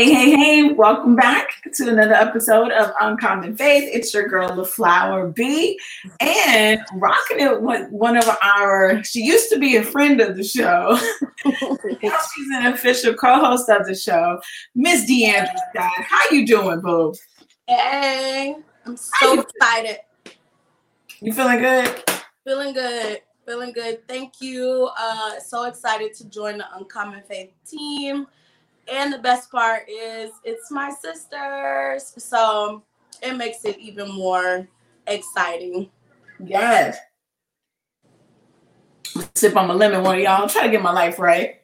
Hey, 0.00 0.12
hey, 0.12 0.30
hey, 0.36 0.72
welcome 0.74 1.16
back 1.16 1.60
to 1.74 1.88
another 1.88 2.14
episode 2.14 2.70
of 2.70 2.92
Uncommon 3.00 3.56
Faith. 3.56 3.90
It's 3.92 4.14
your 4.14 4.28
girl, 4.28 4.48
LaFlower 4.50 5.34
B, 5.34 5.76
and 6.20 6.80
rocking 6.94 7.40
it 7.40 7.60
with 7.60 7.90
one 7.90 8.16
of 8.16 8.24
our, 8.40 9.02
she 9.02 9.24
used 9.24 9.50
to 9.50 9.58
be 9.58 9.74
a 9.74 9.82
friend 9.82 10.20
of 10.20 10.36
the 10.36 10.44
show. 10.44 10.96
now 11.44 12.18
she's 12.32 12.48
an 12.52 12.66
official 12.66 13.12
co-host 13.14 13.68
of 13.70 13.86
the 13.88 13.94
show, 13.96 14.40
Miss 14.76 15.04
Deandra 15.10 15.50
Scott. 15.70 15.90
How 16.08 16.30
you 16.30 16.46
doing, 16.46 16.80
boo? 16.80 17.12
Hey, 17.66 18.54
I'm 18.86 18.96
so 18.96 19.40
excited. 19.40 19.98
You 21.18 21.32
feeling 21.32 21.58
good? 21.58 22.04
Feeling 22.44 22.72
good. 22.72 23.22
Feeling 23.44 23.72
good. 23.72 24.06
Thank 24.06 24.34
you. 24.40 24.90
Uh, 24.96 25.40
so 25.40 25.64
excited 25.64 26.14
to 26.18 26.28
join 26.28 26.58
the 26.58 26.66
Uncommon 26.76 27.24
Faith 27.28 27.50
team 27.68 28.28
and 28.90 29.12
the 29.12 29.18
best 29.18 29.50
part 29.50 29.88
is 29.88 30.30
it's 30.44 30.70
my 30.70 30.90
sisters. 30.90 32.14
So 32.18 32.82
it 33.22 33.36
makes 33.36 33.64
it 33.64 33.78
even 33.78 34.10
more 34.10 34.68
exciting. 35.06 35.90
Yes. 36.44 36.98
Sip 39.34 39.56
on 39.56 39.68
my 39.68 39.74
lemon 39.74 40.02
one, 40.02 40.20
y'all. 40.20 40.42
I'm 40.42 40.48
trying 40.48 40.66
to 40.66 40.70
get 40.70 40.82
my 40.82 40.92
life 40.92 41.18
right. 41.18 41.56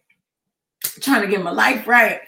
I'm 0.84 1.00
trying 1.00 1.22
to 1.22 1.28
get 1.28 1.42
my 1.42 1.52
life 1.52 1.86
right. 1.86 2.20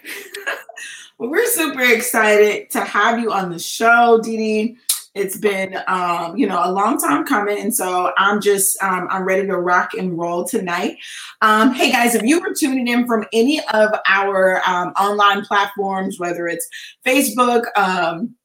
well, 1.17 1.29
we're 1.29 1.47
super 1.47 1.81
excited 1.81 2.69
to 2.71 2.81
have 2.81 3.19
you 3.19 3.31
on 3.31 3.51
the 3.51 3.59
show, 3.59 4.19
Dee 4.23 4.37
Dee. 4.37 4.77
It's 5.17 5.35
been, 5.35 5.79
um, 5.87 6.37
you 6.37 6.45
know, 6.45 6.61
a 6.63 6.71
long 6.71 6.99
time 6.99 7.25
coming, 7.25 7.59
and 7.59 7.73
so 7.73 8.13
I'm 8.17 8.39
just, 8.39 8.81
um, 8.83 9.07
I'm 9.09 9.23
ready 9.23 9.47
to 9.47 9.57
rock 9.57 9.95
and 9.97 10.15
roll 10.15 10.45
tonight. 10.45 10.97
Um, 11.41 11.73
hey 11.73 11.91
guys, 11.91 12.13
if 12.13 12.21
you 12.21 12.39
were 12.39 12.53
tuning 12.53 12.87
in 12.87 13.07
from 13.07 13.25
any 13.33 13.59
of 13.73 13.89
our 14.07 14.61
um, 14.67 14.89
online 14.89 15.43
platforms, 15.43 16.19
whether 16.19 16.47
it's 16.47 16.67
Facebook, 17.03 17.63
um, 17.75 18.35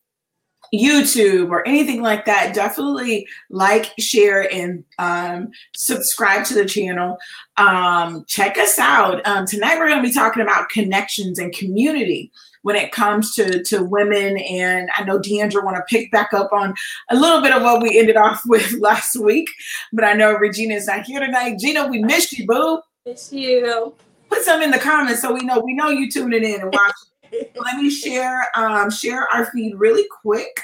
YouTube 0.75 1.51
or 1.51 1.69
anything 1.69 2.01
like 2.01 2.25
that, 2.25 2.55
definitely 2.55 3.27
like, 3.51 3.92
share, 3.98 4.51
and 4.51 4.83
um, 4.98 5.51
subscribe 5.77 6.47
to 6.47 6.55
the 6.55 6.64
channel. 6.64 7.19
Um, 7.59 8.25
check 8.27 8.57
us 8.57 8.79
out. 8.79 9.20
Um, 9.27 9.45
tonight, 9.45 9.77
we're 9.79 9.91
going 9.91 10.03
to 10.03 10.09
be 10.09 10.14
talking 10.14 10.42
about 10.42 10.70
connections 10.70 11.39
and 11.39 11.53
community 11.53 12.33
when 12.62 12.77
it 12.77 12.92
comes 12.92 13.34
to 13.34 13.62
to 13.64 13.84
women. 13.84 14.38
And 14.38 14.88
I 14.96 15.05
know 15.05 15.18
Deandra 15.18 15.62
want 15.62 15.77
to 15.77 15.82
pick 15.88 16.10
back 16.10 16.32
up 16.32 16.52
on 16.52 16.74
a 17.10 17.16
little 17.16 17.42
bit 17.42 17.52
of 17.52 17.62
what 17.62 17.82
we 17.82 17.98
ended 17.98 18.16
off 18.16 18.42
with 18.46 18.72
last 18.80 19.16
week, 19.16 19.48
but 19.92 20.05
I 20.05 20.14
know 20.14 20.34
Regina 20.34 20.74
is 20.74 20.86
not 20.86 21.05
here 21.05 21.20
tonight. 21.20 21.58
Gina, 21.58 21.86
we 21.88 22.02
missed 22.02 22.33
you, 22.33 22.46
boo. 22.46 22.80
Miss 23.05 23.33
you. 23.33 23.94
Put 24.28 24.42
some 24.42 24.62
in 24.62 24.70
the 24.70 24.78
comments 24.78 25.20
so 25.20 25.33
we 25.33 25.40
know 25.40 25.60
we 25.60 25.74
know 25.74 25.90
you 25.90 26.10
tuning 26.10 26.44
in 26.44 26.62
and 26.62 26.72
watching. 26.72 27.48
Let 27.64 27.77
me 27.77 27.90
share 27.90 28.46
um, 28.56 28.90
share 28.90 29.27
our 29.33 29.46
feed 29.46 29.74
really 29.77 30.06
quick 30.22 30.60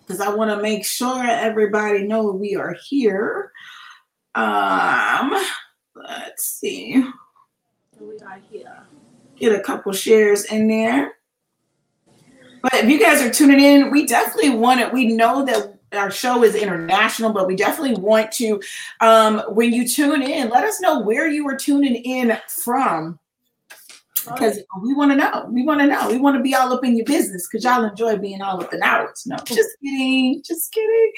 because 0.00 0.20
I 0.20 0.34
want 0.34 0.50
to 0.50 0.62
make 0.62 0.84
sure 0.84 1.24
everybody 1.24 2.06
know 2.06 2.30
we 2.30 2.56
are 2.56 2.76
here. 2.88 3.50
Um, 4.34 5.32
let's 5.94 6.44
see. 6.44 7.02
We 8.00 8.18
are 8.18 8.40
here 8.50 8.86
get 9.36 9.58
a 9.58 9.60
couple 9.60 9.92
shares 9.92 10.44
in 10.44 10.68
there. 10.68 11.14
But 12.62 12.74
if 12.74 12.88
you 12.88 12.98
guys 12.98 13.20
are 13.20 13.30
tuning 13.30 13.60
in, 13.60 13.90
we 13.90 14.06
definitely 14.06 14.50
want 14.50 14.80
it. 14.80 14.92
We 14.92 15.08
know 15.08 15.44
that 15.44 15.74
our 15.92 16.10
show 16.10 16.42
is 16.42 16.54
international, 16.54 17.32
but 17.32 17.46
we 17.46 17.56
definitely 17.56 18.00
want 18.00 18.32
to, 18.32 18.60
um, 19.00 19.42
when 19.50 19.72
you 19.72 19.86
tune 19.86 20.22
in, 20.22 20.48
let 20.48 20.64
us 20.64 20.80
know 20.80 21.00
where 21.00 21.28
you 21.28 21.46
are 21.48 21.56
tuning 21.56 21.96
in 21.96 22.36
from. 22.48 23.18
Because 24.26 24.58
we 24.82 24.94
want 24.94 25.12
to 25.12 25.16
know. 25.16 25.46
We 25.50 25.62
want 25.64 25.80
to 25.80 25.86
know. 25.86 26.08
We 26.08 26.16
want 26.16 26.38
to 26.38 26.42
be 26.42 26.54
all 26.54 26.72
up 26.72 26.82
in 26.82 26.96
your 26.96 27.04
business 27.04 27.46
because 27.46 27.62
y'all 27.62 27.84
enjoy 27.84 28.16
being 28.16 28.40
all 28.40 28.58
up 28.62 28.72
in 28.72 28.82
ours. 28.82 29.24
No, 29.26 29.36
just 29.44 29.68
kidding. 29.82 30.42
Just 30.42 30.72
kidding. 30.72 31.12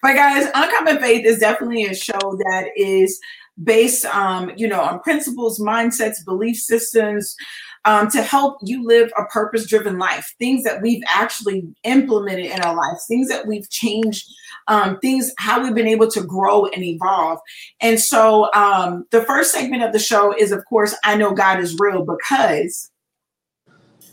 But 0.00 0.14
guys, 0.14 0.48
Uncommon 0.54 1.00
Faith 1.00 1.26
is 1.26 1.40
definitely 1.40 1.86
a 1.86 1.94
show 1.94 2.12
that 2.20 2.68
is 2.76 3.18
based 3.62 4.04
um, 4.06 4.50
you 4.56 4.66
know 4.66 4.80
on 4.80 5.00
principles 5.00 5.60
mindsets 5.60 6.24
belief 6.24 6.56
systems 6.56 7.36
um, 7.84 8.08
to 8.10 8.22
help 8.22 8.58
you 8.62 8.86
live 8.86 9.10
a 9.18 9.24
purpose 9.26 9.66
driven 9.66 9.98
life 9.98 10.34
things 10.38 10.64
that 10.64 10.80
we've 10.80 11.02
actually 11.08 11.64
implemented 11.84 12.46
in 12.46 12.60
our 12.62 12.74
lives 12.74 13.04
things 13.06 13.28
that 13.28 13.46
we've 13.46 13.68
changed 13.68 14.26
um, 14.68 14.98
things 15.00 15.32
how 15.38 15.62
we've 15.62 15.74
been 15.74 15.86
able 15.86 16.10
to 16.10 16.22
grow 16.22 16.66
and 16.66 16.82
evolve 16.82 17.38
and 17.80 18.00
so 18.00 18.50
um, 18.54 19.04
the 19.10 19.22
first 19.24 19.52
segment 19.52 19.82
of 19.82 19.92
the 19.92 19.98
show 19.98 20.34
is 20.36 20.50
of 20.50 20.64
course 20.64 20.94
i 21.04 21.14
know 21.14 21.32
god 21.32 21.60
is 21.60 21.76
real 21.78 22.04
because 22.04 22.90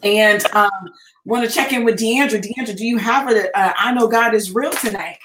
and 0.04 0.46
um, 0.54 0.70
want 1.26 1.48
to 1.48 1.54
check 1.54 1.74
in 1.74 1.84
with 1.84 2.00
Deandra. 2.00 2.42
Deandra, 2.42 2.74
do 2.74 2.86
you 2.86 2.98
have 2.98 3.30
a, 3.30 3.50
a 3.54 3.74
I 3.78 3.92
know 3.92 4.08
God 4.08 4.34
is 4.34 4.56
real 4.56 4.72
tonight? 4.72 5.18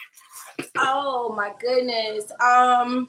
Oh 0.77 1.33
my 1.37 1.53
goodness. 1.61 2.31
Um 2.41 3.09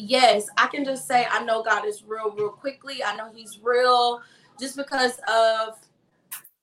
yes, 0.00 0.46
I 0.56 0.66
can 0.66 0.84
just 0.84 1.06
say 1.06 1.26
I 1.30 1.44
know 1.44 1.62
God 1.62 1.84
is 1.84 2.02
real, 2.06 2.30
real 2.30 2.50
quickly. 2.50 3.02
I 3.04 3.16
know 3.16 3.30
He's 3.34 3.58
real 3.62 4.22
just 4.58 4.76
because 4.76 5.18
of 5.28 5.78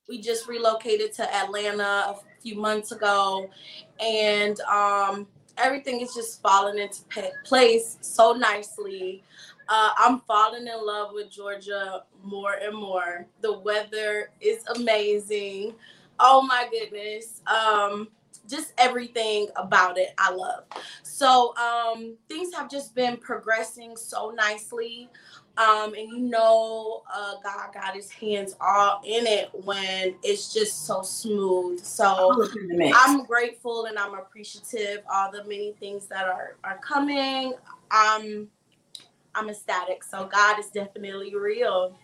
we 0.07 0.21
just 0.21 0.47
relocated 0.47 1.13
to 1.13 1.35
Atlanta 1.35 1.83
a 1.83 2.15
few 2.41 2.55
months 2.55 2.91
ago, 2.91 3.49
and 3.99 4.59
um, 4.61 5.27
everything 5.57 6.01
is 6.01 6.13
just 6.13 6.41
falling 6.41 6.79
into 6.79 7.01
place 7.43 7.97
so 8.01 8.33
nicely. 8.33 9.23
Uh, 9.69 9.89
I'm 9.97 10.21
falling 10.21 10.65
in 10.65 10.85
love 10.85 11.09
with 11.13 11.29
Georgia 11.29 12.03
more 12.23 12.53
and 12.53 12.73
more. 12.73 13.27
The 13.41 13.59
weather 13.59 14.31
is 14.39 14.63
amazing. 14.75 15.75
Oh 16.19 16.41
my 16.41 16.69
goodness. 16.71 17.41
Um, 17.47 18.07
just 18.47 18.73
everything 18.77 19.47
about 19.55 19.97
it 19.97 20.13
I 20.17 20.31
love. 20.31 20.63
So 21.03 21.53
um 21.57 22.15
things 22.29 22.53
have 22.53 22.69
just 22.69 22.95
been 22.95 23.17
progressing 23.17 23.95
so 23.97 24.31
nicely. 24.31 25.09
Um, 25.57 25.95
and 25.95 26.07
you 26.11 26.19
know, 26.19 27.01
uh, 27.11 27.33
God 27.43 27.73
got 27.73 27.95
his 27.95 28.11
hands 28.11 28.55
all 28.61 29.01
in 29.03 29.25
it 29.25 29.49
when 29.65 30.13
it's 30.21 30.53
just 30.53 30.85
so 30.85 31.01
smooth. 31.01 31.83
So 31.83 32.47
I'm 32.95 33.23
grateful 33.25 33.85
and 33.85 33.97
I'm 33.97 34.13
appreciative 34.13 34.99
all 35.11 35.31
the 35.31 35.43
many 35.45 35.73
things 35.79 36.05
that 36.07 36.25
are 36.25 36.57
are 36.63 36.77
coming. 36.77 37.53
I'm 37.89 38.49
I'm 39.33 39.49
ecstatic. 39.49 40.03
So 40.03 40.27
God 40.31 40.59
is 40.59 40.67
definitely 40.67 41.35
real. 41.35 41.95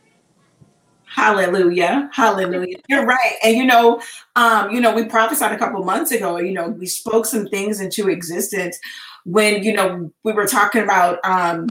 Hallelujah. 1.13 2.09
Hallelujah. 2.12 2.78
You're 2.90 3.06
right. 3.06 3.35
And 3.44 3.56
you 3.56 3.66
know, 3.66 4.01
um, 4.35 4.72
you 4.72 4.81
know, 4.81 4.96
we 4.96 5.06
prophesied 5.06 5.51
a 5.51 5.59
couple 5.59 5.84
months 5.84 6.12
ago, 6.12 6.40
you 6.40 6.53
know, 6.53 6.69
we 6.69 6.88
spoke 6.88 7.28
some 7.28 7.46
things 7.47 7.79
into 7.79 8.09
existence 8.09 8.79
when, 9.24 9.63
you 9.63 9.74
know, 9.74 10.12
we 10.24 10.34
were 10.34 10.47
talking 10.47 10.81
about 10.81 11.24
um 11.24 11.68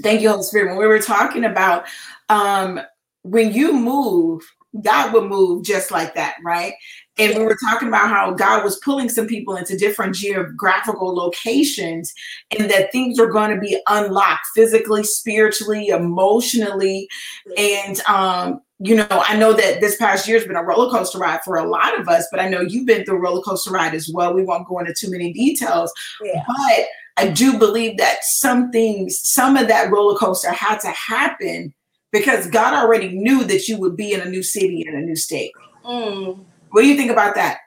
thank 0.00 0.20
you, 0.20 0.30
Holy 0.30 0.44
Spirit, 0.44 0.68
when 0.68 0.78
we 0.78 0.86
were 0.86 1.00
talking 1.00 1.44
about 1.44 1.86
um 2.28 2.80
when 3.22 3.52
you 3.52 3.72
move, 3.72 4.42
God 4.82 5.12
will 5.12 5.28
move 5.28 5.64
just 5.64 5.90
like 5.90 6.14
that, 6.14 6.36
right? 6.44 6.74
And 7.16 7.38
we 7.38 7.44
were 7.44 7.56
talking 7.64 7.88
about 7.88 8.08
how 8.08 8.32
God 8.32 8.64
was 8.64 8.78
pulling 8.78 9.08
some 9.08 9.26
people 9.26 9.56
into 9.56 9.76
different 9.76 10.16
geographical 10.16 11.14
locations 11.14 12.12
and 12.58 12.68
that 12.70 12.90
things 12.90 13.20
are 13.20 13.30
going 13.30 13.54
to 13.54 13.60
be 13.60 13.80
unlocked 13.88 14.46
physically, 14.54 15.04
spiritually, 15.04 15.88
emotionally. 15.88 17.08
And, 17.56 18.00
um, 18.00 18.60
you 18.80 18.96
know, 18.96 19.06
I 19.10 19.36
know 19.36 19.52
that 19.52 19.80
this 19.80 19.96
past 19.96 20.26
year 20.26 20.38
has 20.38 20.46
been 20.46 20.56
a 20.56 20.64
roller 20.64 20.90
coaster 20.90 21.18
ride 21.18 21.42
for 21.44 21.56
a 21.56 21.68
lot 21.68 21.98
of 21.98 22.08
us, 22.08 22.26
but 22.32 22.40
I 22.40 22.48
know 22.48 22.60
you've 22.60 22.86
been 22.86 23.04
through 23.04 23.18
a 23.18 23.20
roller 23.20 23.42
coaster 23.42 23.70
ride 23.70 23.94
as 23.94 24.10
well. 24.12 24.34
We 24.34 24.44
won't 24.44 24.66
go 24.66 24.80
into 24.80 24.92
too 24.92 25.10
many 25.10 25.32
details, 25.32 25.92
yeah. 26.20 26.42
but 26.46 26.86
I 27.16 27.28
do 27.28 27.60
believe 27.60 27.96
that 27.98 28.24
some 28.24 28.72
things, 28.72 29.20
some 29.22 29.56
of 29.56 29.68
that 29.68 29.92
roller 29.92 30.18
coaster 30.18 30.50
had 30.50 30.80
to 30.80 30.88
happen 30.88 31.72
because 32.14 32.46
God 32.46 32.74
already 32.74 33.08
knew 33.08 33.42
that 33.42 33.66
you 33.66 33.76
would 33.80 33.96
be 33.96 34.12
in 34.12 34.20
a 34.20 34.28
new 34.28 34.42
city 34.44 34.84
in 34.86 34.94
a 34.94 35.00
new 35.00 35.16
state. 35.16 35.50
Mm. 35.84 36.44
What 36.70 36.82
do 36.82 36.86
you 36.88 36.96
think 36.96 37.10
about 37.10 37.34
that? 37.34 37.58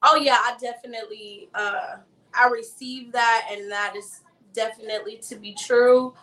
Oh 0.00 0.14
yeah, 0.14 0.38
I 0.38 0.56
definitely 0.60 1.48
uh 1.52 1.96
I 2.32 2.48
received 2.48 3.12
that 3.14 3.48
and 3.50 3.68
that 3.72 3.94
is 3.96 4.20
definitely 4.52 5.16
to 5.28 5.34
be 5.34 5.54
true. 5.54 6.14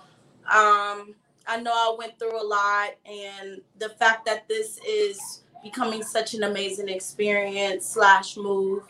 Um 0.46 1.16
I 1.46 1.60
know 1.62 1.74
I 1.74 1.94
went 1.98 2.18
through 2.18 2.42
a 2.42 2.48
lot 2.48 2.92
and 3.06 3.60
the 3.80 3.90
fact 3.90 4.26
that 4.28 4.48
this 4.48 4.80
is 4.88 5.44
becoming 5.62 6.04
such 6.04 6.36
an 6.36 6.44
amazing 6.44 6.88
experience 6.88 7.86
slash 7.86 8.38
move. 8.38 8.84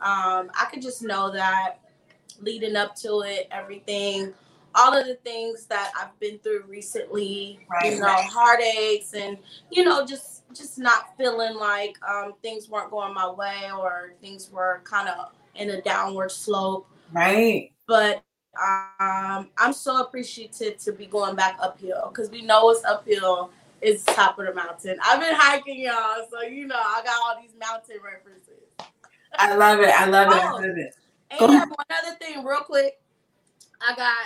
Um, 0.00 0.50
I 0.58 0.68
could 0.70 0.80
just 0.80 1.02
know 1.02 1.30
that 1.32 1.80
leading 2.40 2.76
up 2.76 2.94
to 2.96 3.20
it, 3.26 3.48
everything, 3.50 4.32
all 4.74 4.96
of 4.96 5.06
the 5.06 5.14
things 5.16 5.66
that 5.66 5.92
I've 5.98 6.18
been 6.20 6.38
through 6.38 6.64
recently, 6.68 7.60
right, 7.70 7.92
you 7.92 8.00
know, 8.00 8.06
heartaches 8.08 9.14
and 9.14 9.38
you 9.70 9.84
know, 9.84 10.04
just 10.04 10.42
just 10.54 10.78
not 10.78 11.16
feeling 11.16 11.56
like 11.56 11.96
um, 12.08 12.34
things 12.42 12.68
weren't 12.68 12.90
going 12.90 13.14
my 13.14 13.30
way 13.30 13.70
or 13.76 14.14
things 14.20 14.50
were 14.50 14.80
kind 14.84 15.08
of 15.08 15.32
in 15.54 15.70
a 15.70 15.82
downward 15.82 16.30
slope. 16.30 16.88
Right. 17.12 17.72
But 17.86 18.22
um, 18.60 19.50
I'm 19.56 19.72
so 19.72 20.02
appreciative 20.02 20.78
to 20.78 20.92
be 20.92 21.06
going 21.06 21.36
back 21.36 21.58
uphill 21.60 22.10
because 22.12 22.30
we 22.30 22.42
know 22.42 22.70
it's 22.70 22.84
uphill 22.84 23.50
is 23.80 24.04
top 24.04 24.38
of 24.38 24.46
the 24.46 24.54
mountain. 24.54 24.98
I've 25.04 25.20
been 25.20 25.34
hiking, 25.34 25.80
y'all, 25.80 26.26
so 26.30 26.42
you 26.42 26.66
know 26.66 26.76
I 26.76 27.02
got 27.04 27.20
all 27.22 27.40
these 27.40 27.54
mountain 27.58 27.98
references. 28.04 28.64
I 29.34 29.54
love 29.54 29.80
it. 29.80 29.90
I 29.90 30.06
love 30.06 30.32
it. 30.32 30.42
I 30.42 30.50
oh, 30.50 30.54
love 30.54 30.64
it. 30.64 30.94
And 31.30 31.40
one 31.50 31.86
other 31.90 32.16
thing, 32.18 32.44
real 32.44 32.60
quick. 32.60 32.94
I 33.80 33.94
got 33.94 34.16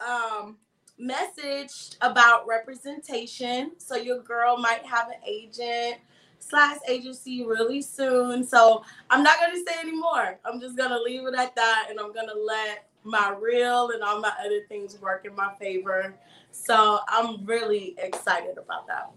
um 0.00 0.56
message 0.98 1.96
about 2.00 2.46
representation. 2.46 3.72
So 3.78 3.96
your 3.96 4.20
girl 4.22 4.56
might 4.56 4.84
have 4.84 5.08
an 5.08 5.16
agent 5.26 5.96
slash 6.38 6.78
agency 6.88 7.44
really 7.44 7.82
soon. 7.82 8.44
So 8.44 8.84
I'm 9.10 9.22
not 9.22 9.38
gonna 9.40 9.62
say 9.66 9.78
anymore. 9.80 10.38
I'm 10.44 10.60
just 10.60 10.76
gonna 10.76 10.98
leave 10.98 11.26
it 11.26 11.34
at 11.34 11.54
that 11.56 11.88
and 11.90 11.98
I'm 11.98 12.12
gonna 12.12 12.34
let 12.34 12.88
my 13.02 13.34
real 13.38 13.90
and 13.90 14.02
all 14.02 14.20
my 14.20 14.32
other 14.44 14.60
things 14.68 15.00
work 15.00 15.26
in 15.26 15.34
my 15.34 15.52
favor. 15.58 16.14
So 16.52 17.00
I'm 17.08 17.44
really 17.44 17.94
excited 17.98 18.56
about 18.56 18.86
that. 18.86 19.10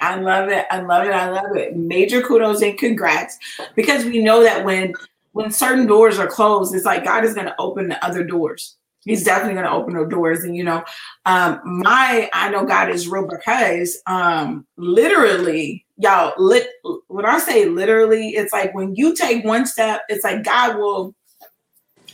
I 0.00 0.16
love 0.16 0.48
it. 0.48 0.66
I 0.70 0.80
love 0.80 1.06
it. 1.06 1.12
I 1.12 1.30
love 1.30 1.56
it. 1.56 1.76
Major 1.76 2.22
kudos 2.22 2.62
and 2.62 2.78
congrats 2.78 3.38
because 3.74 4.04
we 4.04 4.22
know 4.22 4.42
that 4.42 4.64
when 4.64 4.94
when 5.32 5.50
certain 5.50 5.86
doors 5.86 6.18
are 6.18 6.26
closed, 6.26 6.74
it's 6.74 6.84
like 6.84 7.04
God 7.04 7.24
is 7.24 7.34
going 7.34 7.46
to 7.46 7.54
open 7.58 7.88
the 7.88 8.04
other 8.04 8.24
doors. 8.24 8.77
He's 9.08 9.24
definitely 9.24 9.54
going 9.54 9.64
to 9.64 9.72
open 9.72 9.94
the 9.94 10.04
doors. 10.04 10.44
And 10.44 10.54
you 10.54 10.64
know, 10.64 10.84
um, 11.24 11.60
my 11.64 12.28
I 12.34 12.50
know 12.50 12.66
God 12.66 12.90
is 12.90 13.08
real 13.08 13.26
because 13.26 13.98
um, 14.06 14.66
literally, 14.76 15.86
y'all. 15.96 16.34
Lit, 16.36 16.68
when 17.06 17.24
I 17.24 17.38
say 17.38 17.64
literally, 17.64 18.30
it's 18.30 18.52
like 18.52 18.74
when 18.74 18.94
you 18.94 19.14
take 19.14 19.44
one 19.46 19.64
step, 19.64 20.02
it's 20.10 20.24
like 20.24 20.44
God 20.44 20.76
will 20.76 21.14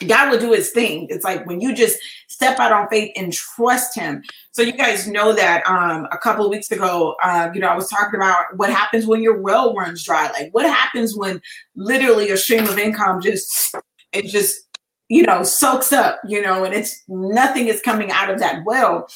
God 0.07 0.31
will 0.31 0.39
do 0.39 0.53
his 0.53 0.71
thing. 0.71 1.09
It's 1.11 1.25
like 1.25 1.45
when 1.47 1.61
you 1.61 1.75
just 1.75 1.99
step 2.29 2.61
out 2.61 2.73
on 2.73 2.89
faith 2.89 3.13
and 3.17 3.33
trust 3.33 3.97
him. 3.97 4.23
So 4.53 4.63
you 4.63 4.73
guys 4.73 5.09
know 5.09 5.33
that 5.33 5.67
um, 5.67 6.07
a 6.13 6.19
couple 6.19 6.49
weeks 6.49 6.71
ago, 6.71 7.17
uh, 7.23 7.51
you 7.55 7.61
know, 7.61 7.69
I 7.69 7.75
was 7.75 7.89
talking 7.89 8.17
about 8.17 8.57
what 8.57 8.71
happens 8.71 9.07
when 9.07 9.21
your 9.21 9.41
well 9.41 9.75
runs 9.75 10.05
dry. 10.05 10.31
Like 10.31 10.53
what 10.53 10.67
happens 10.67 11.17
when 11.17 11.41
literally 11.75 12.31
a 12.31 12.37
stream 12.37 12.65
of 12.65 12.79
income 12.79 13.21
just 13.21 13.75
it 14.13 14.27
just 14.27 14.64
you 15.09 15.23
know 15.23 15.43
soaks 15.43 15.93
up 15.93 16.21
you 16.27 16.41
know 16.41 16.65
and 16.65 16.75
it's 16.75 17.03
nothing 17.09 17.69
is 17.69 17.81
coming 17.83 18.11
out 18.11 18.31
of 18.31 18.39
that 18.39 18.63
well 18.65 19.07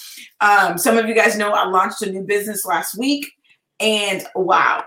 um, 0.41 0.77
some 0.77 0.99
of 0.99 1.09
you 1.09 1.15
guys 1.15 1.37
know 1.37 1.51
i 1.51 1.65
launched 1.65 2.03
a 2.03 2.13
new 2.13 2.23
business 2.23 2.65
last 2.65 2.99
week 2.99 3.27
and 3.81 4.27
wow 4.35 4.85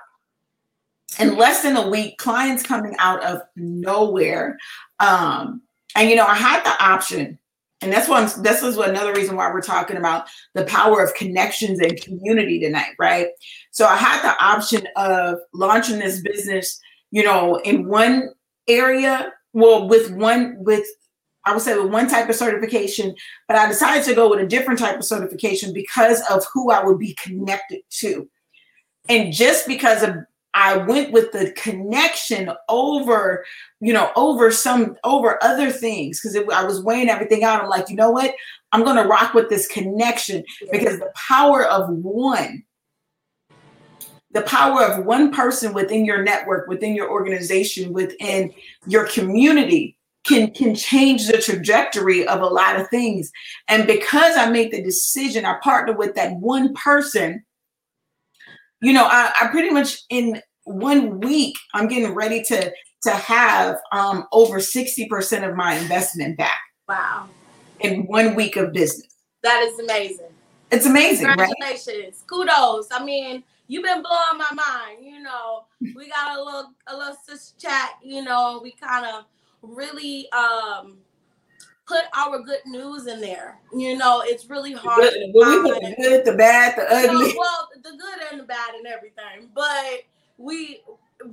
in 1.19 1.35
less 1.35 1.63
than 1.63 1.75
a 1.75 1.89
week 1.89 2.17
clients 2.17 2.63
coming 2.63 2.95
out 2.99 3.23
of 3.23 3.41
nowhere 3.55 4.57
um, 4.99 5.61
and 5.95 6.09
you 6.09 6.15
know, 6.15 6.25
I 6.25 6.35
had 6.35 6.63
the 6.63 6.83
option, 6.83 7.37
and 7.81 7.91
that's 7.91 8.07
one. 8.07 8.29
This 8.41 8.63
is 8.63 8.77
another 8.77 9.13
reason 9.13 9.35
why 9.35 9.51
we're 9.51 9.61
talking 9.61 9.97
about 9.97 10.27
the 10.53 10.63
power 10.65 11.03
of 11.03 11.13
connections 11.15 11.79
and 11.79 12.01
community 12.01 12.59
tonight, 12.59 12.93
right? 12.99 13.27
So 13.71 13.85
I 13.85 13.97
had 13.97 14.21
the 14.21 14.43
option 14.43 14.87
of 14.95 15.39
launching 15.53 15.99
this 15.99 16.21
business, 16.21 16.79
you 17.09 17.23
know, 17.23 17.57
in 17.57 17.87
one 17.87 18.29
area, 18.67 19.33
well, 19.53 19.87
with 19.87 20.11
one 20.11 20.55
with 20.59 20.85
I 21.45 21.53
would 21.53 21.61
say 21.61 21.75
with 21.77 21.91
one 21.91 22.07
type 22.07 22.29
of 22.29 22.35
certification, 22.35 23.15
but 23.47 23.57
I 23.57 23.67
decided 23.67 24.03
to 24.05 24.13
go 24.13 24.29
with 24.29 24.39
a 24.39 24.47
different 24.47 24.79
type 24.79 24.97
of 24.97 25.05
certification 25.05 25.73
because 25.73 26.21
of 26.29 26.45
who 26.53 26.69
I 26.69 26.83
would 26.83 26.99
be 26.99 27.15
connected 27.15 27.81
to. 27.89 28.29
And 29.09 29.33
just 29.33 29.65
because 29.67 30.03
of 30.03 30.15
I 30.53 30.77
went 30.77 31.13
with 31.13 31.31
the 31.31 31.51
connection 31.53 32.51
over, 32.67 33.45
you 33.79 33.93
know, 33.93 34.11
over 34.15 34.51
some 34.51 34.97
over 35.03 35.41
other 35.43 35.71
things 35.71 36.21
because 36.21 36.37
I 36.53 36.63
was 36.63 36.83
weighing 36.83 37.09
everything 37.09 37.43
out. 37.43 37.63
I'm 37.63 37.69
like, 37.69 37.89
you 37.89 37.95
know 37.95 38.11
what? 38.11 38.35
I'm 38.71 38.83
gonna 38.83 39.07
rock 39.07 39.33
with 39.33 39.49
this 39.49 39.67
connection 39.67 40.43
because 40.71 40.99
the 40.99 41.11
power 41.15 41.65
of 41.65 41.89
one, 41.89 42.63
the 44.33 44.41
power 44.43 44.83
of 44.83 45.05
one 45.05 45.31
person 45.31 45.73
within 45.73 46.05
your 46.05 46.23
network, 46.23 46.67
within 46.67 46.95
your 46.95 47.09
organization, 47.11 47.93
within 47.93 48.53
your 48.87 49.07
community 49.07 49.97
can 50.25 50.51
can 50.51 50.75
change 50.75 51.27
the 51.27 51.37
trajectory 51.37 52.27
of 52.27 52.41
a 52.41 52.45
lot 52.45 52.79
of 52.79 52.87
things. 52.89 53.31
And 53.67 53.87
because 53.87 54.37
I 54.37 54.49
made 54.49 54.71
the 54.71 54.81
decision, 54.81 55.45
I 55.45 55.57
partnered 55.63 55.97
with 55.97 56.15
that 56.15 56.35
one 56.35 56.73
person 56.73 57.43
you 58.81 58.93
know, 58.93 59.05
I, 59.05 59.31
I 59.39 59.47
pretty 59.47 59.69
much 59.69 59.99
in 60.09 60.41
one 60.63 61.19
week 61.19 61.55
I'm 61.73 61.87
getting 61.87 62.13
ready 62.13 62.43
to 62.43 62.73
to 63.03 63.09
have 63.09 63.77
um, 63.91 64.27
over 64.31 64.57
60% 64.57 65.49
of 65.49 65.55
my 65.55 65.75
investment 65.75 66.37
back. 66.37 66.59
Wow. 66.87 67.29
In 67.79 68.05
one 68.05 68.35
week 68.35 68.57
of 68.57 68.73
business. 68.73 69.07
That 69.41 69.63
is 69.63 69.79
amazing. 69.79 70.27
It's 70.71 70.85
amazing. 70.85 71.25
Congratulations. 71.25 71.87
Right? 71.87 72.27
Kudos. 72.27 72.89
I 72.91 73.03
mean, 73.03 73.43
you've 73.71 73.83
been 73.83 74.01
blowing 74.01 74.37
my 74.37 74.51
mind. 74.53 75.05
You 75.05 75.23
know, 75.23 75.63
we 75.95 76.09
got 76.09 76.37
a 76.37 76.43
little 76.43 76.73
a 76.87 76.97
little 76.97 77.15
sis 77.25 77.53
chat, 77.57 77.91
you 78.03 78.21
know, 78.21 78.59
we 78.61 78.71
kind 78.71 79.05
of 79.05 79.25
really 79.61 80.29
um 80.33 80.97
put 81.87 82.01
our 82.15 82.39
good 82.39 82.59
news 82.65 83.07
in 83.07 83.21
there. 83.21 83.59
You 83.73 83.97
know, 83.97 84.23
it's 84.25 84.49
really 84.49 84.73
hard. 84.73 84.99
We 84.99 85.31
put 85.31 85.79
the 85.81 85.95
good, 85.97 86.25
the 86.25 86.33
bad, 86.33 86.77
the 86.77 86.83
ugly. 86.93 87.33
well, 87.37 87.69
the 87.75 87.91
good 87.91 88.31
and 88.31 88.41
the 88.41 88.45
bad 88.45 88.75
and 88.75 88.85
everything. 88.85 89.49
But 89.55 90.03
we 90.37 90.81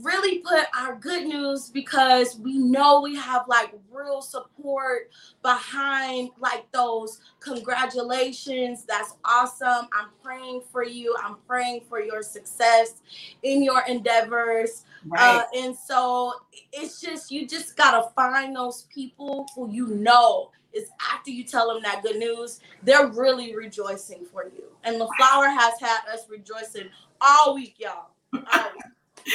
really 0.03 0.39
put 0.39 0.65
our 0.79 0.97
good 0.97 1.27
news 1.27 1.71
because 1.71 2.39
we 2.39 2.59
know 2.59 3.01
we 3.01 3.17
have 3.17 3.47
like 3.49 3.73
real 3.91 4.23
support 4.23 5.11
behind 5.43 6.31
like 6.39 6.71
those 6.73 7.21
congratulations. 7.41 8.85
That's 8.85 9.15
awesome. 9.25 9.89
I'm 9.93 10.09
praying 10.23 10.63
for 10.71 10.85
you. 10.85 11.15
I'm 11.23 11.37
praying 11.47 11.83
for 11.89 12.01
your 12.01 12.23
success 12.23 13.03
in 13.43 13.63
your 13.63 13.83
endeavors. 13.87 14.85
Right. 15.07 15.39
Uh, 15.39 15.45
and 15.57 15.77
so 15.77 16.35
it's 16.73 17.01
just 17.01 17.31
you 17.31 17.47
just 17.47 17.77
gotta 17.77 18.11
find 18.15 18.55
those 18.55 18.87
people 18.95 19.47
who 19.55 19.71
you 19.71 19.89
know 19.89 20.51
is 20.73 20.91
after 21.13 21.31
you 21.31 21.45
tell 21.45 21.73
them 21.73 21.83
that 21.83 22.03
good 22.03 22.17
news. 22.17 22.61
They're 22.83 23.09
really 23.09 23.55
rejoicing 23.55 24.27
for 24.33 24.45
you. 24.45 24.65
And 24.85 25.01
the 25.01 25.09
flower 25.19 25.49
has 25.49 25.81
had 25.81 26.01
us 26.13 26.27
rejoicing 26.29 26.89
all 27.21 27.55
week 27.55 27.77
y'all. 27.79 28.11
All 28.33 28.43
week. 28.75 29.35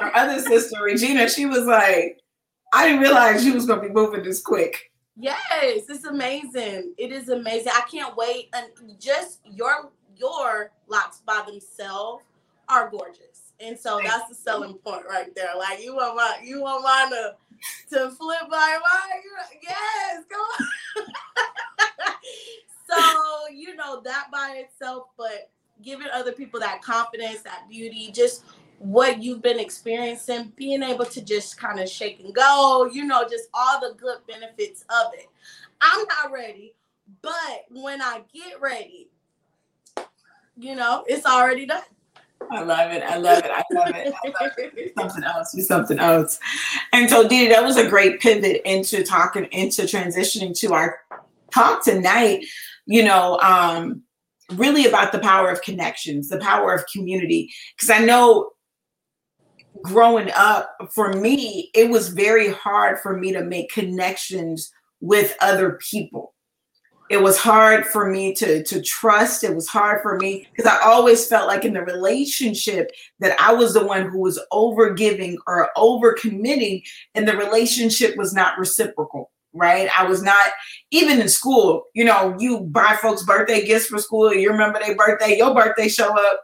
Our 0.00 0.14
other 0.14 0.40
sister, 0.40 0.82
Regina, 0.82 1.28
she 1.28 1.46
was 1.46 1.64
like, 1.66 2.20
I 2.72 2.86
didn't 2.86 3.00
realize 3.00 3.44
you 3.44 3.54
was 3.54 3.66
gonna 3.66 3.82
be 3.82 3.88
moving 3.88 4.22
this 4.22 4.42
quick. 4.42 4.92
Yes, 5.18 5.84
it's 5.88 6.04
amazing. 6.04 6.94
It 6.98 7.10
is 7.10 7.28
amazing. 7.28 7.72
I 7.74 7.82
can't 7.90 8.16
wait. 8.16 8.50
And 8.52 9.00
just 9.00 9.40
your 9.44 9.90
your 10.16 10.70
locks 10.88 11.22
by 11.26 11.42
themselves 11.46 12.24
are 12.68 12.90
gorgeous. 12.90 13.52
And 13.60 13.78
so 13.78 14.00
that's 14.02 14.28
the 14.28 14.34
selling 14.34 14.74
point 14.74 15.04
right 15.08 15.34
there. 15.34 15.56
Like 15.56 15.82
you 15.82 15.94
want 15.94 16.16
my 16.16 16.38
you 16.44 16.60
want 16.60 16.84
mine 16.84 17.10
to 17.10 17.34
to 17.90 18.10
flip 18.10 18.50
by 18.50 18.78
mine. 18.78 19.22
Yes, 19.62 20.24
come 20.28 20.40
on. 20.40 22.14
so 22.90 23.54
you 23.54 23.74
know 23.74 24.02
that 24.02 24.26
by 24.30 24.64
itself, 24.64 25.08
but 25.16 25.50
giving 25.82 26.08
other 26.12 26.32
people 26.32 26.60
that 26.60 26.82
confidence, 26.82 27.42
that 27.42 27.66
beauty, 27.68 28.10
just 28.12 28.44
what 28.78 29.22
you've 29.22 29.42
been 29.42 29.58
experiencing, 29.58 30.52
being 30.56 30.82
able 30.82 31.04
to 31.06 31.22
just 31.22 31.58
kind 31.58 31.80
of 31.80 31.88
shake 31.88 32.20
and 32.20 32.34
go, 32.34 32.88
you 32.92 33.04
know, 33.04 33.22
just 33.28 33.48
all 33.54 33.80
the 33.80 33.94
good 33.94 34.18
benefits 34.26 34.82
of 34.90 35.12
it. 35.14 35.26
I'm 35.80 36.04
not 36.06 36.32
ready, 36.32 36.74
but 37.22 37.64
when 37.70 38.02
I 38.02 38.22
get 38.32 38.60
ready, 38.60 39.08
you 40.56 40.74
know, 40.74 41.04
it's 41.06 41.26
already 41.26 41.66
done. 41.66 41.82
I 42.50 42.62
love 42.62 42.92
it. 42.92 43.02
I 43.02 43.16
love 43.16 43.38
it. 43.38 43.50
I 43.50 43.64
love 43.72 43.88
it. 43.88 44.14
I 44.24 44.42
love 44.42 44.52
it. 44.58 44.92
Something 44.98 45.24
else. 45.24 45.52
Do 45.52 45.62
something 45.62 45.98
else. 45.98 46.38
And 46.92 47.08
so, 47.08 47.26
Didi, 47.26 47.48
that 47.48 47.64
was 47.64 47.76
a 47.76 47.88
great 47.88 48.20
pivot 48.20 48.62
into 48.64 49.02
talking, 49.02 49.46
into 49.46 49.82
transitioning 49.82 50.56
to 50.60 50.72
our 50.74 51.00
talk 51.52 51.82
tonight. 51.82 52.46
You 52.84 53.04
know, 53.04 53.38
um, 53.40 54.02
really 54.52 54.86
about 54.86 55.12
the 55.12 55.18
power 55.18 55.50
of 55.50 55.62
connections, 55.62 56.28
the 56.28 56.38
power 56.38 56.72
of 56.72 56.84
community. 56.92 57.52
Because 57.74 57.90
I 57.90 58.04
know 58.04 58.50
growing 59.82 60.30
up, 60.36 60.76
for 60.90 61.12
me, 61.12 61.70
it 61.74 61.90
was 61.90 62.08
very 62.08 62.50
hard 62.52 62.98
for 63.00 63.16
me 63.16 63.32
to 63.32 63.44
make 63.44 63.70
connections 63.70 64.70
with 65.00 65.36
other 65.40 65.78
people. 65.90 66.34
It 67.08 67.22
was 67.22 67.38
hard 67.38 67.86
for 67.86 68.10
me 68.10 68.34
to, 68.34 68.64
to 68.64 68.82
trust. 68.82 69.44
It 69.44 69.54
was 69.54 69.68
hard 69.68 70.02
for 70.02 70.16
me 70.16 70.48
because 70.50 70.70
I 70.70 70.80
always 70.82 71.26
felt 71.28 71.46
like 71.46 71.64
in 71.64 71.74
the 71.74 71.82
relationship 71.82 72.90
that 73.20 73.40
I 73.40 73.52
was 73.52 73.74
the 73.74 73.86
one 73.86 74.08
who 74.08 74.18
was 74.18 74.40
over 74.50 74.92
giving 74.92 75.38
or 75.46 75.70
over 75.76 76.14
committing, 76.14 76.82
and 77.14 77.28
the 77.28 77.36
relationship 77.36 78.16
was 78.16 78.32
not 78.32 78.58
reciprocal 78.58 79.30
right? 79.56 79.88
I 79.98 80.04
was 80.06 80.22
not 80.22 80.48
even 80.90 81.20
in 81.20 81.28
school. 81.28 81.84
You 81.94 82.04
know, 82.04 82.36
you 82.38 82.60
buy 82.60 82.96
folks 83.00 83.22
birthday 83.22 83.64
gifts 83.64 83.86
for 83.86 83.98
school. 83.98 84.32
You 84.32 84.50
remember 84.50 84.78
their 84.78 84.94
birthday, 84.94 85.38
your 85.38 85.54
birthday 85.54 85.88
show 85.88 86.14
up. 86.14 86.40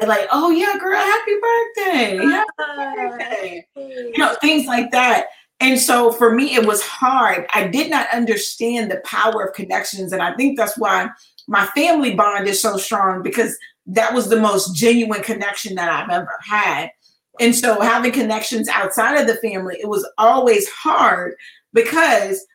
And 0.00 0.08
like, 0.08 0.28
oh 0.32 0.50
yeah, 0.50 0.78
girl, 0.78 0.98
happy 0.98 1.34
birthday. 1.34 2.18
Ah, 2.22 2.44
happy 2.58 2.96
birthday. 2.96 3.66
You 3.76 4.18
know, 4.18 4.34
things 4.40 4.66
like 4.66 4.90
that. 4.92 5.26
And 5.60 5.78
so 5.78 6.10
for 6.10 6.34
me, 6.34 6.54
it 6.54 6.66
was 6.66 6.82
hard. 6.82 7.46
I 7.52 7.66
did 7.68 7.90
not 7.90 8.08
understand 8.12 8.90
the 8.90 9.02
power 9.04 9.44
of 9.44 9.54
connections. 9.54 10.12
And 10.12 10.22
I 10.22 10.34
think 10.34 10.56
that's 10.56 10.78
why 10.78 11.10
my 11.48 11.66
family 11.66 12.14
bond 12.14 12.48
is 12.48 12.62
so 12.62 12.78
strong 12.78 13.22
because 13.22 13.58
that 13.86 14.14
was 14.14 14.28
the 14.28 14.40
most 14.40 14.74
genuine 14.74 15.22
connection 15.22 15.74
that 15.74 15.90
I've 15.90 16.10
ever 16.10 16.38
had. 16.42 16.90
And 17.38 17.54
so 17.54 17.80
having 17.80 18.12
connections 18.12 18.68
outside 18.68 19.20
of 19.20 19.26
the 19.26 19.34
family, 19.36 19.76
it 19.80 19.88
was 19.88 20.08
always 20.16 20.68
hard 20.70 21.34
because 21.74 22.46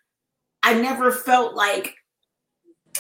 I 0.63 0.73
never 0.73 1.11
felt 1.11 1.53
like 1.53 1.93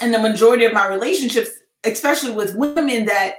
in 0.01 0.11
the 0.11 0.19
majority 0.19 0.65
of 0.65 0.73
my 0.73 0.87
relationships, 0.87 1.49
especially 1.83 2.31
with 2.31 2.55
women, 2.55 3.05
that 3.05 3.35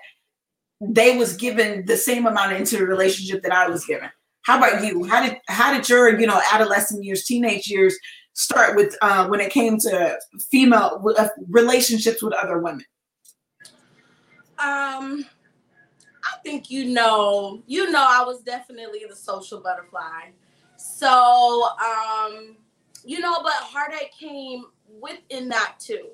they 0.80 1.16
was 1.16 1.36
given 1.36 1.84
the 1.86 1.96
same 1.96 2.26
amount 2.26 2.52
into 2.52 2.76
the 2.76 2.86
relationship 2.86 3.42
that 3.42 3.52
I 3.52 3.68
was 3.68 3.84
given. 3.86 4.10
How 4.42 4.58
about 4.58 4.84
you? 4.84 5.04
How 5.04 5.26
did 5.26 5.38
how 5.48 5.74
did 5.74 5.88
your 5.88 6.18
you 6.20 6.26
know 6.26 6.40
adolescent 6.52 7.04
years, 7.04 7.24
teenage 7.24 7.68
years 7.68 7.96
start 8.34 8.76
with 8.76 8.96
uh, 9.02 9.26
when 9.26 9.40
it 9.40 9.50
came 9.50 9.78
to 9.78 10.18
female 10.50 11.02
uh, 11.18 11.28
relationships 11.48 12.22
with 12.22 12.32
other 12.34 12.58
women? 12.58 12.84
Um, 14.58 15.26
I 16.24 16.38
think 16.44 16.70
you 16.70 16.86
know, 16.86 17.62
you 17.66 17.90
know, 17.90 18.06
I 18.08 18.22
was 18.24 18.42
definitely 18.42 19.02
the 19.08 19.16
social 19.16 19.60
butterfly. 19.60 20.30
So, 20.76 21.64
um, 21.80 22.56
you 23.04 23.20
know, 23.20 23.38
but 23.42 23.52
heartache 23.54 24.12
came 24.18 24.64
within 25.00 25.48
that 25.48 25.74
too, 25.78 26.08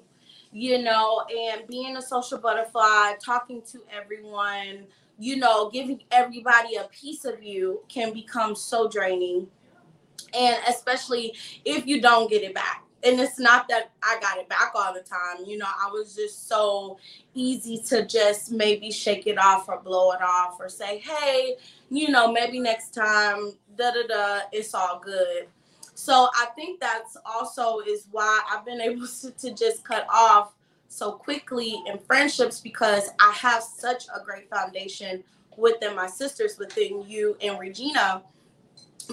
you 0.53 0.83
know, 0.83 1.25
and 1.31 1.67
being 1.67 1.97
a 1.97 2.03
social 2.03 2.39
butterfly, 2.39 3.15
talking 3.25 3.63
to 3.73 3.81
everyone, 3.91 4.85
you 5.19 5.37
know, 5.37 5.71
giving 5.71 6.03
everybody 6.11 6.77
a 6.77 6.85
piece 6.85 7.25
of 7.25 7.43
you 7.43 7.83
can 7.89 8.13
become 8.13 8.55
so 8.55 8.89
draining. 8.89 9.49
And 10.35 10.57
especially 10.69 11.35
if 11.65 11.87
you 11.87 12.01
don't 12.01 12.31
get 12.31 12.43
it 12.43 12.55
back 12.55 12.85
and 13.05 13.21
it's 13.21 13.39
not 13.39 13.69
that 13.69 13.91
I 14.03 14.19
got 14.21 14.39
it 14.39 14.49
back 14.49 14.73
all 14.75 14.95
the 14.95 15.01
time. 15.01 15.45
You 15.45 15.59
know, 15.59 15.67
I 15.67 15.91
was 15.91 16.15
just 16.15 16.49
so 16.49 16.99
easy 17.35 17.79
to 17.89 18.07
just 18.07 18.53
maybe 18.53 18.91
shake 18.91 19.27
it 19.27 19.39
off 19.39 19.69
or 19.69 19.81
blow 19.81 20.13
it 20.13 20.23
off 20.23 20.57
or 20.61 20.69
say, 20.69 20.99
hey, 20.99 21.57
you 21.91 22.11
know, 22.11 22.31
maybe 22.31 22.61
next 22.61 22.95
time, 22.95 23.53
da 23.77 23.91
da 23.91 24.07
da, 24.07 24.41
it's 24.53 24.75
all 24.75 25.01
good. 25.05 25.47
So 25.95 26.29
I 26.35 26.47
think 26.57 26.81
that's 26.81 27.17
also 27.27 27.81
is 27.81 28.09
why 28.11 28.43
I've 28.51 28.65
been 28.65 28.81
able 28.81 29.07
to, 29.21 29.31
to 29.31 29.55
just 29.55 29.85
cut 29.85 30.07
off 30.13 30.55
so 30.89 31.13
quickly 31.13 31.83
in 31.87 31.99
friendships 31.99 32.61
because 32.61 33.09
I 33.19 33.33
have 33.33 33.63
such 33.63 34.05
a 34.09 34.23
great 34.25 34.51
foundation 34.51 35.25
within 35.57 35.95
my 35.95 36.07
sisters, 36.07 36.59
within 36.59 37.03
you 37.07 37.37
and 37.43 37.59
Regina 37.59 38.23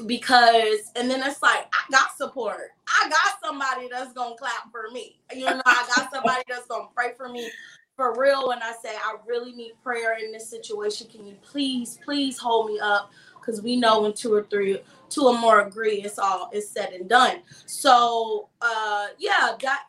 because 0.05 0.91
and 0.95 1.09
then 1.09 1.21
it's 1.23 1.41
like 1.41 1.67
I 1.73 1.91
got 1.91 2.15
support. 2.15 2.71
I 2.87 3.09
got 3.09 3.39
somebody 3.43 3.87
that's 3.91 4.13
gonna 4.13 4.35
clap 4.35 4.71
for 4.71 4.91
me. 4.91 5.19
You 5.33 5.45
know, 5.45 5.61
I 5.65 5.87
got 5.95 6.11
somebody 6.11 6.43
that's 6.47 6.67
gonna 6.67 6.87
pray 6.95 7.13
for 7.17 7.29
me 7.29 7.49
for 7.95 8.17
real 8.17 8.47
when 8.47 8.61
I 8.61 8.73
say 8.81 8.95
I 8.95 9.15
really 9.27 9.51
need 9.53 9.73
prayer 9.83 10.17
in 10.23 10.31
this 10.31 10.49
situation. 10.49 11.07
Can 11.07 11.27
you 11.27 11.35
please, 11.41 11.99
please 12.03 12.37
hold 12.37 12.67
me 12.67 12.79
up? 12.79 13.11
Because 13.49 13.63
we 13.63 13.75
know 13.75 14.01
when 14.01 14.13
two 14.13 14.31
or 14.31 14.43
three, 14.43 14.79
two 15.09 15.23
or 15.23 15.37
more 15.37 15.61
agree, 15.61 16.03
it's 16.03 16.19
all 16.19 16.51
it's 16.53 16.69
said 16.69 16.93
and 16.93 17.09
done. 17.09 17.37
So 17.65 18.49
uh 18.61 19.07
yeah, 19.17 19.55
that 19.61 19.85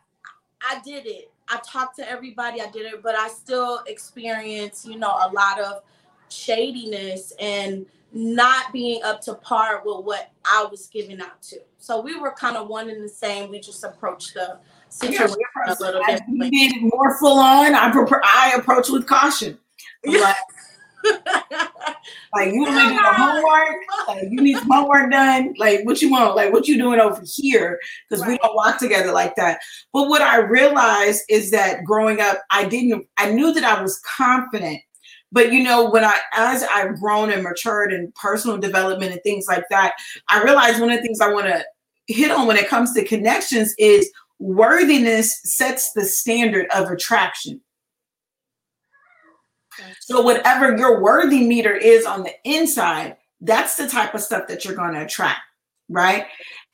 I 0.67 0.81
did 0.83 1.05
it. 1.05 1.31
I 1.47 1.59
talked 1.63 1.97
to 1.97 2.09
everybody, 2.09 2.59
I 2.59 2.71
did 2.71 2.91
it, 2.91 3.03
but 3.03 3.13
I 3.13 3.27
still 3.27 3.81
experience, 3.85 4.85
you 4.85 4.97
know, 4.97 5.09
a 5.09 5.29
lot 5.31 5.59
of 5.59 5.83
shadiness 6.29 7.33
and 7.39 7.85
not 8.13 8.73
being 8.73 9.03
up 9.03 9.21
to 9.21 9.35
par 9.35 9.83
with 9.85 10.05
what 10.05 10.31
I 10.43 10.65
was 10.71 10.87
giving 10.87 11.21
out 11.21 11.41
to. 11.43 11.57
So 11.77 12.01
we 12.01 12.19
were 12.19 12.31
kind 12.31 12.57
of 12.57 12.67
one 12.67 12.89
and 12.89 13.03
the 13.03 13.09
same. 13.09 13.51
We 13.51 13.59
just 13.59 13.83
approached 13.83 14.33
the 14.33 14.57
situation 14.89 15.35
yeah, 15.39 15.73
a 15.73 15.77
little 15.79 16.01
bit. 16.05 16.21
You 16.27 16.49
did 16.49 16.81
more 16.81 17.17
full 17.19 17.39
on. 17.39 17.75
I, 17.75 17.91
I 18.23 18.55
approach 18.57 18.89
with 18.89 19.05
caution. 19.05 19.59
Like, 20.03 20.35
like 22.33 22.53
you 22.53 22.61
want 22.61 22.75
to 22.75 22.89
do 22.89 22.95
the 22.95 23.13
homework. 23.13 23.77
Like 24.07 24.27
you 24.29 24.41
need 24.41 24.57
some 24.57 24.71
homework 24.71 25.11
done. 25.11 25.53
Like 25.57 25.85
what 25.85 26.01
you 26.01 26.11
want? 26.11 26.35
Like 26.35 26.53
what 26.53 26.67
you 26.67 26.77
doing 26.77 26.99
over 26.99 27.21
here? 27.25 27.79
Because 28.09 28.21
right. 28.21 28.31
we 28.31 28.37
don't 28.37 28.55
walk 28.55 28.79
together 28.79 29.11
like 29.11 29.35
that. 29.35 29.59
But 29.93 30.07
what 30.09 30.21
I 30.21 30.37
realized 30.37 31.23
is 31.29 31.51
that 31.51 31.83
growing 31.83 32.21
up, 32.21 32.41
I 32.49 32.65
didn't. 32.65 33.07
I 33.17 33.31
knew 33.31 33.53
that 33.53 33.63
I 33.63 33.81
was 33.81 33.99
confident 33.99 34.81
but 35.31 35.53
you 35.53 35.63
know, 35.63 35.89
when 35.89 36.03
I 36.03 36.19
as 36.33 36.63
I've 36.63 36.99
grown 36.99 37.31
and 37.31 37.43
matured 37.43 37.93
in 37.93 38.11
personal 38.15 38.57
development 38.57 39.13
and 39.13 39.23
things 39.23 39.45
like 39.47 39.63
that, 39.69 39.93
I 40.29 40.43
realize 40.43 40.79
one 40.79 40.91
of 40.91 40.97
the 40.97 41.01
things 41.01 41.21
I 41.21 41.31
want 41.31 41.47
to 41.47 41.63
hit 42.07 42.31
on 42.31 42.47
when 42.47 42.57
it 42.57 42.67
comes 42.67 42.93
to 42.93 43.05
connections 43.05 43.73
is 43.77 44.11
worthiness 44.39 45.39
sets 45.43 45.93
the 45.93 46.03
standard 46.03 46.67
of 46.75 46.89
attraction. 46.89 47.61
So 50.01 50.21
whatever 50.21 50.77
your 50.77 51.01
worthy 51.01 51.45
meter 51.45 51.75
is 51.75 52.05
on 52.05 52.23
the 52.23 52.33
inside, 52.43 53.17
that's 53.41 53.75
the 53.75 53.87
type 53.87 54.13
of 54.13 54.21
stuff 54.21 54.47
that 54.47 54.65
you're 54.65 54.75
going 54.75 54.93
to 54.93 55.05
attract, 55.05 55.41
right? 55.89 56.25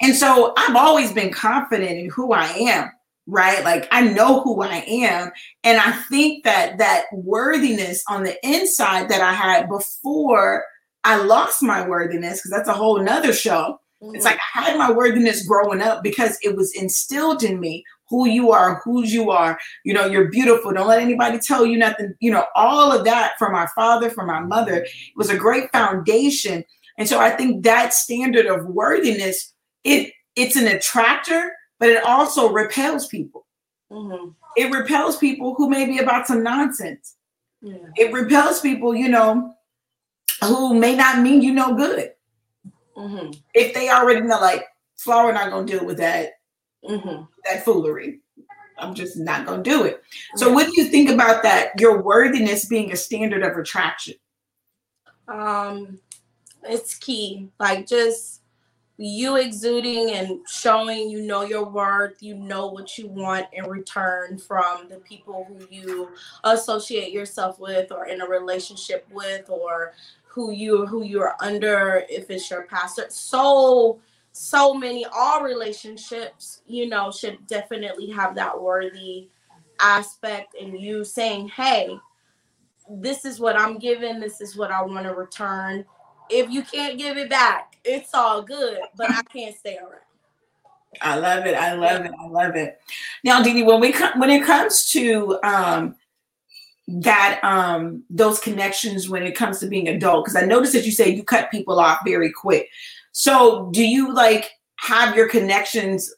And 0.01 0.15
so 0.15 0.53
I've 0.57 0.75
always 0.75 1.13
been 1.13 1.31
confident 1.31 1.91
in 1.91 2.09
who 2.09 2.33
I 2.33 2.47
am 2.47 2.91
right 3.27 3.63
like 3.65 3.87
i 3.91 4.01
know 4.01 4.41
who 4.41 4.61
i 4.61 4.77
am 4.87 5.29
and 5.65 5.79
i 5.79 5.91
think 5.91 6.43
that 6.45 6.77
that 6.77 7.03
worthiness 7.11 8.01
on 8.07 8.23
the 8.23 8.35
inside 8.47 9.09
that 9.09 9.21
i 9.21 9.33
had 9.33 9.67
before 9.67 10.63
i 11.03 11.17
lost 11.17 11.61
my 11.61 11.85
worthiness 11.85 12.39
because 12.39 12.51
that's 12.51 12.69
a 12.69 12.73
whole 12.73 13.01
nother 13.03 13.33
show 13.33 13.77
mm-hmm. 14.01 14.15
it's 14.15 14.23
like 14.23 14.39
i 14.55 14.61
had 14.61 14.77
my 14.77 14.89
worthiness 14.89 15.45
growing 15.45 15.81
up 15.81 16.01
because 16.03 16.37
it 16.41 16.55
was 16.55 16.73
instilled 16.73 17.43
in 17.43 17.59
me 17.59 17.83
who 18.09 18.27
you 18.27 18.51
are 18.51 18.81
whose 18.83 19.13
you 19.13 19.29
are 19.31 19.57
you 19.83 19.93
know 19.93 20.05
you're 20.05 20.29
beautiful 20.29 20.71
don't 20.71 20.87
let 20.87 21.01
anybody 21.01 21.37
tell 21.39 21.65
you 21.65 21.77
nothing 21.77 22.13
you 22.19 22.31
know 22.31 22.45
all 22.55 22.91
of 22.91 23.03
that 23.05 23.33
from 23.37 23.51
my 23.51 23.67
father 23.75 24.09
from 24.09 24.27
my 24.27 24.39
mother 24.39 24.83
it 24.83 24.89
was 25.15 25.29
a 25.29 25.37
great 25.37 25.71
foundation 25.71 26.63
and 26.97 27.07
so 27.07 27.19
i 27.19 27.29
think 27.29 27.63
that 27.63 27.93
standard 27.93 28.45
of 28.45 28.65
worthiness 28.65 29.53
it 29.83 30.11
it's 30.35 30.55
an 30.55 30.67
attractor 30.67 31.51
but 31.79 31.89
it 31.89 32.03
also 32.03 32.51
repels 32.51 33.07
people. 33.07 33.45
Mm-hmm. 33.91 34.29
It 34.55 34.71
repels 34.71 35.17
people 35.17 35.53
who 35.55 35.69
may 35.69 35.85
be 35.85 35.99
about 35.99 36.27
some 36.27 36.43
nonsense. 36.43 37.15
Yeah. 37.61 37.77
It 37.95 38.11
repels 38.11 38.59
people, 38.59 38.95
you 38.95 39.09
know, 39.09 39.53
who 40.43 40.73
may 40.73 40.95
not 40.95 41.21
mean 41.21 41.41
you 41.41 41.53
no 41.53 41.75
good. 41.75 42.11
Mm-hmm. 42.95 43.31
If 43.53 43.73
they 43.73 43.89
already 43.89 44.21
know, 44.21 44.39
like, 44.39 44.65
Flower 44.97 45.31
not 45.31 45.51
gonna 45.51 45.67
deal 45.67 45.85
with 45.85 45.97
that, 45.97 46.36
mm-hmm. 46.83 47.23
that 47.45 47.65
foolery. 47.65 48.21
I'm 48.79 48.93
just 48.93 49.17
not 49.17 49.45
gonna 49.45 49.63
do 49.63 49.83
it. 49.83 50.03
So, 50.35 50.51
what 50.51 50.67
do 50.67 50.81
you 50.81 50.87
think 50.87 51.09
about 51.09 51.43
that? 51.43 51.79
Your 51.79 52.01
worthiness 52.01 52.65
being 52.65 52.91
a 52.91 52.95
standard 52.95 53.43
of 53.43 53.57
attraction. 53.57 54.15
Um, 55.27 55.99
it's 56.63 56.95
key. 56.95 57.49
Like, 57.59 57.87
just 57.87 58.41
you 58.97 59.35
exuding 59.35 60.11
and 60.11 60.39
showing 60.47 61.09
you 61.09 61.21
know 61.21 61.43
your 61.43 61.65
worth, 61.65 62.21
you 62.21 62.35
know 62.35 62.67
what 62.67 62.97
you 62.97 63.07
want 63.07 63.45
in 63.53 63.65
return 63.67 64.37
from 64.37 64.89
the 64.89 64.97
people 64.97 65.45
who 65.47 65.67
you 65.69 66.09
associate 66.43 67.11
yourself 67.11 67.59
with 67.59 67.91
or 67.91 68.07
in 68.07 68.21
a 68.21 68.27
relationship 68.27 69.07
with 69.11 69.49
or 69.49 69.93
who 70.23 70.51
you 70.51 70.85
who 70.85 71.03
you're 71.03 71.35
under 71.41 72.05
if 72.09 72.29
it's 72.31 72.49
your 72.49 72.63
pastor. 72.63 73.05
So 73.09 73.99
so 74.37 74.73
many 74.73 75.05
all 75.05 75.41
relationships, 75.41 76.61
you 76.67 76.87
know, 76.87 77.11
should 77.11 77.45
definitely 77.47 78.09
have 78.11 78.35
that 78.35 78.61
worthy 78.61 79.29
aspect 79.79 80.55
and 80.59 80.79
you 80.79 81.03
saying, 81.03 81.49
"Hey, 81.49 81.97
this 82.89 83.25
is 83.25 83.39
what 83.39 83.59
I'm 83.59 83.79
giving, 83.79 84.19
this 84.19 84.39
is 84.39 84.55
what 84.55 84.71
I 84.71 84.81
want 84.83 85.07
to 85.07 85.15
return." 85.15 85.85
If 86.29 86.49
you 86.49 86.61
can't 86.61 86.97
give 86.97 87.17
it 87.17 87.29
back, 87.29 87.77
it's 87.83 88.13
all 88.13 88.41
good, 88.41 88.79
but 88.95 89.09
I 89.09 89.23
can't 89.23 89.57
stay 89.57 89.77
around. 89.77 90.01
I 91.01 91.17
love 91.17 91.45
it. 91.45 91.55
I 91.55 91.73
love 91.73 92.05
it. 92.05 92.11
I 92.19 92.27
love 92.27 92.55
it. 92.55 92.79
Now, 93.23 93.41
Didi, 93.41 93.63
when 93.63 93.79
we 93.79 93.91
come, 93.91 94.19
when 94.19 94.29
it 94.29 94.45
comes 94.45 94.89
to 94.91 95.39
um, 95.43 95.95
that 96.87 97.39
um, 97.43 98.03
those 98.09 98.39
connections, 98.39 99.09
when 99.09 99.23
it 99.23 99.35
comes 99.35 99.59
to 99.59 99.67
being 99.67 99.87
adult, 99.87 100.25
because 100.25 100.41
I 100.41 100.45
noticed 100.45 100.73
that 100.73 100.85
you 100.85 100.91
say 100.91 101.09
you 101.09 101.23
cut 101.23 101.51
people 101.51 101.79
off 101.79 101.99
very 102.05 102.31
quick. 102.31 102.69
So, 103.19 103.71
do 103.71 103.83
you 103.83 104.13
like 104.13 104.51
have 104.75 105.15
your 105.15 105.27
connections 105.27 106.13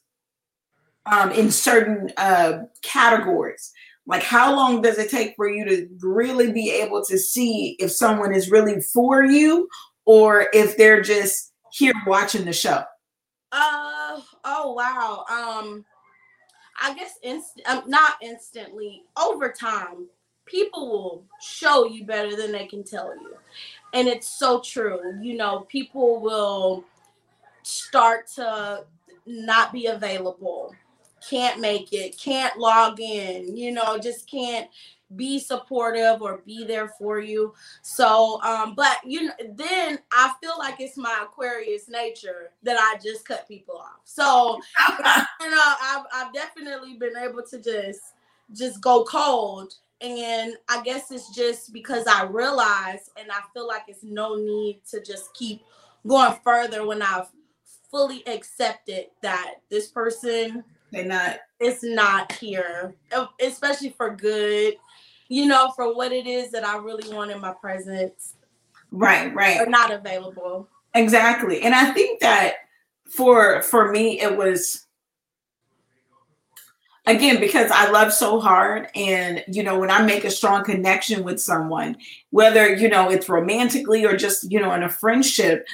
um, 1.10 1.32
in 1.32 1.50
certain 1.50 2.12
uh, 2.18 2.64
categories? 2.82 3.72
Like, 4.06 4.22
how 4.22 4.54
long 4.54 4.82
does 4.82 4.98
it 4.98 5.10
take 5.10 5.34
for 5.38 5.50
you 5.50 5.64
to 5.64 5.88
really 6.02 6.52
be 6.52 6.70
able 6.70 7.02
to 7.06 7.18
see 7.18 7.78
if 7.80 7.94
someone 7.94 8.36
is 8.36 8.52
really 8.52 8.82
for 8.82 9.24
you, 9.24 9.70
or 10.04 10.48
if 10.52 10.76
they're 10.76 11.02
just 11.02 11.54
here 11.72 11.94
watching 12.06 12.44
the 12.44 12.52
show? 12.52 12.84
Uh 13.54 14.20
oh 14.44 14.74
wow. 14.74 15.24
Um 15.30 15.86
I 16.82 16.94
guess 16.96 17.14
inst- 17.24 17.62
um, 17.66 17.84
not 17.88 18.16
instantly 18.22 19.04
over 19.16 19.50
time 19.54 20.10
people 20.50 20.90
will 20.90 21.26
show 21.42 21.86
you 21.86 22.06
better 22.06 22.36
than 22.36 22.52
they 22.52 22.66
can 22.66 22.84
tell 22.84 23.16
you. 23.22 23.36
And 23.94 24.08
it's 24.08 24.28
so 24.28 24.62
true. 24.62 25.00
You 25.22 25.36
know, 25.36 25.62
people 25.62 26.20
will 26.20 26.84
start 27.64 28.28
to 28.36 28.86
not 29.26 29.72
be 29.72 29.88
available 29.88 30.74
can't 31.28 31.60
make 31.60 31.94
it, 31.94 32.18
can't 32.18 32.58
log 32.58 33.00
in, 33.00 33.56
you 33.56 33.72
know, 33.72 33.98
just 33.98 34.30
can't 34.30 34.70
be 35.16 35.40
supportive 35.40 36.22
or 36.22 36.42
be 36.46 36.66
there 36.66 36.90
for 37.00 37.20
you. 37.20 37.54
So, 37.82 38.42
um, 38.44 38.76
but 38.76 38.98
you 39.04 39.26
know, 39.26 39.34
then 39.56 40.00
I 40.12 40.34
feel 40.42 40.54
like 40.58 40.80
it's 40.80 40.98
my 40.98 41.22
Aquarius 41.24 41.90
nature 41.90 42.52
that 42.64 42.78
I 42.80 43.00
just 43.04 43.28
cut 43.28 43.48
people 43.48 43.78
off. 43.78 44.02
So, 44.04 44.60
you 45.42 45.50
know, 45.50 45.74
I've, 45.82 46.06
I've 46.14 46.34
definitely 46.34 46.96
been 46.96 47.18
able 47.18 47.44
to 47.44 47.58
just 47.60 48.02
just 48.54 48.82
go 48.82 49.04
cold. 49.04 49.76
And 50.02 50.54
I 50.70 50.82
guess 50.84 51.12
it's 51.12 51.36
just 51.36 51.74
because 51.74 52.06
I 52.08 52.24
realize 52.24 53.10
and 53.18 53.32
I 53.32 53.42
feel 53.54 53.68
like 53.68 53.84
it's 53.88 54.04
no 54.04 54.36
need 54.36 54.82
to 54.92 55.02
just 55.02 55.34
keep 55.34 55.62
going 56.08 56.38
further 56.44 56.86
when 56.86 57.02
I've 57.02 57.28
fully 57.92 58.26
accepted 58.28 59.08
that 59.22 59.56
this 59.70 59.88
person 59.88 60.64
they're 60.92 61.06
not 61.06 61.40
it's 61.60 61.84
not 61.84 62.32
here 62.34 62.94
especially 63.42 63.90
for 63.90 64.16
good 64.16 64.76
you 65.30 65.46
know, 65.46 65.72
for 65.76 65.96
what 65.96 66.12
it 66.12 66.28
is 66.28 66.52
that 66.52 66.66
I 66.66 66.78
really 66.78 67.14
want 67.14 67.32
in 67.32 67.40
my 67.40 67.54
presence. 67.54 68.34
Right, 68.92 69.34
right. 69.34 69.60
Are 69.60 69.68
not 69.68 69.92
available. 69.92 70.68
Exactly. 70.96 71.62
And 71.62 71.74
I 71.74 71.92
think 71.92 72.20
that 72.20 72.56
for 73.06 73.62
for 73.62 73.92
me 73.92 74.20
it 74.20 74.36
was 74.36 74.88
again 77.10 77.40
because 77.40 77.72
i 77.72 77.90
love 77.90 78.14
so 78.14 78.40
hard 78.40 78.88
and 78.96 79.44
you 79.48 79.64
know 79.64 79.80
when 79.80 79.90
i 79.90 80.02
make 80.02 80.24
a 80.24 80.32
strong 80.32 80.64
connection 80.64 81.24
with 81.24 81.40
someone 81.40 81.98
whether 82.30 82.74
you 82.76 82.88
know 82.88 83.10
it's 83.10 83.28
romantically 83.28 84.06
or 84.06 84.16
just 84.16 84.52
you 84.52 84.60
know 84.60 84.74
in 84.74 84.84
a 84.84 84.90
friendship 84.90 85.66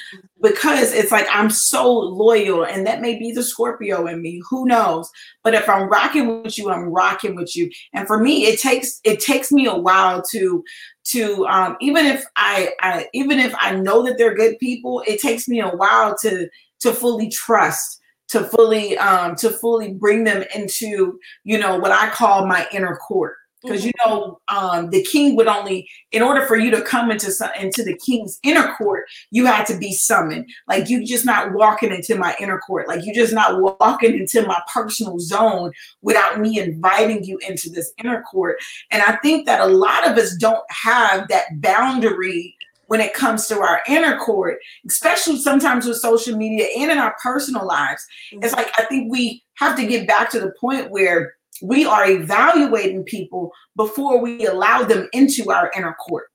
because 0.42 0.94
it's 0.94 1.12
like 1.12 1.28
i'm 1.32 1.50
so 1.50 1.92
loyal 1.92 2.66
and 2.66 2.86
that 2.86 3.02
may 3.02 3.18
be 3.18 3.32
the 3.32 3.44
scorpio 3.44 4.08
in 4.08 4.22
me 4.22 4.42
who 4.50 4.66
knows? 4.66 5.10
But 5.44 5.54
if 5.54 5.68
i'm 5.68 5.90
rocking 5.90 6.44
with 6.44 6.58
you 6.58 6.70
i'm 6.72 6.90
rocking 6.90 7.36
with 7.36 7.56
you. 7.56 7.70
And 7.94 8.08
for 8.08 8.20
me 8.20 8.46
it 8.46 8.60
takes 8.60 9.02
it 9.04 9.20
takes 9.20 9.52
me 9.52 9.66
a 9.66 9.76
while 9.76 10.22
to 10.32 10.64
to 11.06 11.46
um 11.48 11.78
even 11.82 12.06
if 12.06 12.24
i 12.36 12.70
i 12.82 13.08
even 13.14 13.40
if 13.40 13.54
i 13.60 13.76
know 13.76 14.04
that 14.04 14.18
they're 14.18 14.36
good 14.36 14.58
people 14.60 15.04
it 15.08 15.20
takes 15.20 15.48
me 15.48 15.60
a 15.60 15.70
while 15.70 16.16
to 16.22 16.48
to 16.80 16.94
fully 16.94 17.30
trust 17.30 18.02
to 18.30 18.44
fully 18.44 18.98
um 18.98 19.36
to 19.36 19.50
fully 19.50 19.94
bring 19.94 20.24
them 20.24 20.44
into 20.56 21.20
you 21.44 21.58
know 21.58 21.78
what 21.78 21.92
i 21.92 22.10
call 22.10 22.46
my 22.46 22.68
inner 22.72 22.96
court. 22.98 23.36
Because 23.64 23.84
you 23.84 23.92
mm-hmm. 24.06 24.12
know 24.12 24.40
um, 24.48 24.90
the 24.92 25.02
king 25.02 25.36
would 25.36 25.48
only 25.48 25.90
in 26.12 26.22
order 26.22 26.46
for 26.46 26.56
you 26.56 26.70
to 26.70 26.84
come 26.84 27.10
into 27.10 27.32
some, 27.32 27.50
into 27.60 27.84
the 27.84 27.98
king's 27.98 28.40
inner 28.44 28.76
court 28.76 29.06
you 29.32 29.48
had 29.48 29.66
to 29.66 29.78
be 29.78 29.92
summoned. 29.92 30.48
Like 30.68 30.88
you 30.88 31.04
just 31.04 31.26
not 31.26 31.52
walking 31.54 31.92
into 31.92 32.16
my 32.16 32.36
inner 32.40 32.60
court. 32.60 32.88
Like 32.88 33.04
you 33.06 33.14
just 33.14 33.34
not 33.34 33.60
walking 33.60 34.14
into 34.14 34.46
my 34.46 34.62
personal 34.72 35.18
zone 35.18 35.72
without 36.04 36.40
me 36.40 36.60
inviting 36.60 37.24
you 37.24 37.40
into 37.48 37.72
this 37.72 37.92
inner 37.98 38.22
court. 38.22 38.58
And 38.92 39.02
i 39.02 39.16
think 39.18 39.48
that 39.48 39.62
a 39.62 39.66
lot 39.66 40.08
of 40.08 40.16
us 40.16 40.36
don't 40.36 40.64
have 40.70 41.28
that 41.30 41.46
boundary 41.60 42.55
when 42.88 43.02
it 43.02 43.14
comes 43.14 43.48
to 43.48 43.60
our 43.60 43.82
inner 43.88 44.18
court, 44.18 44.58
especially 44.88 45.38
sometimes 45.38 45.86
with 45.86 45.98
social 45.98 46.38
media 46.38 46.68
and 46.78 46.92
in 46.92 46.98
our 46.98 47.16
personal 47.22 47.66
lives. 47.66 48.06
It's 48.32 48.54
like 48.54 48.70
I 48.78 48.86
think 48.86 49.12
we 49.12 49.44
have 49.56 49.76
to 49.78 49.86
get 49.86 50.08
back 50.08 50.30
to 50.32 50.40
the 50.40 50.54
point 50.60 50.92
where 50.92 51.36
we 51.62 51.86
are 51.86 52.10
evaluating 52.10 53.04
people 53.04 53.52
before 53.76 54.22
we 54.22 54.46
allow 54.46 54.84
them 54.84 55.08
into 55.14 55.52
our 55.52 55.72
inner 55.76 55.94
court. 55.94 56.28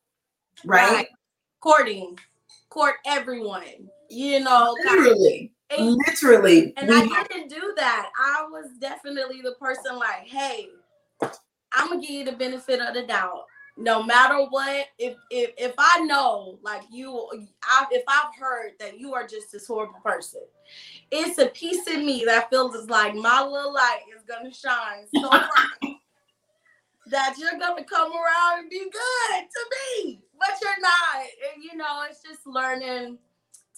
Right? 0.65 0.93
right. 0.93 1.09
Courting, 1.61 2.19
court 2.69 2.97
everyone. 3.07 3.89
You 4.09 4.41
know, 4.41 4.77
literally. 4.85 5.53
And, 5.71 5.97
literally. 6.09 6.73
And 6.77 6.91
I 6.91 7.25
didn't 7.31 7.49
do 7.49 7.75
that. 7.77 8.11
I 8.19 8.45
was 8.51 8.71
definitely 8.81 9.41
the 9.41 9.55
person 9.61 9.97
like, 9.97 10.27
hey, 10.27 10.67
I'm 11.73 11.89
gonna 11.89 12.01
give 12.01 12.11
you 12.11 12.25
the 12.25 12.33
benefit 12.33 12.81
of 12.81 12.95
the 12.95 13.03
doubt 13.03 13.45
no 13.81 14.03
matter 14.03 14.45
what, 14.51 14.87
if 14.99 15.17
if 15.31 15.53
if 15.57 15.75
I 15.79 16.01
know 16.01 16.59
like 16.63 16.83
you, 16.93 17.29
I, 17.65 17.87
if 17.91 18.05
I've 18.07 18.35
heard 18.39 18.73
that 18.79 19.01
you 19.01 19.15
are 19.15 19.27
just 19.27 19.51
this 19.53 19.67
horrible 19.67 19.99
person, 20.05 20.43
it's 21.11 21.39
a 21.39 21.47
piece 21.47 21.87
in 21.87 22.05
me 22.05 22.25
that 22.27 22.51
feels 22.51 22.89
like 22.89 23.15
my 23.15 23.43
little 23.43 23.73
light 23.73 24.03
is 24.15 24.23
gonna 24.25 24.53
shine 24.53 25.07
so 25.15 25.29
bright 25.31 25.97
that 27.07 27.37
you're 27.39 27.59
gonna 27.59 27.83
come 27.83 28.13
around 28.13 28.61
and 28.61 28.71
be 28.71 28.81
good 28.81 28.91
to 29.41 30.05
me, 30.05 30.21
but 30.39 30.51
you're 30.63 30.81
not. 30.81 31.27
And 31.55 31.65
you 31.65 31.77
know, 31.77 32.05
it's 32.09 32.23
just 32.23 32.47
learning 32.47 33.19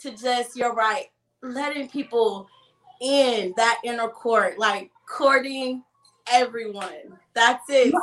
to 0.00 0.10
just 0.10 0.56
you're 0.56 0.74
right, 0.74 1.06
letting 1.42 1.88
people 1.88 2.48
in 3.00 3.54
that 3.56 3.80
inner 3.84 4.08
court, 4.08 4.58
like 4.58 4.90
courting 5.08 5.84
everyone. 6.28 7.18
That's 7.34 7.64
it. 7.68 7.94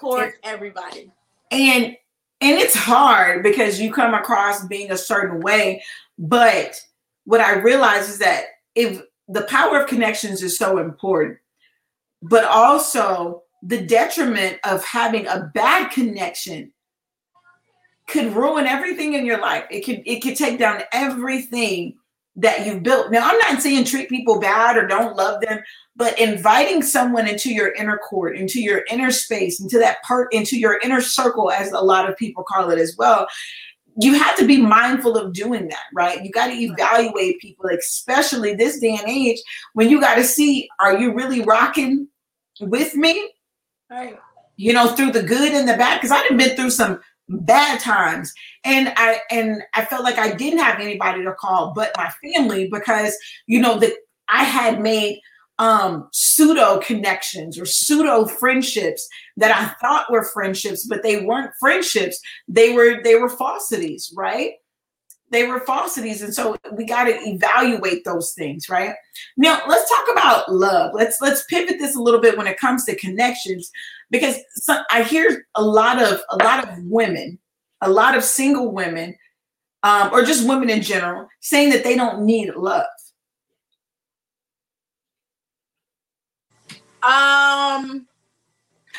Court 0.00 0.34
everybody 0.44 1.10
and 1.50 1.96
and 2.42 2.58
it's 2.58 2.74
hard 2.74 3.42
because 3.42 3.80
you 3.80 3.92
come 3.92 4.14
across 4.14 4.66
being 4.66 4.90
a 4.90 4.98
certain 4.98 5.40
way 5.40 5.82
but 6.18 6.80
what 7.24 7.40
i 7.40 7.58
realize 7.58 8.08
is 8.08 8.18
that 8.18 8.44
if 8.74 9.02
the 9.28 9.42
power 9.42 9.80
of 9.80 9.88
connections 9.88 10.42
is 10.42 10.56
so 10.56 10.78
important 10.78 11.38
but 12.22 12.44
also 12.44 13.42
the 13.62 13.80
detriment 13.82 14.58
of 14.64 14.84
having 14.84 15.26
a 15.26 15.50
bad 15.54 15.90
connection 15.90 16.72
could 18.10 18.34
ruin 18.34 18.66
everything 18.66 19.14
in 19.14 19.24
your 19.24 19.40
life. 19.40 19.64
It 19.70 19.82
could 19.82 20.02
it 20.04 20.20
could 20.20 20.36
take 20.36 20.58
down 20.58 20.82
everything 20.92 21.96
that 22.36 22.66
you've 22.66 22.82
built. 22.82 23.10
Now 23.10 23.28
i'm 23.28 23.38
not 23.38 23.60
saying 23.60 23.84
treat 23.84 24.08
people 24.08 24.40
bad 24.40 24.76
or 24.76 24.86
don't 24.86 25.16
love 25.16 25.40
them 25.40 25.60
but 25.96 26.18
inviting 26.18 26.82
someone 26.82 27.28
into 27.28 27.52
your 27.52 27.72
inner 27.74 27.98
court 27.98 28.36
into 28.36 28.60
your 28.60 28.84
inner 28.90 29.10
space 29.10 29.60
into 29.60 29.78
that 29.78 30.02
part 30.02 30.32
into 30.32 30.58
your 30.58 30.78
inner 30.82 31.00
circle 31.00 31.50
as 31.50 31.72
a 31.72 31.80
lot 31.80 32.08
of 32.08 32.16
people 32.16 32.44
call 32.44 32.70
it 32.70 32.78
as 32.78 32.94
well 32.96 33.26
you 34.00 34.14
have 34.14 34.36
to 34.36 34.46
be 34.46 34.60
mindful 34.60 35.16
of 35.16 35.32
doing 35.32 35.68
that 35.68 35.86
right? 35.92 36.24
You 36.24 36.30
got 36.30 36.46
to 36.46 36.54
evaluate 36.54 37.40
people 37.40 37.66
especially 37.66 38.54
this 38.54 38.78
day 38.78 38.96
and 38.96 39.08
age 39.08 39.38
when 39.74 39.90
you 39.90 40.00
got 40.00 40.14
to 40.14 40.24
see 40.24 40.68
are 40.78 40.98
you 40.98 41.12
really 41.12 41.42
rocking 41.42 42.08
with 42.60 42.94
me? 42.94 43.32
Right. 43.90 44.18
You 44.56 44.72
know 44.72 44.94
through 44.94 45.12
the 45.12 45.22
good 45.22 45.52
and 45.52 45.68
the 45.68 45.76
bad 45.76 46.00
because 46.00 46.10
i've 46.10 46.36
been 46.36 46.54
through 46.54 46.70
some 46.70 47.00
bad 47.30 47.80
times 47.80 48.32
and 48.64 48.92
i 48.96 49.20
and 49.30 49.62
i 49.74 49.84
felt 49.84 50.04
like 50.04 50.18
i 50.18 50.34
didn't 50.34 50.58
have 50.58 50.80
anybody 50.80 51.22
to 51.22 51.32
call 51.34 51.72
but 51.74 51.92
my 51.96 52.10
family 52.22 52.68
because 52.68 53.16
you 53.46 53.60
know 53.60 53.78
that 53.78 53.92
i 54.28 54.44
had 54.44 54.80
made 54.80 55.20
um, 55.60 56.08
pseudo 56.10 56.80
connections 56.80 57.60
or 57.60 57.66
pseudo 57.66 58.24
friendships 58.24 59.06
that 59.36 59.54
I 59.54 59.66
thought 59.78 60.10
were 60.10 60.24
friendships, 60.24 60.86
but 60.86 61.02
they 61.02 61.22
weren't 61.22 61.50
friendships. 61.60 62.18
They 62.48 62.72
were 62.72 63.02
they 63.04 63.16
were 63.16 63.28
falsities, 63.28 64.10
right? 64.16 64.54
They 65.30 65.46
were 65.46 65.60
falsities, 65.60 66.22
and 66.22 66.34
so 66.34 66.56
we 66.72 66.84
got 66.84 67.04
to 67.04 67.12
evaluate 67.12 68.04
those 68.04 68.32
things, 68.32 68.68
right? 68.68 68.94
Now 69.36 69.62
let's 69.68 69.88
talk 69.88 70.06
about 70.10 70.52
love. 70.52 70.92
Let's 70.94 71.20
let's 71.20 71.44
pivot 71.44 71.78
this 71.78 71.96
a 71.96 72.00
little 72.00 72.20
bit 72.20 72.36
when 72.36 72.46
it 72.46 72.58
comes 72.58 72.84
to 72.86 72.96
connections, 72.96 73.70
because 74.10 74.36
some, 74.54 74.82
I 74.90 75.02
hear 75.02 75.46
a 75.54 75.62
lot 75.62 76.02
of 76.02 76.20
a 76.30 76.36
lot 76.44 76.68
of 76.68 76.84
women, 76.84 77.38
a 77.80 77.90
lot 77.90 78.16
of 78.16 78.24
single 78.24 78.72
women, 78.72 79.16
um, 79.84 80.10
or 80.12 80.24
just 80.24 80.48
women 80.48 80.68
in 80.68 80.82
general, 80.82 81.28
saying 81.40 81.70
that 81.70 81.84
they 81.84 81.96
don't 81.96 82.24
need 82.24 82.54
love 82.54 82.86
Um, 87.02 88.06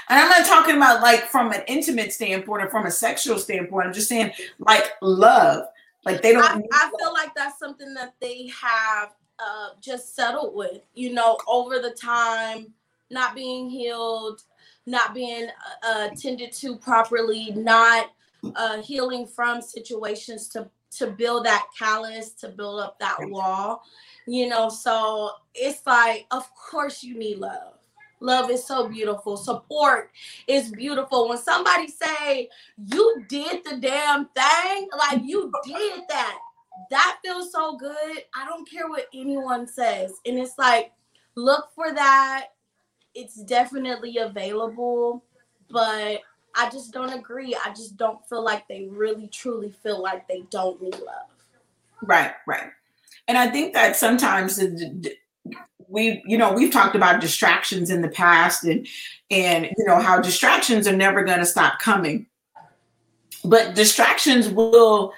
and 0.09 0.19
I'm 0.19 0.29
not 0.29 0.45
talking 0.47 0.75
about 0.75 1.01
like 1.01 1.25
from 1.25 1.51
an 1.51 1.61
intimate 1.67 2.11
standpoint 2.11 2.63
or 2.63 2.69
from 2.69 2.87
a 2.87 2.91
sexual 2.91 3.37
standpoint. 3.37 3.87
I'm 3.87 3.93
just 3.93 4.09
saying 4.09 4.31
like 4.59 4.91
love. 5.01 5.65
Like 6.05 6.21
they 6.21 6.33
don't. 6.33 6.43
I, 6.43 6.61
I 6.71 6.91
feel 6.99 7.13
like 7.13 7.33
that's 7.35 7.59
something 7.59 7.93
that 7.93 8.13
they 8.19 8.47
have 8.47 9.13
uh, 9.39 9.69
just 9.79 10.15
settled 10.15 10.55
with. 10.55 10.81
You 10.93 11.13
know, 11.13 11.37
over 11.47 11.79
the 11.79 11.91
time, 11.91 12.73
not 13.09 13.35
being 13.35 13.69
healed, 13.69 14.41
not 14.85 15.13
being 15.13 15.47
uh, 15.83 16.09
tended 16.09 16.53
to 16.53 16.75
properly, 16.77 17.51
not 17.51 18.11
uh, 18.55 18.81
healing 18.81 19.27
from 19.27 19.61
situations 19.61 20.47
to 20.49 20.69
to 20.97 21.07
build 21.07 21.45
that 21.45 21.67
callus, 21.77 22.31
to 22.31 22.49
build 22.49 22.81
up 22.81 22.99
that 22.99 23.17
wall. 23.29 23.83
You 24.27 24.49
know, 24.49 24.69
so 24.69 25.31
it's 25.55 25.85
like, 25.85 26.25
of 26.31 26.47
course, 26.55 27.03
you 27.03 27.17
need 27.17 27.37
love 27.37 27.80
Love 28.21 28.51
is 28.51 28.63
so 28.65 28.87
beautiful. 28.87 29.35
Support 29.35 30.11
is 30.47 30.71
beautiful. 30.71 31.27
When 31.27 31.39
somebody 31.39 31.87
say 31.87 32.49
you 32.77 33.25
did 33.27 33.63
the 33.65 33.77
damn 33.77 34.27
thing, 34.27 34.87
like 34.97 35.21
you 35.23 35.51
did 35.65 36.01
that, 36.07 36.37
that 36.91 37.17
feels 37.23 37.51
so 37.51 37.75
good. 37.75 38.23
I 38.33 38.45
don't 38.45 38.69
care 38.69 38.87
what 38.87 39.07
anyone 39.13 39.67
says. 39.67 40.13
And 40.25 40.37
it's 40.37 40.57
like, 40.57 40.91
look 41.35 41.69
for 41.73 41.91
that. 41.91 42.49
It's 43.15 43.41
definitely 43.43 44.17
available, 44.17 45.23
but 45.69 46.21
I 46.55 46.69
just 46.69 46.93
don't 46.93 47.13
agree. 47.13 47.55
I 47.55 47.69
just 47.69 47.97
don't 47.97 48.23
feel 48.29 48.43
like 48.43 48.67
they 48.67 48.87
really 48.89 49.27
truly 49.27 49.71
feel 49.83 50.01
like 50.01 50.27
they 50.27 50.43
don't 50.51 50.81
need 50.81 50.93
love. 50.99 51.27
Right, 52.03 52.33
right. 52.45 52.69
And 53.27 53.37
I 53.37 53.49
think 53.49 53.73
that 53.73 53.95
sometimes 53.95 54.59
we 55.91 56.23
you 56.25 56.37
know 56.37 56.51
we've 56.53 56.71
talked 56.71 56.95
about 56.95 57.21
distractions 57.21 57.89
in 57.89 58.01
the 58.01 58.09
past 58.09 58.63
and 58.63 58.87
and 59.29 59.65
you 59.77 59.85
know 59.85 59.99
how 59.99 60.19
distractions 60.19 60.87
are 60.87 60.95
never 60.95 61.23
going 61.23 61.39
to 61.39 61.45
stop 61.45 61.79
coming. 61.79 62.25
But 63.43 63.75
distractions 63.75 64.49
will 64.49 65.13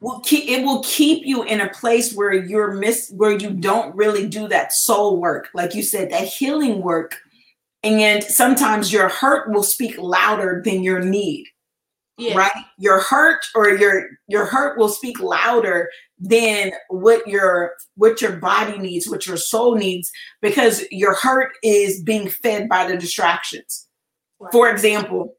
will 0.00 0.20
keep 0.20 0.48
it 0.48 0.64
will 0.64 0.82
keep 0.84 1.24
you 1.24 1.44
in 1.44 1.60
a 1.60 1.70
place 1.70 2.14
where 2.14 2.32
you're 2.32 2.72
miss 2.72 3.10
where 3.16 3.32
you 3.32 3.50
don't 3.50 3.94
really 3.94 4.28
do 4.28 4.48
that 4.48 4.72
soul 4.72 5.18
work 5.20 5.48
like 5.54 5.74
you 5.74 5.82
said 5.82 6.10
that 6.10 6.26
healing 6.26 6.82
work. 6.82 7.20
And 7.84 8.24
sometimes 8.24 8.92
your 8.92 9.08
hurt 9.08 9.52
will 9.52 9.62
speak 9.62 9.96
louder 9.98 10.60
than 10.64 10.82
your 10.82 11.00
need 11.00 11.46
yeah. 12.18 12.36
right 12.36 12.64
your 12.78 13.00
hurt 13.00 13.40
or 13.54 13.70
your 13.70 14.08
your 14.26 14.44
hurt 14.44 14.76
will 14.76 14.88
speak 14.88 15.20
louder 15.20 15.88
than 16.18 16.72
what 16.88 17.26
your 17.26 17.72
what 17.94 18.20
your 18.20 18.32
body 18.32 18.76
needs 18.78 19.08
what 19.08 19.26
your 19.26 19.36
soul 19.36 19.76
needs 19.76 20.10
because 20.42 20.84
your 20.90 21.14
hurt 21.14 21.52
is 21.62 22.02
being 22.02 22.28
fed 22.28 22.68
by 22.68 22.86
the 22.86 22.96
distractions 22.96 23.86
right. 24.40 24.52
for 24.52 24.68
example 24.68 25.36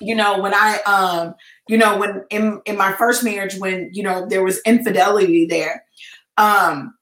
you 0.00 0.14
know 0.14 0.40
when 0.40 0.52
i 0.54 0.78
um 0.86 1.34
you 1.68 1.78
know 1.78 1.96
when 1.96 2.22
in 2.30 2.60
in 2.66 2.76
my 2.76 2.92
first 2.92 3.24
marriage 3.24 3.56
when 3.56 3.90
you 3.92 4.02
know 4.02 4.26
there 4.28 4.44
was 4.44 4.60
infidelity 4.66 5.46
there 5.46 5.82
um 6.36 6.94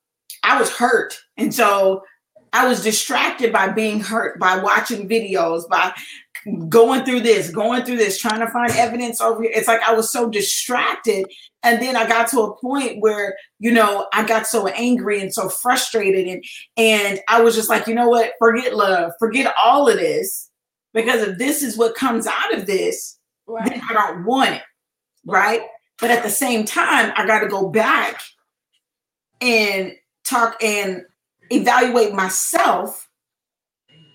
i 0.45 0.59
was 0.59 0.71
hurt 0.71 1.19
and 1.37 1.53
so 1.53 2.03
i 2.53 2.69
was 2.69 2.85
distracted 2.85 3.53
by 3.53 3.69
being 3.69 3.99
hurt 3.99 4.39
by 4.39 4.57
watching 4.57 5.09
videos 5.09 5.69
by 5.69 5.93
going 6.69 7.05
through 7.05 7.21
this, 7.21 7.51
going 7.51 7.85
through 7.85 7.97
this, 7.97 8.19
trying 8.19 8.41
to 8.41 8.51
find 8.51 8.71
evidence 8.73 9.21
over 9.21 9.43
here. 9.43 9.53
It's 9.55 9.69
like 9.69 9.83
I 9.83 9.95
was 9.95 10.11
so 10.11 10.29
distracted. 10.29 11.27
And 11.63 11.81
then 11.81 11.97
I 11.97 12.07
got 12.07 12.29
to 12.29 12.41
a 12.41 12.57
point 12.57 13.01
where, 13.01 13.37
you 13.59 13.73
know, 13.73 14.07
I 14.13 14.27
got 14.27 14.47
so 14.47 14.67
angry 14.69 15.21
and 15.21 15.33
so 15.33 15.49
frustrated. 15.49 16.27
And 16.27 16.45
and 16.77 17.21
I 17.29 17.41
was 17.41 17.55
just 17.55 17.69
like, 17.69 17.87
you 17.87 17.95
know 17.95 18.09
what? 18.09 18.33
Forget 18.39 18.75
love, 18.75 19.13
forget 19.19 19.55
all 19.63 19.89
of 19.89 19.97
this. 19.97 20.51
Because 20.93 21.23
if 21.23 21.39
this 21.39 21.63
is 21.63 21.77
what 21.77 21.95
comes 21.95 22.27
out 22.27 22.55
of 22.55 22.67
this, 22.67 23.19
right. 23.47 23.69
then 23.69 23.83
I 23.91 23.95
don't 23.95 24.25
want 24.25 24.55
it. 24.55 24.63
Right. 25.27 25.63
But 26.01 26.11
at 26.11 26.23
the 26.23 26.31
same 26.31 26.65
time, 26.65 27.13
I 27.17 27.27
got 27.27 27.41
to 27.41 27.49
go 27.49 27.69
back 27.69 28.21
and 29.41 29.93
talk 30.25 30.63
and 30.63 31.03
evaluate 31.51 32.15
myself 32.15 33.04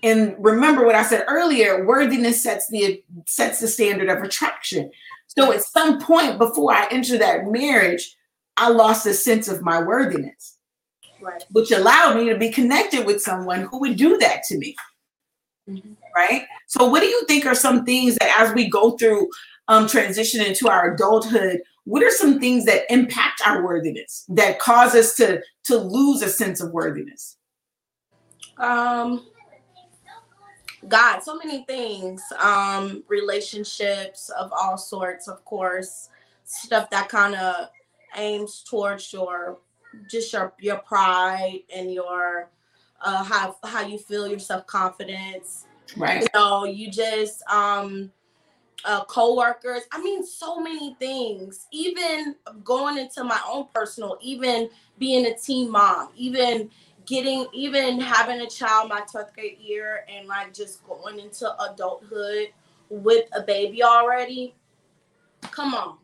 and 0.02 0.34
remember 0.38 0.84
what 0.84 0.94
I 0.94 1.02
said 1.02 1.24
earlier, 1.28 1.84
worthiness 1.86 2.42
sets 2.42 2.68
the 2.68 3.02
sets 3.26 3.60
the 3.60 3.68
standard 3.68 4.08
of 4.08 4.22
attraction. 4.22 4.90
So 5.26 5.52
at 5.52 5.62
some 5.62 6.00
point 6.00 6.38
before 6.38 6.72
I 6.72 6.88
enter 6.90 7.18
that 7.18 7.46
marriage, 7.46 8.16
I 8.56 8.70
lost 8.70 9.06
a 9.06 9.14
sense 9.14 9.48
of 9.48 9.62
my 9.62 9.82
worthiness. 9.82 10.56
Right. 11.20 11.44
Which 11.50 11.70
allowed 11.70 12.16
me 12.16 12.30
to 12.30 12.38
be 12.38 12.50
connected 12.50 13.04
with 13.04 13.20
someone 13.20 13.62
who 13.62 13.78
would 13.80 13.96
do 13.96 14.16
that 14.18 14.42
to 14.44 14.56
me. 14.56 14.74
Mm-hmm. 15.68 15.92
Right. 16.16 16.46
So, 16.66 16.86
what 16.86 17.00
do 17.00 17.06
you 17.06 17.24
think 17.26 17.44
are 17.46 17.54
some 17.54 17.84
things 17.84 18.16
that 18.16 18.36
as 18.40 18.54
we 18.54 18.68
go 18.68 18.92
through 18.92 19.28
um, 19.68 19.86
transition 19.86 20.44
into 20.44 20.68
our 20.68 20.94
adulthood, 20.94 21.60
what 21.84 22.02
are 22.02 22.10
some 22.10 22.40
things 22.40 22.64
that 22.64 22.90
impact 22.90 23.42
our 23.46 23.62
worthiness 23.62 24.24
that 24.28 24.58
cause 24.58 24.94
us 24.94 25.14
to 25.16 25.42
to 25.64 25.76
lose 25.76 26.22
a 26.22 26.28
sense 26.28 26.60
of 26.60 26.72
worthiness? 26.72 27.36
Um, 28.56 29.26
God, 30.88 31.20
so 31.20 31.36
many 31.36 31.64
things. 31.64 32.22
Um, 32.38 33.04
relationships 33.08 34.30
of 34.30 34.52
all 34.52 34.78
sorts, 34.78 35.28
of 35.28 35.44
course, 35.44 36.08
stuff 36.44 36.90
that 36.90 37.08
kind 37.08 37.34
of 37.34 37.68
aims 38.16 38.64
towards 38.68 39.12
your 39.12 39.58
just 40.08 40.32
your 40.32 40.52
your 40.60 40.78
pride 40.78 41.60
and 41.74 41.92
your 41.92 42.48
uh 43.02 43.22
how 43.22 43.56
how 43.64 43.82
you 43.86 43.98
feel 43.98 44.26
your 44.26 44.38
self-confidence. 44.38 45.66
Right. 45.96 46.22
You 46.22 46.28
know, 46.34 46.64
you 46.64 46.90
just 46.90 47.42
um 47.48 48.10
uh 48.84 49.04
co-workers. 49.04 49.82
I 49.92 50.02
mean 50.02 50.24
so 50.24 50.58
many 50.60 50.96
things. 50.98 51.66
Even 51.70 52.36
going 52.64 52.98
into 52.98 53.22
my 53.24 53.40
own 53.48 53.66
personal, 53.72 54.18
even 54.20 54.70
being 54.98 55.26
a 55.26 55.36
teen 55.36 55.70
mom, 55.70 56.08
even 56.16 56.70
getting 57.10 57.44
even 57.52 58.00
having 58.00 58.40
a 58.40 58.46
child 58.46 58.88
my 58.88 59.00
12th 59.00 59.34
grade 59.34 59.58
year 59.58 60.04
and 60.08 60.28
like 60.28 60.54
just 60.54 60.86
going 60.86 61.18
into 61.18 61.52
adulthood 61.64 62.50
with 62.88 63.24
a 63.32 63.42
baby 63.42 63.82
already 63.82 64.54
come 65.42 65.74
on 65.74 65.96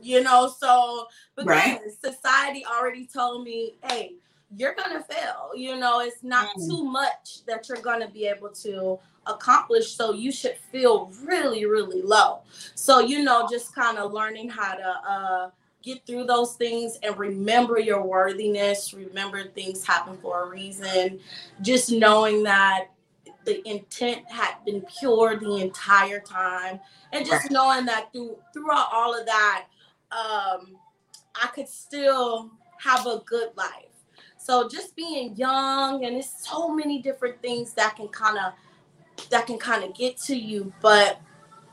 you 0.00 0.22
know 0.22 0.48
so 0.56 1.06
because 1.36 1.48
right. 1.48 1.80
society 2.00 2.64
already 2.64 3.04
told 3.06 3.42
me 3.42 3.74
hey 3.90 4.12
you're 4.56 4.74
gonna 4.74 5.02
fail 5.02 5.50
you 5.56 5.76
know 5.76 5.98
it's 5.98 6.22
not 6.22 6.46
mm. 6.56 6.68
too 6.68 6.84
much 6.84 7.44
that 7.46 7.68
you're 7.68 7.82
gonna 7.82 8.08
be 8.08 8.26
able 8.26 8.50
to 8.50 8.96
accomplish 9.26 9.96
so 9.96 10.12
you 10.12 10.30
should 10.30 10.56
feel 10.70 11.10
really 11.24 11.66
really 11.66 12.02
low 12.02 12.40
so 12.76 13.00
you 13.00 13.24
know 13.24 13.48
just 13.50 13.74
kind 13.74 13.98
of 13.98 14.12
learning 14.12 14.48
how 14.48 14.74
to 14.74 14.88
uh 15.08 15.50
get 15.82 16.06
through 16.06 16.24
those 16.24 16.54
things 16.54 16.98
and 17.02 17.16
remember 17.18 17.78
your 17.78 18.02
worthiness. 18.02 18.94
Remember 18.94 19.44
things 19.44 19.84
happen 19.84 20.16
for 20.18 20.44
a 20.44 20.48
reason. 20.48 21.20
Just 21.60 21.90
knowing 21.90 22.42
that 22.44 22.88
the 23.44 23.66
intent 23.68 24.30
had 24.30 24.54
been 24.64 24.82
pure 24.98 25.36
the 25.38 25.56
entire 25.56 26.20
time, 26.20 26.78
and 27.12 27.26
just 27.26 27.50
knowing 27.50 27.84
that 27.86 28.12
through 28.12 28.36
throughout 28.52 28.88
all 28.92 29.18
of 29.18 29.26
that, 29.26 29.66
um, 30.12 30.76
I 31.34 31.48
could 31.54 31.68
still 31.68 32.50
have 32.78 33.06
a 33.06 33.22
good 33.26 33.50
life. 33.56 33.86
So 34.36 34.68
just 34.68 34.96
being 34.96 35.36
young, 35.36 36.04
and 36.04 36.16
it's 36.16 36.48
so 36.48 36.68
many 36.68 37.00
different 37.00 37.40
things 37.42 37.72
that 37.74 37.96
can 37.96 38.08
kind 38.08 38.38
of 38.38 38.52
that 39.30 39.46
can 39.46 39.58
kind 39.58 39.84
of 39.84 39.94
get 39.94 40.16
to 40.18 40.36
you, 40.36 40.72
but 40.80 41.20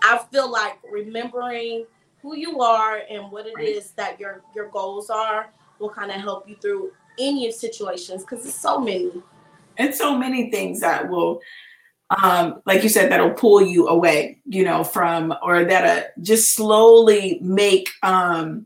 I 0.01 0.19
feel 0.31 0.49
like 0.49 0.79
remembering 0.89 1.85
who 2.21 2.35
you 2.35 2.61
are 2.61 3.01
and 3.09 3.31
what 3.31 3.45
it 3.45 3.59
is 3.59 3.91
that 3.91 4.19
your 4.19 4.41
your 4.55 4.69
goals 4.69 5.09
are 5.09 5.49
will 5.79 5.89
kind 5.89 6.11
of 6.11 6.17
help 6.17 6.47
you 6.47 6.55
through 6.55 6.91
any 7.17 7.51
situations 7.51 8.23
because 8.23 8.45
it's 8.45 8.55
so 8.55 8.79
many 8.79 9.11
and 9.77 9.93
so 9.93 10.17
many 10.17 10.51
things 10.51 10.79
that 10.79 11.09
will 11.09 11.39
um 12.21 12.61
like 12.65 12.83
you 12.83 12.89
said 12.89 13.11
that'll 13.11 13.31
pull 13.31 13.61
you 13.61 13.87
away 13.87 14.39
you 14.45 14.63
know 14.63 14.83
from 14.83 15.33
or 15.43 15.63
that 15.63 15.85
uh, 15.85 16.07
just 16.21 16.55
slowly 16.55 17.39
make 17.41 17.89
um 18.03 18.65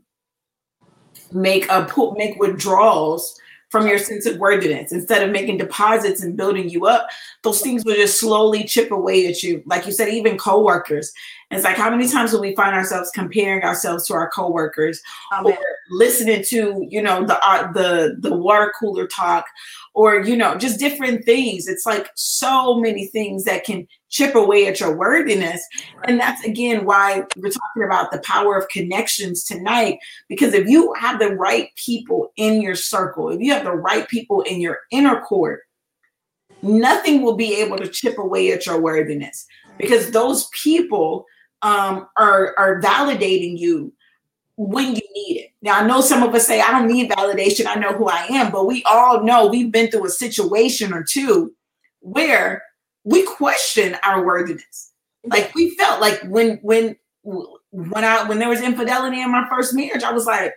make 1.32 1.68
a 1.70 1.84
pull 1.84 2.14
make 2.14 2.38
withdrawals 2.40 3.38
from 3.74 3.88
your 3.88 3.98
sense 3.98 4.24
of 4.24 4.38
worthiness. 4.38 4.92
Instead 4.92 5.24
of 5.24 5.32
making 5.32 5.58
deposits 5.58 6.22
and 6.22 6.36
building 6.36 6.68
you 6.68 6.86
up, 6.86 7.08
those 7.42 7.60
things 7.60 7.84
will 7.84 7.96
just 7.96 8.20
slowly 8.20 8.62
chip 8.62 8.92
away 8.92 9.26
at 9.26 9.42
you. 9.42 9.64
Like 9.66 9.84
you 9.84 9.90
said, 9.90 10.10
even 10.10 10.38
coworkers. 10.38 11.12
And 11.50 11.58
it's 11.58 11.64
like 11.64 11.76
how 11.76 11.90
many 11.90 12.08
times 12.08 12.30
do 12.30 12.40
we 12.40 12.54
find 12.54 12.74
ourselves 12.74 13.10
comparing 13.14 13.62
ourselves 13.62 14.06
to 14.06 14.14
our 14.14 14.30
coworkers 14.30 15.00
or 15.44 15.56
listening 15.90 16.44
to, 16.48 16.86
you 16.88 17.02
know, 17.02 17.24
the 17.24 17.38
uh, 17.46 17.70
the 17.72 18.16
the 18.18 18.34
water 18.34 18.72
cooler 18.78 19.06
talk 19.06 19.44
or 19.94 20.20
you 20.20 20.36
know, 20.36 20.56
just 20.56 20.80
different 20.80 21.24
things. 21.24 21.68
It's 21.68 21.86
like 21.86 22.08
so 22.14 22.80
many 22.80 23.06
things 23.06 23.44
that 23.44 23.64
can 23.64 23.86
chip 24.08 24.34
away 24.34 24.66
at 24.66 24.80
your 24.80 24.96
worthiness. 24.96 25.66
And 26.04 26.18
that's 26.18 26.44
again 26.44 26.84
why 26.84 27.24
we're 27.36 27.50
talking 27.50 27.84
about 27.84 28.10
the 28.10 28.20
power 28.20 28.56
of 28.56 28.68
connections 28.68 29.44
tonight. 29.44 29.98
Because 30.28 30.54
if 30.54 30.68
you 30.68 30.94
have 30.94 31.18
the 31.18 31.34
right 31.34 31.68
people 31.76 32.32
in 32.36 32.62
your 32.62 32.76
circle, 32.76 33.30
if 33.30 33.40
you 33.40 33.52
have 33.52 33.64
the 33.64 33.72
right 33.72 34.08
people 34.08 34.42
in 34.42 34.60
your 34.60 34.78
inner 34.90 35.20
court, 35.20 35.62
nothing 36.62 37.22
will 37.22 37.36
be 37.36 37.54
able 37.56 37.76
to 37.76 37.88
chip 37.88 38.18
away 38.18 38.52
at 38.52 38.66
your 38.66 38.80
worthiness 38.80 39.46
because 39.78 40.10
those 40.10 40.48
people 40.62 41.26
um, 41.64 42.06
are, 42.16 42.54
are 42.58 42.80
validating 42.80 43.58
you 43.58 43.92
when 44.56 44.94
you 44.94 45.02
need 45.14 45.40
it. 45.40 45.50
Now, 45.62 45.80
I 45.80 45.86
know 45.86 46.00
some 46.00 46.22
of 46.22 46.34
us 46.34 46.46
say, 46.46 46.60
I 46.60 46.70
don't 46.70 46.86
need 46.86 47.10
validation. 47.10 47.66
I 47.66 47.74
know 47.76 47.92
who 47.94 48.06
I 48.06 48.26
am, 48.30 48.52
but 48.52 48.66
we 48.66 48.84
all 48.84 49.24
know 49.24 49.46
we've 49.46 49.72
been 49.72 49.90
through 49.90 50.06
a 50.06 50.10
situation 50.10 50.92
or 50.92 51.02
two 51.02 51.52
where 52.00 52.62
we 53.02 53.24
question 53.24 53.96
our 54.04 54.24
worthiness. 54.24 54.92
Like 55.24 55.54
we 55.54 55.74
felt 55.76 56.02
like 56.02 56.20
when 56.24 56.58
when 56.58 56.96
when 57.22 58.04
I 58.04 58.28
when 58.28 58.38
there 58.38 58.50
was 58.50 58.60
infidelity 58.60 59.22
in 59.22 59.32
my 59.32 59.48
first 59.48 59.74
marriage, 59.74 60.02
I 60.02 60.12
was 60.12 60.26
like, 60.26 60.52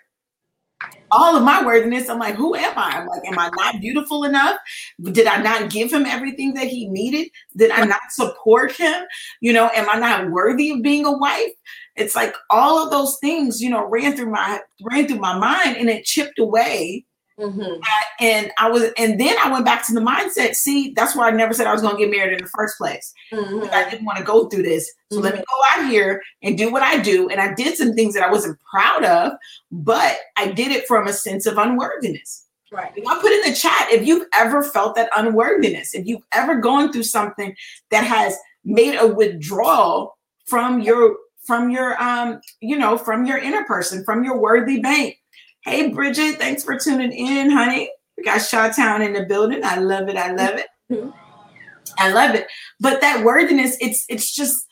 all 1.12 1.36
of 1.36 1.44
my 1.44 1.66
worthiness. 1.66 2.10
I'm 2.10 2.20
like, 2.20 2.36
who 2.36 2.56
am 2.56 2.78
I? 2.78 2.98
I'm 2.98 3.08
like, 3.08 3.26
am 3.26 3.40
I 3.40 3.50
not 3.56 3.82
beautiful 3.82 4.24
enough? 4.24 4.58
Did 5.02 5.28
I 5.28 5.42
not 5.42 5.72
give 5.72 5.92
him 5.92 6.06
everything 6.06 6.54
that 6.54 6.68
he 6.68 6.88
needed? 6.90 7.30
Did 7.56 7.72
I 7.72 7.86
not 7.86 8.02
support 8.12 8.72
him? 8.74 9.04
You 9.42 9.54
know, 9.54 9.70
am 9.74 9.90
I 9.90 10.00
not 10.00 10.32
worthy 10.32 10.72
of 10.72 10.82
being 10.82 11.06
a 11.06 11.18
wife? 11.18 11.52
It's 11.96 12.16
like 12.16 12.36
all 12.50 12.84
of 12.84 12.92
those 12.92 13.18
things, 13.20 13.62
you 13.62 13.70
know, 13.70 13.88
ran 13.88 14.16
through 14.16 14.32
my 14.32 14.60
ran 14.84 15.08
through 15.08 15.20
my 15.20 15.38
mind 15.38 15.78
and 15.78 15.90
it 15.90 16.06
chipped 16.06 16.38
away 16.38 17.06
Mm-hmm. 17.40 17.82
And 18.20 18.52
I 18.58 18.70
was, 18.70 18.92
and 18.98 19.20
then 19.20 19.36
I 19.44 19.52
went 19.52 19.64
back 19.64 19.86
to 19.88 19.94
the 19.94 20.00
mindset. 20.00 20.56
See, 20.56 20.94
that's 20.96 21.16
why 21.16 21.28
I 21.28 21.32
never 21.32 21.54
said 21.54 21.68
I 21.68 21.74
was 21.74 21.82
going 21.82 21.96
to 21.96 22.02
get 22.02 22.10
married 22.10 22.34
in 22.34 22.44
the 22.44 22.50
first 22.50 22.78
place. 22.78 23.14
Mm-hmm. 23.32 23.60
Like 23.60 23.74
I 23.74 23.90
didn't 23.90 24.06
want 24.06 24.18
to 24.18 24.24
go 24.24 24.48
through 24.48 24.64
this. 24.64 24.92
So 25.12 25.18
mm-hmm. 25.18 25.26
let 25.26 25.34
me 25.36 25.42
mm-hmm. 25.42 25.78
go 25.78 25.84
out 25.84 25.92
here 25.92 26.22
and 26.42 26.58
do 26.58 26.72
what 26.72 26.82
I 26.82 26.98
do. 26.98 27.30
And 27.30 27.40
I 27.40 27.54
did 27.54 27.78
some 27.78 27.94
things 27.94 28.16
that 28.16 28.24
I 28.24 28.32
wasn't 28.32 28.60
proud 28.72 29.04
of, 29.04 29.34
but 29.72 30.18
I 30.36 30.52
did 30.52 30.72
it 30.72 30.88
from 30.88 31.08
a 31.08 31.14
sense 31.14 31.46
of 31.46 31.58
unworthiness. 31.58 32.46
Right. 32.72 32.92
I'll 33.08 33.22
put 33.22 33.32
in 33.32 33.50
the 33.50 33.56
chat 33.56 33.88
if 33.92 34.06
you've 34.06 34.28
ever 34.34 34.62
felt 34.62 34.96
that 34.96 35.10
unworthiness, 35.16 35.94
if 35.94 36.06
you've 36.06 36.24
ever 36.34 36.56
gone 36.56 36.92
through 36.92 37.04
something 37.04 37.56
that 37.92 38.04
has 38.04 38.36
made 38.66 38.98
a 38.98 39.08
withdrawal 39.08 40.18
from 40.48 40.82
your 40.82 41.16
from 41.46 41.70
your 41.70 42.02
um 42.04 42.42
you 42.60 42.78
know 42.78 42.98
from 42.98 43.26
your 43.26 43.38
inner 43.38 43.64
person 43.64 44.04
from 44.04 44.24
your 44.26 44.38
worthy 44.38 44.82
bank 44.82 45.16
hey 45.68 45.90
bridget 45.90 46.38
thanks 46.38 46.64
for 46.64 46.78
tuning 46.78 47.12
in 47.12 47.50
honey. 47.50 47.92
We 48.18 48.24
got 48.24 48.40
shawtown 48.40 49.06
in 49.06 49.14
the 49.14 49.26
building. 49.26 49.64
I 49.64 49.78
love 49.78 50.08
it. 50.08 50.16
I 50.16 50.32
love 50.32 50.56
it. 50.56 50.68
Mm-hmm. 50.92 51.10
i 52.00 52.12
love 52.12 52.36
it. 52.36 52.48
But 52.80 53.02
that 53.02 53.26
worthiness 53.26 53.76
it's 53.82 54.06
it's 54.08 54.34
just 54.34 54.66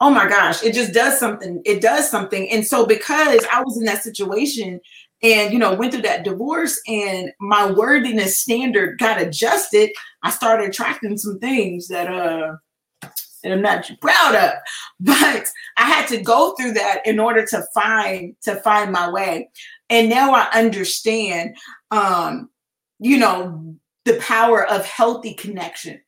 oh 0.00 0.10
my 0.10 0.28
gosh 0.28 0.62
it 0.62 0.74
just 0.74 0.92
does 0.92 1.18
something. 1.18 1.62
It 1.64 1.80
does 1.80 2.10
something. 2.10 2.50
And 2.50 2.66
so 2.66 2.84
because 2.86 3.44
i 3.50 3.62
was 3.62 3.78
in 3.78 3.84
that 3.86 4.02
situation 4.02 4.78
and 5.22 5.52
you 5.52 5.58
know 5.58 5.74
went 5.74 5.92
through 5.92 6.02
that 6.02 6.24
divorce 6.24 6.78
and 6.86 7.30
my 7.40 7.70
worthiness 7.70 8.38
standard 8.38 8.98
got 8.98 9.22
adjusted 9.22 9.88
i 10.24 10.30
started 10.30 10.68
attracting 10.68 11.16
some 11.16 11.38
things 11.38 11.86
that 11.86 12.12
uh 12.12 12.56
and 13.44 13.52
I'm 13.52 13.62
not 13.62 13.90
proud 14.00 14.34
of. 14.34 14.52
But 15.00 15.48
I 15.76 15.82
had 15.82 16.06
to 16.08 16.22
go 16.22 16.54
through 16.54 16.74
that 16.74 17.04
in 17.04 17.18
order 17.18 17.44
to 17.46 17.64
find 17.74 18.36
to 18.42 18.56
find 18.56 18.92
my 18.92 19.10
way. 19.10 19.50
And 19.92 20.08
now 20.08 20.32
I 20.32 20.48
understand 20.54 21.54
um, 21.90 22.48
you 22.98 23.18
know, 23.18 23.76
the 24.06 24.14
power 24.14 24.66
of 24.66 24.86
healthy 24.86 25.34
connection. 25.34 26.00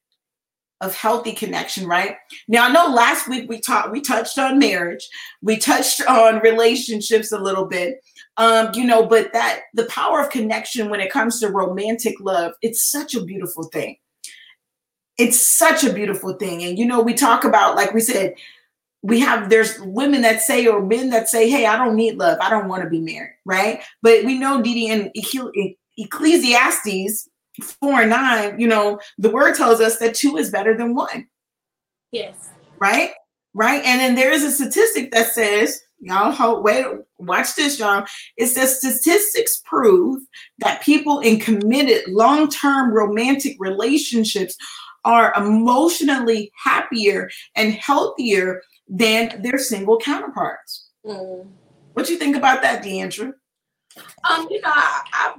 Of 0.81 0.97
healthy 0.97 1.33
connection, 1.33 1.87
right? 1.87 2.17
Now 2.49 2.67
I 2.67 2.73
know 2.73 2.89
last 2.89 3.29
week 3.29 3.49
we 3.49 3.61
talked 3.61 3.93
we 3.93 4.01
touched 4.01 4.39
on 4.39 4.59
marriage, 4.59 5.09
we 5.41 5.57
touched 5.57 6.05
on 6.07 6.41
relationships 6.41 7.33
a 7.33 7.39
little 7.39 7.65
bit. 7.65 8.01
Um, 8.37 8.71
you 8.75 8.85
know, 8.85 9.07
but 9.07 9.33
that 9.33 9.61
the 9.73 9.87
power 9.87 10.21
of 10.21 10.31
connection 10.31 10.91
when 10.91 11.01
it 11.01 11.13
comes 11.13 11.41
to 11.41 11.49
romantic 11.49 12.17
love, 12.21 12.53
it's 12.61 12.91
such 12.91 13.15
a 13.15 13.25
beautiful 13.25 13.65
thing 13.65 13.97
it's 15.17 15.57
such 15.57 15.85
a 15.85 15.93
beautiful 15.93 16.35
thing. 16.35 16.65
And 16.65 16.79
you 16.79 16.85
know, 16.85 17.01
we 17.01 17.15
talk 17.15 17.45
about, 17.45 17.77
like 17.77 17.95
we 17.95 18.01
said, 18.01 18.35
we 19.05 19.21
have 19.21 19.51
there's 19.51 19.79
women 19.81 20.23
that 20.23 20.41
say 20.41 20.67
or 20.67 20.81
men 20.85 21.11
that 21.11 21.29
say, 21.29 21.49
"Hey, 21.49 21.67
I 21.67 21.77
don't 21.77 21.95
need 21.95 22.17
love. 22.17 22.39
I 22.41 22.49
don't 22.49 22.69
want 22.69 22.83
to 22.83 22.89
be 22.89 23.01
married." 23.01 23.37
Right? 23.45 23.83
But 24.01 24.25
we 24.25 24.39
know, 24.39 24.63
Didi, 24.63 24.87
in 24.87 25.13
Ecclesiastes 25.99 27.29
four 27.63 28.01
and 28.01 28.11
nine, 28.11 28.59
you 28.59 28.67
know, 28.67 28.99
the 29.19 29.31
word 29.31 29.55
tells 29.55 29.81
us 29.81 29.99
that 29.99 30.15
two 30.15 30.39
is 30.39 30.51
better 30.51 30.77
than 30.77 30.95
one. 30.95 31.29
Yes. 32.13 32.49
Right. 32.79 33.13
Right. 33.53 33.85
And 33.85 34.01
then 34.01 34.15
there 34.15 34.33
is 34.33 34.43
a 34.43 34.51
statistic 34.51 35.13
that 35.13 35.29
says, 35.29 35.81
y'all, 36.01 36.33
hold, 36.33 36.65
wait, 36.65 36.85
watch 37.19 37.55
this, 37.55 37.79
y'all. 37.79 38.05
It 38.37 38.49
says 38.49 38.79
statistics 38.79 39.63
prove 39.65 40.23
that 40.59 40.83
people 40.83 41.21
in 41.21 41.39
committed 41.39 42.09
long-term 42.09 42.93
romantic 42.93 43.57
relationships 43.61 44.57
are 45.05 45.33
emotionally 45.37 46.51
happier 46.57 47.31
and 47.55 47.75
healthier 47.75 48.63
than 48.89 49.43
their 49.43 49.59
single 49.59 49.99
counterparts. 49.99 50.91
Mm. 51.05 51.47
What 51.95 52.07
do 52.07 52.13
you 52.13 52.19
think 52.19 52.37
about 52.37 52.63
that, 52.63 52.83
Deandra? 52.83 53.33
Um, 54.29 54.49
you 54.51 54.61
know, 54.61 54.73
I, 54.73 55.03
I 55.13 55.35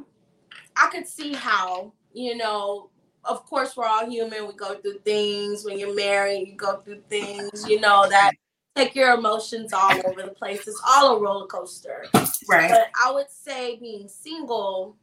I 0.77 0.89
could 0.89 1.08
see 1.08 1.34
how, 1.34 1.93
you 2.13 2.38
know, 2.38 2.89
of 3.23 3.45
course 3.45 3.75
we're 3.75 3.86
all 3.86 4.10
human. 4.10 4.47
We 4.47 4.53
go 4.53 4.75
through 4.75 4.99
things. 4.99 5.65
When 5.65 5.79
you're 5.79 5.95
married, 5.95 6.47
you 6.47 6.55
go 6.55 6.77
through 6.77 7.01
things, 7.10 7.67
you 7.67 7.79
know, 7.79 8.08
that 8.10 8.31
take 8.75 8.95
your 8.95 9.13
emotions 9.13 9.73
all 9.73 9.93
over 10.05 10.21
the 10.21 10.29
place. 10.29 10.67
It's 10.67 10.81
all 10.88 11.15
a 11.15 11.19
roller 11.19 11.47
coaster. 11.47 12.05
Right. 12.47 12.69
But 12.69 12.88
I 13.03 13.12
would 13.12 13.29
say 13.29 13.77
being 13.77 14.08
single, 14.08 14.95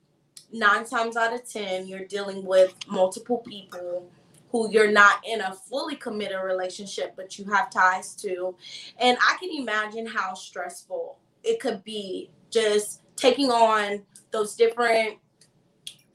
nine 0.52 0.84
times 0.84 1.16
out 1.16 1.32
of 1.34 1.48
ten, 1.50 1.86
you're 1.86 2.06
dealing 2.06 2.44
with 2.44 2.74
multiple 2.86 3.38
people 3.38 4.10
who 4.52 4.70
you're 4.70 4.92
not 4.92 5.24
in 5.26 5.40
a 5.40 5.54
fully 5.54 5.96
committed 5.96 6.36
relationship, 6.44 7.14
but 7.16 7.38
you 7.38 7.46
have 7.46 7.70
ties 7.70 8.14
to. 8.16 8.54
And 9.00 9.16
I 9.18 9.36
can 9.40 9.50
imagine 9.50 10.06
how 10.06 10.34
stressful 10.34 11.18
it 11.42 11.58
could 11.58 11.82
be 11.82 12.30
just 12.50 13.00
taking 13.16 13.50
on 13.50 14.02
those 14.30 14.54
different 14.54 15.16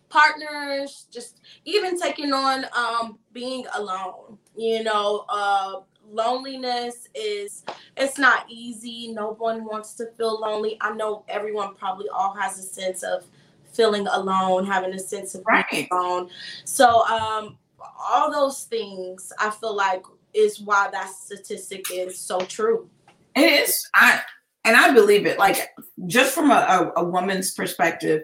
partners, 0.10 1.08
just 1.12 1.41
even 1.65 2.00
taking 2.00 2.32
on 2.32 2.65
um, 2.78 3.17
being 3.34 3.65
alone. 3.73 4.38
You 4.56 4.84
know, 4.84 5.26
uh, 5.30 5.82
loneliness 6.08 7.08
is 7.15 7.65
it's 7.97 8.19
not 8.19 8.45
easy. 8.47 9.12
No 9.13 9.32
one 9.34 9.65
wants 9.65 9.95
to 9.95 10.06
feel 10.12 10.39
lonely. 10.39 10.78
I 10.80 10.93
know 10.93 11.23
everyone 11.28 11.73
probably 11.73 12.08
all 12.10 12.36
has 12.36 12.60
a 12.60 12.63
sense 12.63 13.02
of 13.02 13.26
feeling 13.73 14.08
alone, 14.08 14.65
having 14.65 14.93
a 14.93 15.00
sense 15.00 15.36
of 15.36 15.43
right. 15.45 15.65
being 15.71 15.88
alone. 15.91 16.30
So 16.65 17.04
um 17.08 17.58
all 18.00 18.32
those 18.32 18.63
things 18.63 19.32
I 19.40 19.50
feel 19.50 19.76
like 19.76 20.04
is 20.34 20.60
why 20.62 20.90
that 20.92 21.10
statistic 21.10 21.86
is 21.92 22.20
so 22.20 22.40
true. 22.42 22.90
It 23.36 23.63
is. 23.63 23.90
I 23.96 24.22
and 24.66 24.76
I 24.76 24.94
believe 24.94 25.26
it. 25.26 25.40
Like 25.40 25.70
just 26.08 26.34
from 26.34 26.52
a, 26.52 26.92
a, 26.96 27.02
a 27.02 27.04
woman's 27.04 27.54
perspective, 27.54 28.24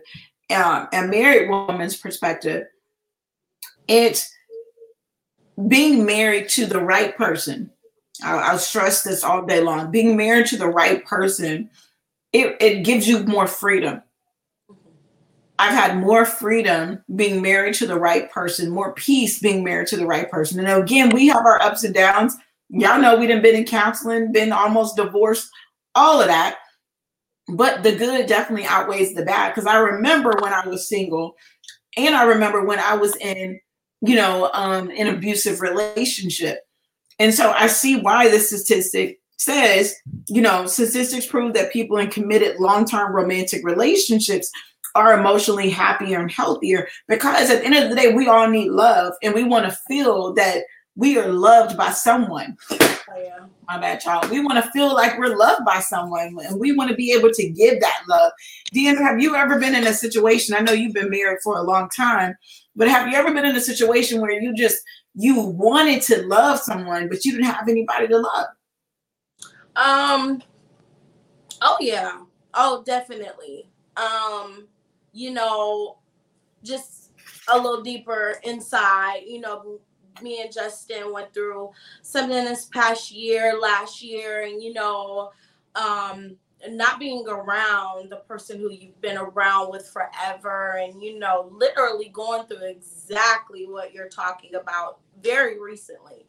um, 0.54 0.88
a 0.92 1.08
married 1.08 1.50
woman's 1.50 1.96
perspective, 1.96 2.66
it's 3.88 4.32
being 5.68 6.06
married 6.06 6.50
to 6.50 6.66
the 6.66 6.80
right 6.80 7.16
person. 7.16 7.72
I'll, 8.24 8.40
I'll 8.40 8.60
stress 8.60 9.04
this 9.04 9.24
all 9.24 9.46
day 9.46 9.62
long. 9.62 9.92
Being 9.92 10.18
married 10.18 10.48
to 10.48 10.58
the 10.58 10.68
right 10.68 11.04
person, 11.06 11.70
it, 12.32 12.58
it 12.60 12.84
gives 12.84 13.08
you 13.08 13.24
more 13.24 13.48
freedom 13.48 14.02
I've 15.60 15.74
had 15.74 15.98
more 15.98 16.26
freedom 16.26 17.04
being 17.16 17.42
married 17.42 17.76
to 17.76 17.88
the 17.88 18.00
right 18.00 18.30
person, 18.32 18.70
more 18.70 18.94
peace 18.94 19.40
being 19.40 19.64
married 19.64 19.88
to 19.88 19.98
the 19.98 20.08
right 20.08 20.30
person. 20.30 20.60
And 20.60 20.84
again, 20.84 21.10
we 21.10 21.28
have 21.28 21.46
our 21.46 21.62
ups 21.62 21.84
and 21.84 21.94
downs. 21.94 22.36
Y'all 22.70 23.00
know 23.00 23.16
we 23.16 23.28
done 23.28 23.42
been 23.42 23.56
in 23.56 23.66
counseling, 23.66 24.32
been 24.32 24.52
almost 24.52 24.96
divorced, 24.96 25.50
all 25.96 26.20
of 26.20 26.28
that. 26.28 26.58
But 27.48 27.84
the 27.84 27.96
good 27.96 28.26
definitely 28.26 28.66
outweighs 28.66 29.14
the 29.14 29.26
bad. 29.26 29.50
Because 29.54 29.68
I 29.68 29.78
remember 29.78 30.34
when 30.40 30.54
I 30.54 30.66
was 30.68 30.90
single, 30.90 31.36
and 31.98 32.16
I 32.16 32.24
remember 32.24 32.66
when 32.66 32.80
I 32.80 32.96
was 32.96 33.16
in, 33.18 33.60
you 34.02 34.16
know, 34.16 34.50
um, 34.54 34.90
an 34.90 35.08
abusive 35.08 35.62
relationship. 35.62 36.60
And 37.20 37.34
so 37.34 37.52
I 37.52 37.68
see 37.68 38.00
why 38.00 38.28
this 38.30 38.50
statistic 38.50 39.20
says, 39.38 39.94
you 40.28 40.42
know, 40.42 40.66
statistics 40.66 41.28
prove 41.28 41.54
that 41.54 41.72
people 41.72 41.98
in 41.98 42.10
committed 42.10 42.60
long-term 42.60 43.14
romantic 43.14 43.64
relationships 43.64 44.50
are 44.96 45.18
emotionally 45.20 45.70
happier 45.70 46.20
and 46.20 46.32
healthier 46.32 46.88
because 47.08 47.50
at 47.50 47.62
the 47.62 47.66
end 47.66 47.76
of 47.76 47.90
the 47.90 47.96
day, 47.96 48.14
we 48.14 48.28
all 48.28 48.48
need 48.48 48.70
love 48.70 49.14
and 49.24 49.34
we 49.34 49.44
want 49.44 49.66
to 49.66 49.78
feel 49.88 50.34
that 50.34 50.64
we 50.96 51.18
are 51.18 51.30
loved 51.30 51.76
by 51.76 51.90
someone. 51.90 52.56
Oh, 52.72 52.78
yeah. 53.18 53.46
My 53.68 53.80
bad, 53.80 54.00
child. 54.00 54.30
We 54.30 54.40
want 54.42 54.64
to 54.64 54.72
feel 54.72 54.94
like 54.94 55.18
we're 55.18 55.36
loved 55.36 55.66
by 55.66 55.80
someone 55.80 56.38
and 56.48 56.60
we 56.60 56.72
want 56.72 56.90
to 56.92 56.96
be 56.96 57.12
able 57.12 57.32
to 57.32 57.50
give 57.50 57.80
that 57.80 58.02
love. 58.08 58.32
Deandra, 58.74 59.02
have 59.02 59.20
you 59.20 59.36
ever 59.36 59.60
been 59.60 59.76
in 59.76 59.88
a 59.88 59.94
situation? 59.94 60.56
I 60.56 60.60
know 60.60 60.74
you've 60.74 60.94
been 60.94 61.10
married 61.10 61.40
for 61.44 61.58
a 61.58 61.64
long 61.64 61.90
time, 61.90 62.36
but 62.76 62.88
have 62.88 63.08
you 63.08 63.16
ever 63.16 63.34
been 63.34 63.46
in 63.46 63.56
a 63.56 63.62
situation 63.62 64.22
where 64.22 64.40
you 64.40 64.54
just 64.56 64.78
you 65.16 65.40
wanted 65.40 66.02
to 66.04 66.24
love 66.28 66.60
someone, 66.60 67.08
but 67.08 67.24
you 67.24 67.32
didn't 67.32 67.46
have 67.46 67.68
anybody 67.68 68.08
to 68.08 68.18
love? 68.18 68.48
Um, 69.76 70.44
oh 71.62 71.78
yeah. 71.80 72.20
Oh, 72.54 72.84
definitely. 72.86 73.70
Um, 73.98 74.68
you 75.14 75.32
know, 75.32 76.00
just 76.64 77.12
a 77.48 77.58
little 77.58 77.82
deeper 77.82 78.36
inside, 78.44 79.22
you 79.26 79.40
know, 79.40 79.80
me 80.22 80.42
and 80.42 80.54
Justin 80.54 81.12
went 81.12 81.34
through 81.34 81.72
something 82.02 82.46
this 82.46 82.66
past 82.66 83.12
year, 83.12 83.58
last 83.60 84.04
year, 84.04 84.44
and 84.44 84.62
you 84.62 84.74
know, 84.74 85.32
um, 85.76 86.36
not 86.70 87.00
being 87.00 87.26
around 87.28 88.10
the 88.10 88.18
person 88.28 88.60
who 88.60 88.72
you've 88.72 89.00
been 89.02 89.18
around 89.18 89.72
with 89.72 89.88
forever, 89.88 90.78
and 90.82 91.02
you 91.02 91.18
know, 91.20 91.50
literally 91.52 92.10
going 92.10 92.46
through 92.48 92.66
exactly 92.66 93.66
what 93.66 93.94
you're 93.94 94.10
talking 94.10 94.56
about 94.56 95.00
very 95.22 95.60
recently. 95.60 96.28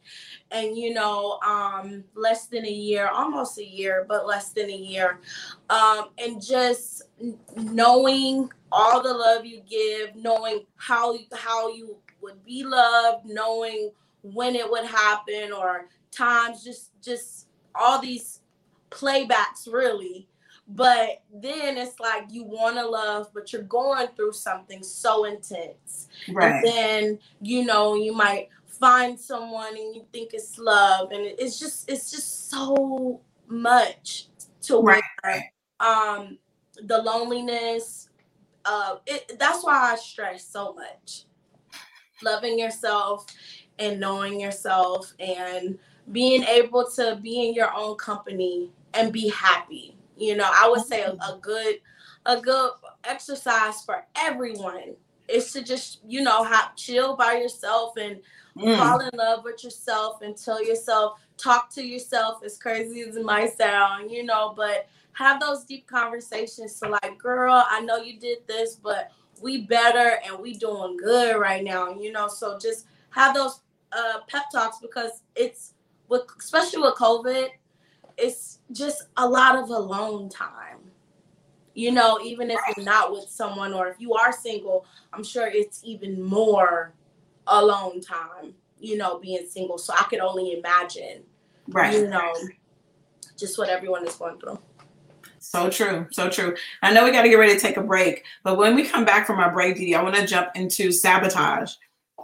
And 0.51 0.77
you 0.77 0.93
know, 0.93 1.39
um, 1.45 2.03
less 2.15 2.47
than 2.47 2.65
a 2.65 2.71
year, 2.71 3.07
almost 3.07 3.57
a 3.57 3.65
year, 3.65 4.05
but 4.07 4.25
less 4.25 4.49
than 4.51 4.69
a 4.69 4.75
year. 4.75 5.19
Um, 5.69 6.09
and 6.17 6.43
just 6.43 7.03
knowing 7.55 8.49
all 8.75 9.01
the 9.01 9.13
love 9.13 9.45
you 9.45 9.61
give, 9.69 10.15
knowing 10.15 10.65
how 10.75 11.17
how 11.33 11.69
you 11.69 11.95
would 12.21 12.43
be 12.43 12.63
loved, 12.65 13.25
knowing 13.25 13.91
when 14.21 14.53
it 14.53 14.69
would 14.69 14.85
happen 14.85 15.53
or 15.53 15.87
times 16.11 16.61
just 16.63 16.91
just 17.01 17.47
all 17.73 18.01
these 18.01 18.41
playbacks 18.91 19.71
really. 19.71 20.27
But 20.67 21.21
then 21.31 21.77
it's 21.77 21.99
like 21.99 22.25
you 22.29 22.43
want 22.43 22.75
to 22.75 22.85
love 22.85 23.29
but 23.33 23.53
you're 23.53 23.61
going 23.61 24.07
through 24.15 24.33
something 24.33 24.83
so 24.83 25.23
intense. 25.23 26.09
Right. 26.29 26.55
and 26.55 26.65
then 26.65 27.19
you 27.41 27.63
know 27.63 27.95
you 27.95 28.13
might 28.13 28.49
find 28.67 29.17
someone 29.17 29.77
and 29.77 29.95
you 29.95 30.05
think 30.11 30.33
it's 30.33 30.57
love 30.57 31.11
and 31.11 31.21
it's 31.23 31.59
just 31.59 31.89
it's 31.89 32.11
just 32.11 32.49
so 32.49 33.21
much 33.47 34.27
to 34.63 34.81
right, 34.81 35.03
right. 35.23 35.43
um 35.79 36.37
the 36.83 36.97
loneliness 36.97 38.09
uh, 38.65 38.97
it, 39.05 39.37
that's 39.39 39.63
why 39.63 39.93
I 39.93 39.95
stress 39.95 40.45
so 40.45 40.73
much. 40.73 41.23
Loving 42.23 42.57
yourself 42.57 43.25
and 43.77 43.99
knowing 43.99 44.39
yourself 44.39 45.13
and 45.19 45.77
being 46.11 46.43
able 46.43 46.89
to 46.91 47.19
be 47.21 47.47
in 47.47 47.53
your 47.53 47.73
own 47.75 47.95
company 47.97 48.71
and 48.93 49.11
be 49.11 49.29
happy. 49.29 49.97
You 50.17 50.35
know, 50.35 50.49
I 50.49 50.69
would 50.69 50.85
say 50.85 51.03
a, 51.03 51.11
a 51.11 51.37
good 51.41 51.79
a 52.25 52.39
good 52.39 52.71
exercise 53.03 53.83
for 53.83 54.05
everyone 54.15 54.95
is 55.27 55.51
to 55.53 55.63
just, 55.63 55.99
you 56.07 56.21
know, 56.21 56.43
have 56.43 56.75
chill 56.75 57.15
by 57.15 57.33
yourself 57.33 57.97
and 57.97 58.19
mm. 58.57 58.77
fall 58.77 58.99
in 58.99 59.09
love 59.13 59.43
with 59.43 59.63
yourself 59.63 60.21
and 60.21 60.35
tell 60.35 60.63
yourself, 60.63 61.19
talk 61.37 61.69
to 61.73 61.83
yourself 61.83 62.43
as 62.43 62.57
crazy 62.57 63.01
as 63.01 63.15
it 63.15 63.25
might 63.25 63.57
sound, 63.57 64.11
you 64.11 64.23
know, 64.23 64.53
but 64.55 64.87
have 65.13 65.39
those 65.39 65.63
deep 65.63 65.87
conversations 65.87 66.79
to 66.79 66.89
like, 66.89 67.17
girl, 67.17 67.63
I 67.69 67.81
know 67.81 67.97
you 67.97 68.19
did 68.19 68.39
this, 68.47 68.75
but 68.75 69.11
we 69.41 69.61
better 69.61 70.19
and 70.25 70.39
we 70.39 70.53
doing 70.53 70.97
good 70.97 71.37
right 71.37 71.63
now, 71.63 71.93
you 71.99 72.11
know. 72.11 72.27
So 72.27 72.57
just 72.59 72.85
have 73.11 73.33
those 73.33 73.61
uh, 73.91 74.19
pep 74.27 74.43
talks 74.51 74.79
because 74.79 75.23
it's 75.35 75.73
with 76.09 76.23
especially 76.39 76.81
with 76.81 76.95
COVID, 76.95 77.49
it's 78.17 78.59
just 78.71 79.03
a 79.17 79.27
lot 79.27 79.55
of 79.55 79.69
alone 79.69 80.29
time. 80.29 80.79
You 81.73 81.91
know, 81.91 82.19
even 82.23 82.49
if 82.51 82.59
you're 82.75 82.85
not 82.85 83.11
with 83.11 83.29
someone 83.29 83.73
or 83.73 83.87
if 83.87 83.99
you 83.99 84.13
are 84.13 84.31
single, 84.31 84.85
I'm 85.11 85.23
sure 85.23 85.47
it's 85.47 85.81
even 85.83 86.21
more 86.21 86.93
alone 87.47 87.99
time, 87.99 88.53
you 88.79 88.97
know, 88.97 89.19
being 89.19 89.45
single. 89.47 89.77
So 89.77 89.93
I 89.93 90.03
could 90.03 90.19
only 90.19 90.53
imagine, 90.57 91.23
right. 91.69 91.93
you 91.93 92.07
know, 92.07 92.33
just 93.37 93.57
what 93.57 93.69
everyone 93.69 94.05
is 94.07 94.15
going 94.15 94.39
through. 94.39 94.59
So 95.39 95.69
true, 95.69 96.07
so 96.11 96.29
true. 96.29 96.55
I 96.81 96.91
know 96.91 97.05
we 97.05 97.11
got 97.11 97.21
to 97.21 97.29
get 97.29 97.35
ready 97.35 97.53
to 97.53 97.59
take 97.59 97.77
a 97.77 97.83
break, 97.83 98.23
but 98.43 98.57
when 98.57 98.75
we 98.75 98.83
come 98.83 99.05
back 99.05 99.27
from 99.27 99.39
our 99.39 99.51
break, 99.51 99.77
Dee, 99.77 99.93
I 99.93 100.01
want 100.01 100.15
to 100.15 100.25
jump 100.25 100.49
into 100.55 100.91
sabotage 100.91 101.71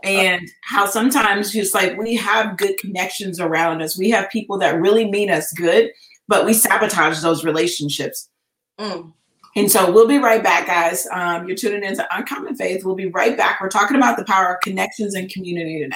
and 0.04 0.50
how 0.64 0.88
sometimes 0.88 1.52
just 1.52 1.76
like 1.76 1.98
we 1.98 2.16
have 2.16 2.58
good 2.58 2.78
connections 2.80 3.40
around 3.40 3.82
us. 3.82 3.98
We 3.98 4.10
have 4.10 4.30
people 4.32 4.58
that 4.60 4.82
really 4.82 5.10
mean 5.10 5.30
us 5.30 5.54
good, 5.54 5.92
but 6.28 6.46
we 6.46 6.54
sabotage 6.54 7.22
those 7.22 7.46
relationships. 7.46 8.30
Mm. 8.80 9.14
And 9.56 9.70
so 9.70 9.92
we'll 9.92 10.08
be 10.08 10.18
right 10.18 10.42
back, 10.42 10.66
guys. 10.66 11.06
Um, 11.12 11.46
you're 11.46 11.58
tuning 11.58 11.84
into 11.84 12.08
Uncommon 12.16 12.56
Faith. 12.56 12.86
We'll 12.86 12.96
be 12.96 13.08
right 13.08 13.36
back. 13.36 13.60
We're 13.60 13.70
talking 13.70 13.98
about 13.98 14.18
the 14.18 14.24
power 14.24 14.56
of 14.56 14.62
connections 14.62 15.14
and 15.14 15.30
community 15.30 15.80
today. 15.84 15.96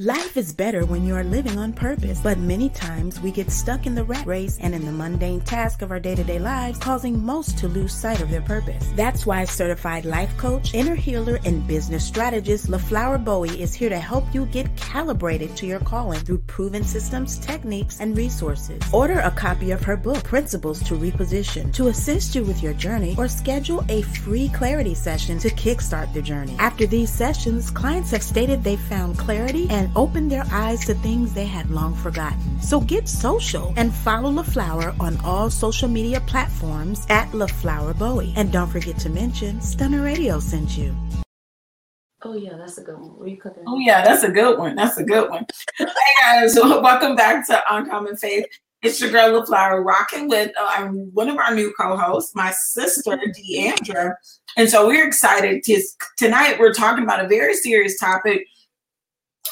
Life 0.00 0.38
is 0.38 0.54
better 0.54 0.86
when 0.86 1.04
you 1.04 1.14
are 1.14 1.24
living 1.24 1.58
on 1.58 1.74
purpose, 1.74 2.20
but 2.22 2.38
many 2.38 2.70
times 2.70 3.20
we 3.20 3.30
get 3.30 3.50
stuck 3.50 3.84
in 3.84 3.94
the 3.94 4.02
rat 4.02 4.26
race 4.26 4.56
and 4.58 4.74
in 4.74 4.86
the 4.86 4.90
mundane 4.90 5.42
task 5.42 5.82
of 5.82 5.90
our 5.90 6.00
day 6.00 6.14
to 6.14 6.24
day 6.24 6.38
lives, 6.38 6.78
causing 6.78 7.22
most 7.22 7.58
to 7.58 7.68
lose 7.68 7.92
sight 7.92 8.22
of 8.22 8.30
their 8.30 8.40
purpose. 8.40 8.82
That's 8.96 9.26
why 9.26 9.44
certified 9.44 10.06
life 10.06 10.34
coach, 10.38 10.72
inner 10.72 10.94
healer, 10.94 11.38
and 11.44 11.66
business 11.66 12.02
strategist 12.02 12.68
LaFlower 12.68 13.22
Bowie 13.22 13.60
is 13.60 13.74
here 13.74 13.90
to 13.90 13.98
help 13.98 14.24
you 14.32 14.46
get 14.46 14.74
calibrated 14.74 15.54
to 15.58 15.66
your 15.66 15.80
calling 15.80 16.20
through 16.20 16.38
proven 16.46 16.82
systems, 16.82 17.36
techniques, 17.36 18.00
and 18.00 18.16
resources. 18.16 18.80
Order 18.94 19.18
a 19.18 19.30
copy 19.30 19.70
of 19.70 19.82
her 19.82 19.98
book, 19.98 20.24
Principles 20.24 20.82
to 20.84 20.94
Reposition, 20.94 21.74
to 21.74 21.88
assist 21.88 22.34
you 22.34 22.42
with 22.42 22.62
your 22.62 22.72
journey, 22.72 23.16
or 23.18 23.28
schedule 23.28 23.84
a 23.90 24.00
free 24.00 24.48
clarity 24.48 24.94
session 24.94 25.38
to 25.40 25.50
kickstart 25.50 26.10
the 26.14 26.22
journey. 26.22 26.56
After 26.58 26.86
these 26.86 27.12
sessions, 27.12 27.70
clients 27.70 28.12
have 28.12 28.22
stated 28.22 28.64
they 28.64 28.76
found 28.76 29.18
clarity 29.18 29.68
and 29.68 29.89
open 29.96 30.28
their 30.28 30.44
eyes 30.50 30.84
to 30.86 30.94
things 30.94 31.34
they 31.34 31.46
had 31.46 31.70
long 31.70 31.94
forgotten. 31.94 32.60
So 32.60 32.80
get 32.80 33.08
social 33.08 33.72
and 33.76 33.92
follow 33.92 34.30
LaFlower 34.30 34.98
on 35.00 35.18
all 35.24 35.50
social 35.50 35.88
media 35.88 36.20
platforms 36.20 37.06
at 37.08 37.28
LaFlower 37.32 37.98
Bowie. 37.98 38.32
And 38.36 38.52
don't 38.52 38.68
forget 38.68 38.98
to 38.98 39.10
mention 39.10 39.60
Stunner 39.60 40.02
Radio 40.02 40.40
sent 40.40 40.76
you. 40.76 40.94
Oh 42.22 42.34
yeah, 42.34 42.56
that's 42.56 42.76
a 42.76 42.82
good 42.82 42.98
one. 42.98 43.16
What 43.16 43.24
are 43.24 43.28
you 43.28 43.38
cooking? 43.38 43.64
Oh 43.66 43.78
yeah, 43.78 44.04
that's 44.04 44.24
a 44.24 44.30
good 44.30 44.58
one. 44.58 44.76
That's 44.76 44.98
a 44.98 45.04
good 45.04 45.30
one. 45.30 45.46
hey 45.78 45.86
guys, 46.20 46.54
welcome 46.62 47.16
back 47.16 47.46
to 47.46 47.62
Uncommon 47.70 48.16
Faith. 48.16 48.44
It's 48.82 49.00
your 49.00 49.10
girl 49.10 49.42
LaFlower 49.42 49.84
rocking 49.84 50.28
with 50.28 50.52
uh, 50.58 50.86
one 50.86 51.28
of 51.28 51.36
our 51.36 51.54
new 51.54 51.72
co-hosts, 51.78 52.34
my 52.34 52.50
sister 52.50 53.18
Deandra. 53.18 54.14
And 54.56 54.68
so 54.68 54.86
we're 54.86 55.06
excited 55.06 55.62
to 55.64 55.82
tonight. 56.16 56.58
We're 56.58 56.72
talking 56.72 57.04
about 57.04 57.24
a 57.24 57.28
very 57.28 57.54
serious 57.54 57.98
topic 57.98 58.46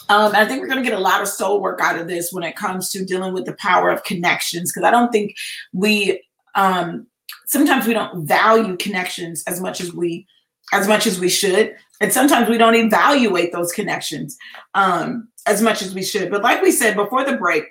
um, 0.09 0.33
I 0.35 0.45
think 0.45 0.61
we're 0.61 0.69
going 0.69 0.83
to 0.83 0.89
get 0.89 0.99
a 0.99 1.03
lot 1.03 1.21
of 1.21 1.29
soul 1.29 1.61
work 1.61 1.81
out 1.81 1.99
of 1.99 2.09
this 2.09 2.33
when 2.33 2.45
it 2.45 2.57
comes 2.57 2.91
to 2.91 3.05
dealing 3.05 3.35
with 3.35 3.45
the 3.45 3.55
power 3.55 3.91
of 3.91 4.05
connections, 4.05 4.73
because 4.73 4.87
I 4.87 4.91
don't 4.91 5.13
think 5.13 5.37
we 5.73 6.23
um, 6.55 7.07
sometimes 7.47 7.87
we 7.87 7.95
don't 7.95 8.27
value 8.27 8.77
connections 8.77 9.45
as 9.47 9.61
much 9.61 9.81
as 9.81 9.93
we 9.93 10.27
as 10.73 10.87
much 10.87 11.07
as 11.07 11.19
we 11.19 11.29
should, 11.29 11.75
and 12.01 12.13
sometimes 12.13 12.49
we 12.49 12.59
don't 12.59 12.75
evaluate 12.75 13.53
those 13.53 13.73
connections 13.73 14.37
um, 14.75 15.29
as 15.47 15.63
much 15.63 15.83
as 15.83 15.95
we 15.95 16.03
should. 16.03 16.31
But 16.31 16.43
like 16.43 16.63
we 16.63 16.73
said 16.73 16.95
before 16.95 17.25
the 17.25 17.37
break, 17.37 17.65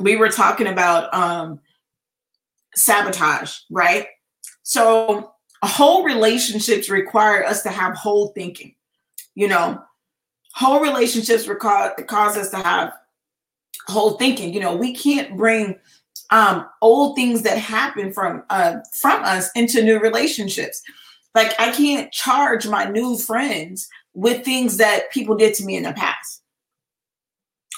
we 0.00 0.16
were 0.16 0.28
talking 0.28 0.66
about 0.66 1.12
um, 1.14 1.60
sabotage, 2.74 3.58
right? 3.70 4.06
So 4.62 5.32
whole 5.62 6.04
relationships 6.04 6.90
require 6.90 7.44
us 7.44 7.62
to 7.62 7.70
have 7.70 7.94
whole 7.94 8.28
thinking. 8.28 8.74
You 9.34 9.48
know, 9.48 9.82
whole 10.54 10.80
relationships 10.80 11.48
cause, 11.60 11.90
cause 12.06 12.36
us 12.36 12.50
to 12.50 12.56
have 12.56 12.92
whole 13.88 14.12
thinking. 14.12 14.54
You 14.54 14.60
know, 14.60 14.74
we 14.74 14.94
can't 14.94 15.36
bring 15.36 15.76
um, 16.30 16.66
old 16.80 17.16
things 17.16 17.42
that 17.42 17.58
happen 17.58 18.12
from 18.12 18.44
uh, 18.50 18.76
from 18.92 19.22
us 19.24 19.50
into 19.54 19.82
new 19.82 19.98
relationships. 20.00 20.82
Like 21.34 21.58
I 21.58 21.72
can't 21.72 22.10
charge 22.12 22.66
my 22.66 22.84
new 22.84 23.18
friends 23.18 23.88
with 24.14 24.44
things 24.44 24.76
that 24.76 25.10
people 25.10 25.36
did 25.36 25.54
to 25.54 25.64
me 25.64 25.76
in 25.76 25.82
the 25.82 25.92
past. 25.92 26.42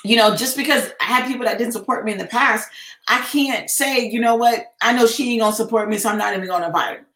You 0.04 0.16
know, 0.16 0.36
just 0.36 0.56
because 0.56 0.92
I 1.00 1.04
had 1.04 1.26
people 1.26 1.46
that 1.46 1.58
didn't 1.58 1.72
support 1.72 2.04
me 2.04 2.12
in 2.12 2.18
the 2.18 2.26
past, 2.26 2.68
I 3.08 3.22
can't 3.22 3.68
say, 3.70 4.08
you 4.08 4.20
know 4.20 4.36
what, 4.36 4.66
I 4.80 4.92
know 4.92 5.06
she 5.06 5.32
ain't 5.32 5.40
gonna 5.40 5.56
support 5.56 5.88
me, 5.88 5.96
so 5.98 6.10
I'm 6.10 6.18
not 6.18 6.34
even 6.34 6.46
gonna 6.46 6.66
invite 6.66 6.98
her. 6.98 7.06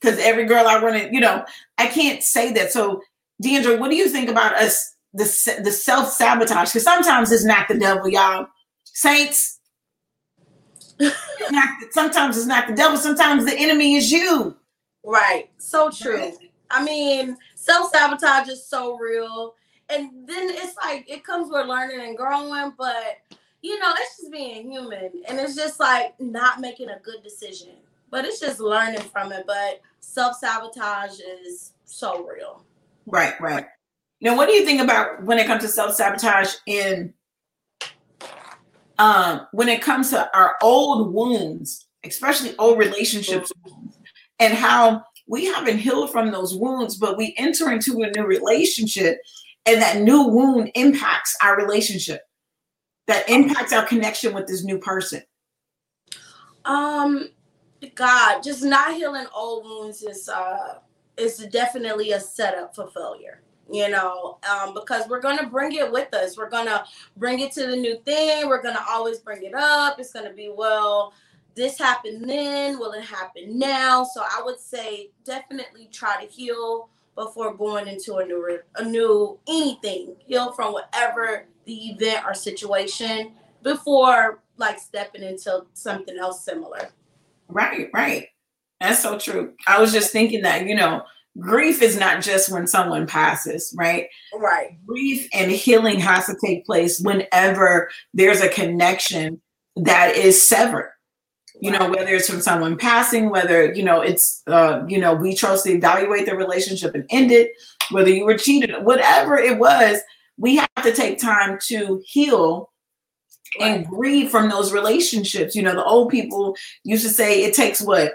Because 0.00 0.18
every 0.20 0.44
girl 0.44 0.66
I 0.66 0.80
run 0.80 0.94
in, 0.94 1.12
you 1.12 1.20
know, 1.20 1.44
I 1.76 1.88
can't 1.88 2.22
say 2.22 2.52
that. 2.52 2.70
So, 2.72 3.02
Deandra, 3.42 3.78
what 3.78 3.90
do 3.90 3.96
you 3.96 4.08
think 4.08 4.30
about 4.30 4.54
us 4.54 4.94
the 5.18 5.60
the 5.62 5.72
self 5.72 6.10
sabotage 6.12 6.70
because 6.70 6.84
sometimes 6.84 7.32
it's 7.32 7.44
not 7.44 7.68
the 7.68 7.78
devil, 7.78 8.08
y'all. 8.08 8.46
Saints. 8.84 9.60
not, 11.00 11.68
sometimes 11.92 12.36
it's 12.36 12.46
not 12.46 12.66
the 12.66 12.74
devil. 12.74 12.96
Sometimes 12.96 13.44
the 13.44 13.56
enemy 13.56 13.96
is 13.96 14.10
you. 14.10 14.56
Right. 15.04 15.50
So 15.58 15.90
true. 15.90 16.32
I 16.70 16.84
mean, 16.84 17.36
self 17.54 17.90
sabotage 17.90 18.48
is 18.48 18.66
so 18.66 18.96
real, 18.98 19.54
and 19.88 20.28
then 20.28 20.50
it's 20.50 20.76
like 20.76 21.08
it 21.08 21.24
comes 21.24 21.50
with 21.50 21.66
learning 21.66 22.00
and 22.00 22.16
growing, 22.16 22.72
but 22.76 23.18
you 23.62 23.78
know, 23.78 23.92
it's 23.98 24.18
just 24.18 24.32
being 24.32 24.70
human, 24.70 25.10
and 25.28 25.38
it's 25.38 25.56
just 25.56 25.80
like 25.80 26.18
not 26.20 26.60
making 26.60 26.90
a 26.90 26.98
good 27.00 27.22
decision. 27.22 27.74
But 28.10 28.24
it's 28.24 28.40
just 28.40 28.60
learning 28.60 29.00
from 29.00 29.32
it. 29.32 29.44
But 29.46 29.80
self 30.00 30.36
sabotage 30.36 31.20
is 31.20 31.72
so 31.84 32.26
real. 32.26 32.64
Right. 33.06 33.38
Right. 33.40 33.66
Now, 34.20 34.36
what 34.36 34.48
do 34.48 34.54
you 34.54 34.64
think 34.64 34.80
about 34.80 35.22
when 35.22 35.38
it 35.38 35.46
comes 35.46 35.62
to 35.62 35.68
self 35.68 35.94
sabotage 35.94 36.54
in 36.66 37.14
um, 38.98 39.46
when 39.52 39.68
it 39.68 39.80
comes 39.80 40.10
to 40.10 40.36
our 40.36 40.56
old 40.60 41.14
wounds, 41.14 41.86
especially 42.04 42.56
old 42.58 42.78
relationships, 42.78 43.52
and 44.40 44.54
how 44.54 45.04
we 45.28 45.44
haven't 45.44 45.78
healed 45.78 46.10
from 46.10 46.32
those 46.32 46.56
wounds, 46.56 46.96
but 46.96 47.16
we 47.16 47.34
enter 47.38 47.70
into 47.70 48.02
a 48.02 48.10
new 48.10 48.26
relationship, 48.26 49.20
and 49.66 49.80
that 49.80 50.00
new 50.00 50.24
wound 50.24 50.72
impacts 50.74 51.36
our 51.40 51.56
relationship, 51.56 52.22
that 53.06 53.28
impacts 53.28 53.72
our 53.72 53.86
connection 53.86 54.34
with 54.34 54.48
this 54.48 54.64
new 54.64 54.78
person? 54.78 55.22
Um, 56.64 57.28
God, 57.94 58.42
just 58.42 58.64
not 58.64 58.94
healing 58.94 59.26
old 59.32 59.64
wounds 59.64 60.02
is 60.02 60.28
uh 60.28 60.80
is 61.16 61.38
definitely 61.52 62.12
a 62.12 62.20
setup 62.20 62.74
for 62.74 62.88
failure 62.88 63.42
you 63.70 63.88
know, 63.88 64.38
um, 64.50 64.74
because 64.74 65.08
we're 65.08 65.20
going 65.20 65.38
to 65.38 65.46
bring 65.46 65.72
it 65.72 65.90
with 65.90 66.12
us. 66.14 66.36
We're 66.36 66.48
going 66.48 66.66
to 66.66 66.84
bring 67.16 67.40
it 67.40 67.52
to 67.52 67.66
the 67.66 67.76
new 67.76 67.98
thing. 68.04 68.48
We're 68.48 68.62
going 68.62 68.76
to 68.76 68.84
always 68.88 69.18
bring 69.18 69.42
it 69.42 69.54
up. 69.54 69.98
It's 69.98 70.12
going 70.12 70.26
to 70.26 70.32
be, 70.32 70.50
well, 70.54 71.12
this 71.54 71.78
happened 71.78 72.28
then. 72.28 72.78
Will 72.78 72.92
it 72.92 73.04
happen 73.04 73.58
now? 73.58 74.04
So 74.04 74.22
I 74.22 74.40
would 74.44 74.60
say 74.60 75.10
definitely 75.24 75.88
try 75.92 76.24
to 76.24 76.30
heal 76.30 76.88
before 77.14 77.52
going 77.54 77.88
into 77.88 78.16
a 78.16 78.24
new, 78.24 78.60
a 78.76 78.84
new 78.84 79.38
anything. 79.48 80.16
Heal 80.18 80.52
from 80.52 80.72
whatever 80.72 81.46
the 81.64 81.90
event 81.90 82.24
or 82.24 82.32
situation 82.32 83.32
before 83.62 84.40
like 84.56 84.78
stepping 84.78 85.22
into 85.22 85.64
something 85.74 86.16
else 86.16 86.44
similar. 86.44 86.90
Right, 87.48 87.90
right. 87.92 88.28
That's 88.80 89.02
so 89.02 89.18
true. 89.18 89.54
I 89.66 89.80
was 89.80 89.92
just 89.92 90.12
thinking 90.12 90.42
that, 90.42 90.66
you 90.66 90.74
know, 90.74 91.02
grief 91.38 91.82
is 91.82 91.98
not 91.98 92.22
just 92.22 92.50
when 92.50 92.66
someone 92.66 93.06
passes, 93.06 93.74
right? 93.78 94.08
Right. 94.34 94.78
Grief 94.86 95.28
and 95.32 95.50
healing 95.50 96.00
has 96.00 96.26
to 96.26 96.36
take 96.44 96.66
place 96.66 97.00
whenever 97.00 97.90
there's 98.14 98.40
a 98.40 98.48
connection 98.48 99.40
that 99.76 100.16
is 100.16 100.40
severed. 100.40 100.92
you 101.60 101.70
know 101.70 101.88
whether 101.90 102.14
it's 102.14 102.28
from 102.30 102.40
someone 102.40 102.76
passing 102.76 103.30
whether 103.30 103.72
you 103.74 103.82
know 103.82 104.00
it's 104.00 104.42
uh 104.46 104.82
you 104.88 104.98
know 104.98 105.14
we 105.14 105.34
chose 105.34 105.62
to 105.62 105.72
evaluate 105.72 106.26
the 106.26 106.36
relationship 106.36 106.94
and 106.94 107.04
end 107.10 107.30
it 107.30 107.50
whether 107.90 108.10
you 108.10 108.24
were 108.24 108.38
cheated 108.38 108.70
whatever 108.84 109.36
it 109.36 109.58
was 109.58 109.98
we 110.36 110.56
have 110.56 110.68
to 110.82 110.92
take 110.92 111.18
time 111.18 111.58
to 111.60 112.00
heal 112.06 112.70
and 113.60 113.86
grieve 113.86 114.30
from 114.30 114.48
those 114.48 114.72
relationships 114.72 115.54
you 115.56 115.62
know 115.62 115.74
the 115.74 115.84
old 115.84 116.10
people 116.10 116.54
used 116.84 117.04
to 117.04 117.12
say 117.12 117.42
it 117.42 117.54
takes 117.54 117.80
what 117.80 118.12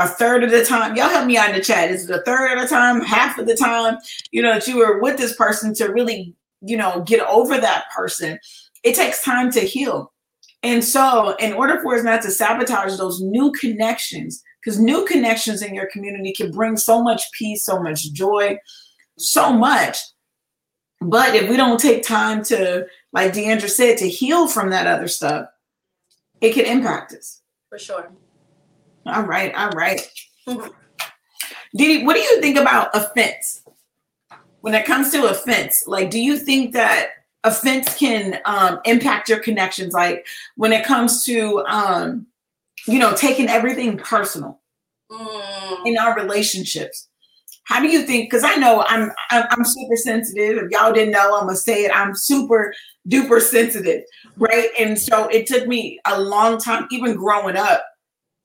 a 0.00 0.08
third 0.08 0.42
of 0.44 0.50
the 0.50 0.64
time 0.64 0.96
y'all 0.96 1.08
help 1.08 1.26
me 1.26 1.36
out 1.36 1.50
in 1.50 1.56
the 1.56 1.62
chat 1.62 1.90
is 1.90 2.08
it 2.08 2.14
a 2.14 2.22
third 2.22 2.52
of 2.52 2.62
the 2.62 2.68
time 2.68 3.00
half 3.00 3.38
of 3.38 3.46
the 3.46 3.56
time 3.56 3.96
you 4.30 4.42
know 4.42 4.54
that 4.54 4.66
you 4.66 4.78
were 4.78 5.00
with 5.00 5.16
this 5.16 5.34
person 5.36 5.74
to 5.74 5.86
really 5.86 6.34
you 6.60 6.76
know 6.76 7.02
get 7.06 7.20
over 7.28 7.58
that 7.58 7.84
person 7.94 8.38
it 8.82 8.94
takes 8.94 9.22
time 9.24 9.50
to 9.50 9.60
heal 9.60 10.12
and 10.62 10.84
so, 10.84 11.34
in 11.36 11.54
order 11.54 11.80
for 11.80 11.94
us 11.94 12.04
not 12.04 12.22
to 12.22 12.30
sabotage 12.30 12.96
those 12.98 13.20
new 13.20 13.50
connections, 13.52 14.42
because 14.62 14.78
new 14.78 15.06
connections 15.06 15.62
in 15.62 15.74
your 15.74 15.86
community 15.86 16.34
can 16.34 16.50
bring 16.50 16.76
so 16.76 17.02
much 17.02 17.22
peace, 17.32 17.64
so 17.64 17.80
much 17.82 18.12
joy, 18.12 18.58
so 19.18 19.52
much. 19.52 19.98
But 21.00 21.34
if 21.34 21.48
we 21.48 21.56
don't 21.56 21.80
take 21.80 22.02
time 22.02 22.44
to, 22.44 22.86
like 23.12 23.32
Deandra 23.32 23.70
said, 23.70 23.96
to 23.98 24.08
heal 24.08 24.48
from 24.48 24.68
that 24.68 24.86
other 24.86 25.08
stuff, 25.08 25.46
it 26.42 26.52
can 26.52 26.66
impact 26.66 27.14
us. 27.14 27.40
For 27.70 27.78
sure. 27.78 28.12
All 29.06 29.22
right, 29.22 29.54
all 29.54 29.70
right. 29.70 30.00
Didi, 31.76 32.04
what 32.04 32.14
do 32.14 32.20
you 32.20 32.40
think 32.40 32.58
about 32.58 32.94
offense? 32.94 33.62
When 34.60 34.74
it 34.74 34.84
comes 34.84 35.10
to 35.12 35.30
offense, 35.30 35.84
like, 35.86 36.10
do 36.10 36.20
you 36.20 36.36
think 36.36 36.72
that 36.74 37.10
offense 37.44 37.96
can 37.96 38.40
um, 38.44 38.80
impact 38.84 39.28
your 39.28 39.38
connections 39.38 39.94
like 39.94 40.26
when 40.56 40.72
it 40.72 40.84
comes 40.84 41.24
to 41.24 41.64
um, 41.66 42.26
you 42.86 42.98
know 42.98 43.14
taking 43.14 43.48
everything 43.48 43.96
personal 43.96 44.60
mm. 45.10 45.86
in 45.86 45.96
our 45.96 46.14
relationships 46.14 47.08
how 47.64 47.80
do 47.80 47.88
you 47.88 48.02
think 48.02 48.30
because 48.30 48.44
i 48.44 48.56
know 48.56 48.84
I'm, 48.88 49.10
I'm 49.30 49.44
i'm 49.50 49.64
super 49.64 49.96
sensitive 49.96 50.58
if 50.58 50.70
y'all 50.70 50.92
didn't 50.92 51.12
know 51.12 51.38
i'm 51.38 51.46
gonna 51.46 51.56
say 51.56 51.84
it 51.84 51.92
i'm 51.94 52.14
super 52.14 52.74
duper 53.08 53.40
sensitive 53.40 54.02
right 54.36 54.70
and 54.78 54.98
so 54.98 55.26
it 55.28 55.46
took 55.46 55.66
me 55.66 55.98
a 56.06 56.20
long 56.20 56.58
time 56.58 56.86
even 56.90 57.16
growing 57.16 57.56
up 57.56 57.84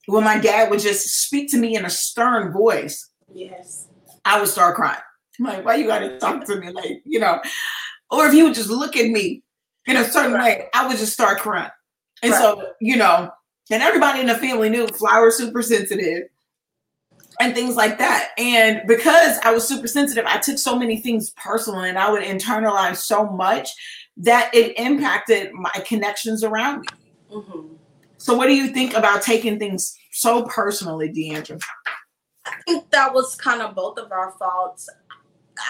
when 0.06 0.24
my 0.24 0.38
dad 0.38 0.70
would 0.70 0.80
just 0.80 1.06
speak 1.22 1.50
to 1.50 1.58
me 1.58 1.76
in 1.76 1.84
a 1.84 1.90
stern 1.90 2.52
voice 2.52 3.10
yes 3.32 3.88
i 4.24 4.38
would 4.38 4.48
start 4.48 4.76
crying 4.76 5.00
I'm 5.38 5.44
like 5.44 5.64
why 5.64 5.74
you 5.76 5.86
gotta 5.86 6.18
talk 6.18 6.44
to 6.46 6.56
me 6.56 6.70
like 6.70 7.02
you 7.04 7.20
know 7.20 7.40
or 8.10 8.26
if 8.26 8.32
he 8.32 8.42
would 8.42 8.54
just 8.54 8.70
look 8.70 8.96
at 8.96 9.10
me 9.10 9.42
in 9.86 9.96
a 9.96 10.04
certain 10.04 10.32
right. 10.32 10.58
way, 10.58 10.68
I 10.74 10.86
would 10.86 10.98
just 10.98 11.12
start 11.12 11.38
crying. 11.38 11.70
And 12.22 12.32
right. 12.32 12.40
so, 12.40 12.72
you 12.80 12.96
know, 12.96 13.30
and 13.70 13.82
everybody 13.82 14.20
in 14.20 14.26
the 14.26 14.34
family 14.34 14.68
knew 14.68 14.86
Flower 14.88 15.30
super 15.30 15.62
sensitive 15.62 16.24
and 17.40 17.54
things 17.54 17.76
like 17.76 17.98
that. 17.98 18.30
And 18.38 18.82
because 18.86 19.38
I 19.42 19.52
was 19.52 19.66
super 19.66 19.86
sensitive, 19.86 20.24
I 20.26 20.38
took 20.38 20.58
so 20.58 20.78
many 20.78 20.98
things 20.98 21.30
personal 21.30 21.80
and 21.80 21.98
I 21.98 22.10
would 22.10 22.22
internalize 22.22 22.96
so 22.96 23.28
much 23.28 23.68
that 24.18 24.54
it 24.54 24.78
impacted 24.78 25.52
my 25.52 25.72
connections 25.86 26.42
around 26.42 26.80
me. 26.80 26.86
Mm-hmm. 27.32 27.74
So, 28.18 28.34
what 28.34 28.46
do 28.46 28.54
you 28.54 28.68
think 28.68 28.94
about 28.94 29.22
taking 29.22 29.58
things 29.58 29.96
so 30.12 30.44
personally, 30.44 31.10
Deandra? 31.10 31.60
I 32.46 32.54
think 32.66 32.90
that 32.90 33.12
was 33.12 33.34
kind 33.34 33.60
of 33.60 33.74
both 33.74 33.98
of 33.98 34.12
our 34.12 34.32
faults. 34.38 34.88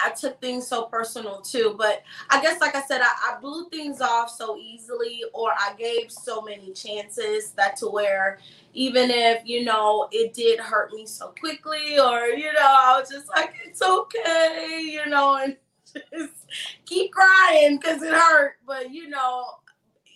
I 0.03 0.11
took 0.11 0.39
things 0.41 0.67
so 0.67 0.85
personal 0.85 1.41
too. 1.41 1.75
But 1.77 2.03
I 2.29 2.41
guess, 2.41 2.59
like 2.59 2.75
I 2.75 2.81
said, 2.83 3.01
I, 3.01 3.35
I, 3.35 3.39
blew 3.39 3.69
things 3.69 4.01
off 4.01 4.29
so 4.29 4.57
easily, 4.57 5.21
or 5.33 5.51
I 5.51 5.73
gave 5.77 6.11
so 6.11 6.41
many 6.41 6.73
chances 6.73 7.51
that 7.51 7.77
to 7.77 7.87
where 7.87 8.39
even 8.73 9.09
if 9.09 9.43
you 9.45 9.63
know 9.63 10.07
it 10.11 10.33
did 10.33 10.59
hurt 10.59 10.91
me 10.93 11.05
so 11.05 11.33
quickly, 11.39 11.99
or 11.99 12.27
you 12.27 12.51
know, 12.53 12.59
I 12.61 12.99
was 12.99 13.09
just 13.09 13.29
like, 13.29 13.53
it's 13.65 13.81
okay, 13.81 14.81
you 14.83 15.05
know, 15.09 15.35
and 15.35 15.57
just 16.13 16.47
keep 16.85 17.11
crying 17.11 17.77
because 17.77 18.01
it 18.01 18.13
hurt. 18.13 18.55
But 18.65 18.91
you 18.91 19.09
know, 19.09 19.45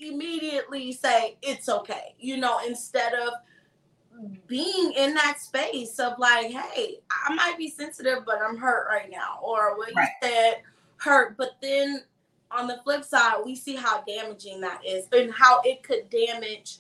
immediately 0.02 0.91
say 0.91 1.38
it's 1.41 1.70
okay, 1.70 2.16
you 2.20 2.38
know, 2.38 2.60
instead 2.68 3.14
of 3.14 3.34
being 4.47 4.93
in 4.97 5.14
that 5.14 5.39
space 5.39 5.97
of 5.99 6.20
like, 6.20 6.47
hey, 6.52 6.97
I 7.28 7.34
might 7.34 7.58
be 7.58 7.70
sensitive, 7.70 8.20
but 8.26 8.39
I'm 8.41 8.58
hurt 8.58 8.88
right 8.89 9.10
now, 9.10 9.39
or 9.41 9.78
what 9.78 9.93
right. 9.95 10.10
you 10.22 10.30
said 10.30 10.62
hurt. 10.97 11.38
But 11.38 11.52
then 11.62 12.04
on 12.52 12.68
the 12.68 12.80
flip 12.84 13.04
side, 13.04 13.38
we 13.45 13.56
see 13.56 13.76
how 13.76 14.02
damaging 14.02 14.62
that 14.62 14.82
is 14.86 15.08
and 15.12 15.34
how 15.34 15.62
it 15.64 15.84
could 15.84 16.10
damage 16.10 16.78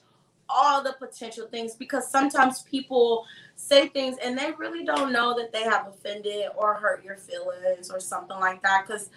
all 0.49 0.83
the 0.83 0.93
potential 0.99 1.47
things 1.47 1.75
because 1.75 2.11
sometimes 2.11 2.63
people 2.63 3.25
say 3.55 3.87
things 3.87 4.17
and 4.21 4.37
they 4.37 4.51
really 4.57 4.83
don't 4.83 5.13
know 5.13 5.33
that 5.37 5.53
they 5.53 5.63
have 5.63 5.87
offended 5.87 6.47
or 6.55 6.73
hurt 6.73 7.05
your 7.05 7.15
feelings 7.15 7.89
or 7.89 7.99
something 7.99 8.37
like 8.39 8.61
that. 8.61 8.85
Because 8.85 9.09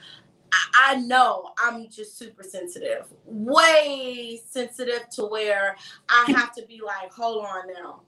I 0.75 0.97
know 0.97 1.51
I'm 1.59 1.89
just 1.89 2.19
super 2.19 2.43
sensitive, 2.43 3.07
way 3.25 4.41
sensitive 4.49 5.09
to 5.13 5.25
where 5.27 5.77
I 6.09 6.25
have 6.33 6.55
to 6.55 6.65
be 6.67 6.81
like, 6.85 7.13
hold 7.13 7.45
on 7.45 7.73
now 7.73 8.01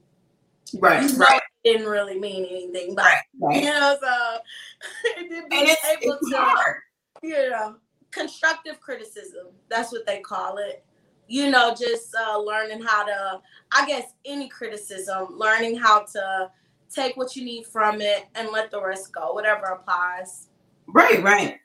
Right, 0.75 1.11
you 1.11 1.17
right. 1.19 1.41
didn't 1.65 1.87
really 1.87 2.19
mean 2.19 2.45
anything, 2.45 2.95
but 2.95 3.05
right, 3.05 3.17
right. 3.41 3.63
you 3.63 3.71
know, 3.71 3.97
so 4.01 4.39
and 5.21 5.29
it's, 5.53 5.85
able 5.85 6.15
it's 6.15 6.31
to, 6.31 6.37
hard. 6.37 6.77
you 7.23 7.51
know, 7.51 7.77
constructive 8.11 8.81
criticism. 8.81 9.47
That's 9.69 9.93
what 9.93 10.07
they 10.07 10.21
call 10.21 10.59
it. 10.59 10.85
You 11.29 11.51
know, 11.51 11.75
just 11.75 12.15
uh, 12.15 12.39
learning 12.39 12.83
how 12.83 13.05
to, 13.05 13.41
I 13.73 13.87
guess, 13.87 14.13
any 14.25 14.49
criticism, 14.49 15.29
learning 15.37 15.77
how 15.77 16.05
to 16.13 16.51
take 16.93 17.17
what 17.17 17.35
you 17.35 17.45
need 17.45 17.67
from 17.67 18.01
it 18.01 18.27
and 18.37 18.51
let 18.51 18.71
the 18.71 18.81
rest 18.81 19.13
go, 19.13 19.33
whatever 19.33 19.67
applies. 19.67 20.49
Right, 20.87 21.21
right. 21.23 21.59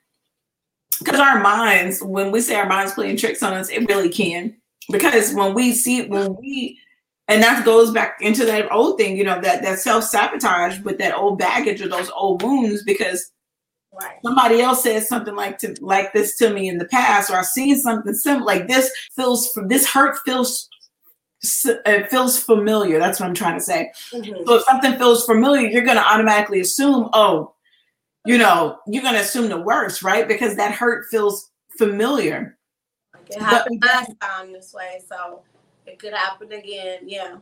Because 1.02 1.20
our 1.20 1.40
minds, 1.40 2.02
when 2.02 2.30
we 2.30 2.40
say 2.40 2.56
our 2.56 2.68
minds 2.68 2.92
playing 2.92 3.16
tricks 3.16 3.42
on 3.42 3.54
us, 3.54 3.68
it 3.68 3.88
really 3.88 4.08
can. 4.08 4.56
Because 4.90 5.32
when 5.34 5.54
we 5.54 5.72
see, 5.72 6.06
when 6.06 6.36
we 6.36 6.78
and 7.28 7.42
that 7.42 7.64
goes 7.64 7.92
back 7.92 8.18
into 8.20 8.44
that 8.44 8.70
old 8.72 8.98
thing, 8.98 9.16
you 9.16 9.24
know, 9.24 9.40
that 9.40 9.62
that 9.62 9.78
self 9.78 10.04
sabotage 10.04 10.80
with 10.80 10.98
that 10.98 11.16
old 11.16 11.38
baggage 11.38 11.80
or 11.80 11.88
those 11.88 12.10
old 12.10 12.42
wounds 12.42 12.82
because 12.82 13.30
right. 13.92 14.18
somebody 14.24 14.60
else 14.60 14.82
says 14.82 15.08
something 15.08 15.34
like 15.34 15.58
to 15.58 15.74
like 15.80 16.12
this 16.12 16.36
to 16.38 16.50
me 16.50 16.68
in 16.68 16.78
the 16.78 16.84
past, 16.86 17.30
or 17.30 17.36
I've 17.36 17.46
seen 17.46 17.78
something 17.78 18.14
similar. 18.14 18.44
Like 18.44 18.68
this 18.68 18.90
feels 19.14 19.56
this 19.66 19.88
hurt 19.88 20.18
feels 20.24 20.68
it 21.64 22.10
feels 22.10 22.38
familiar. 22.38 22.98
That's 22.98 23.18
what 23.18 23.26
I'm 23.26 23.34
trying 23.34 23.58
to 23.58 23.64
say. 23.64 23.92
Mm-hmm. 24.12 24.44
So 24.46 24.56
if 24.56 24.64
something 24.64 24.96
feels 24.96 25.24
familiar, 25.24 25.68
you're 25.68 25.84
going 25.84 25.96
to 25.96 26.06
automatically 26.06 26.60
assume, 26.60 27.08
oh, 27.12 27.54
you 28.24 28.38
know, 28.38 28.78
you're 28.86 29.02
going 29.02 29.14
to 29.14 29.20
assume 29.20 29.48
the 29.48 29.60
worst, 29.60 30.02
right? 30.02 30.26
Because 30.28 30.56
that 30.56 30.72
hurt 30.72 31.06
feels 31.10 31.50
familiar. 31.76 32.56
Like 33.14 33.30
it 33.30 33.42
happened 33.42 33.80
but, 33.80 33.88
last 33.88 34.12
time 34.20 34.52
this 34.52 34.72
way, 34.72 35.00
so 35.08 35.42
it 35.86 35.98
could 35.98 36.12
happen 36.12 36.52
again. 36.52 37.00
Yeah. 37.04 37.36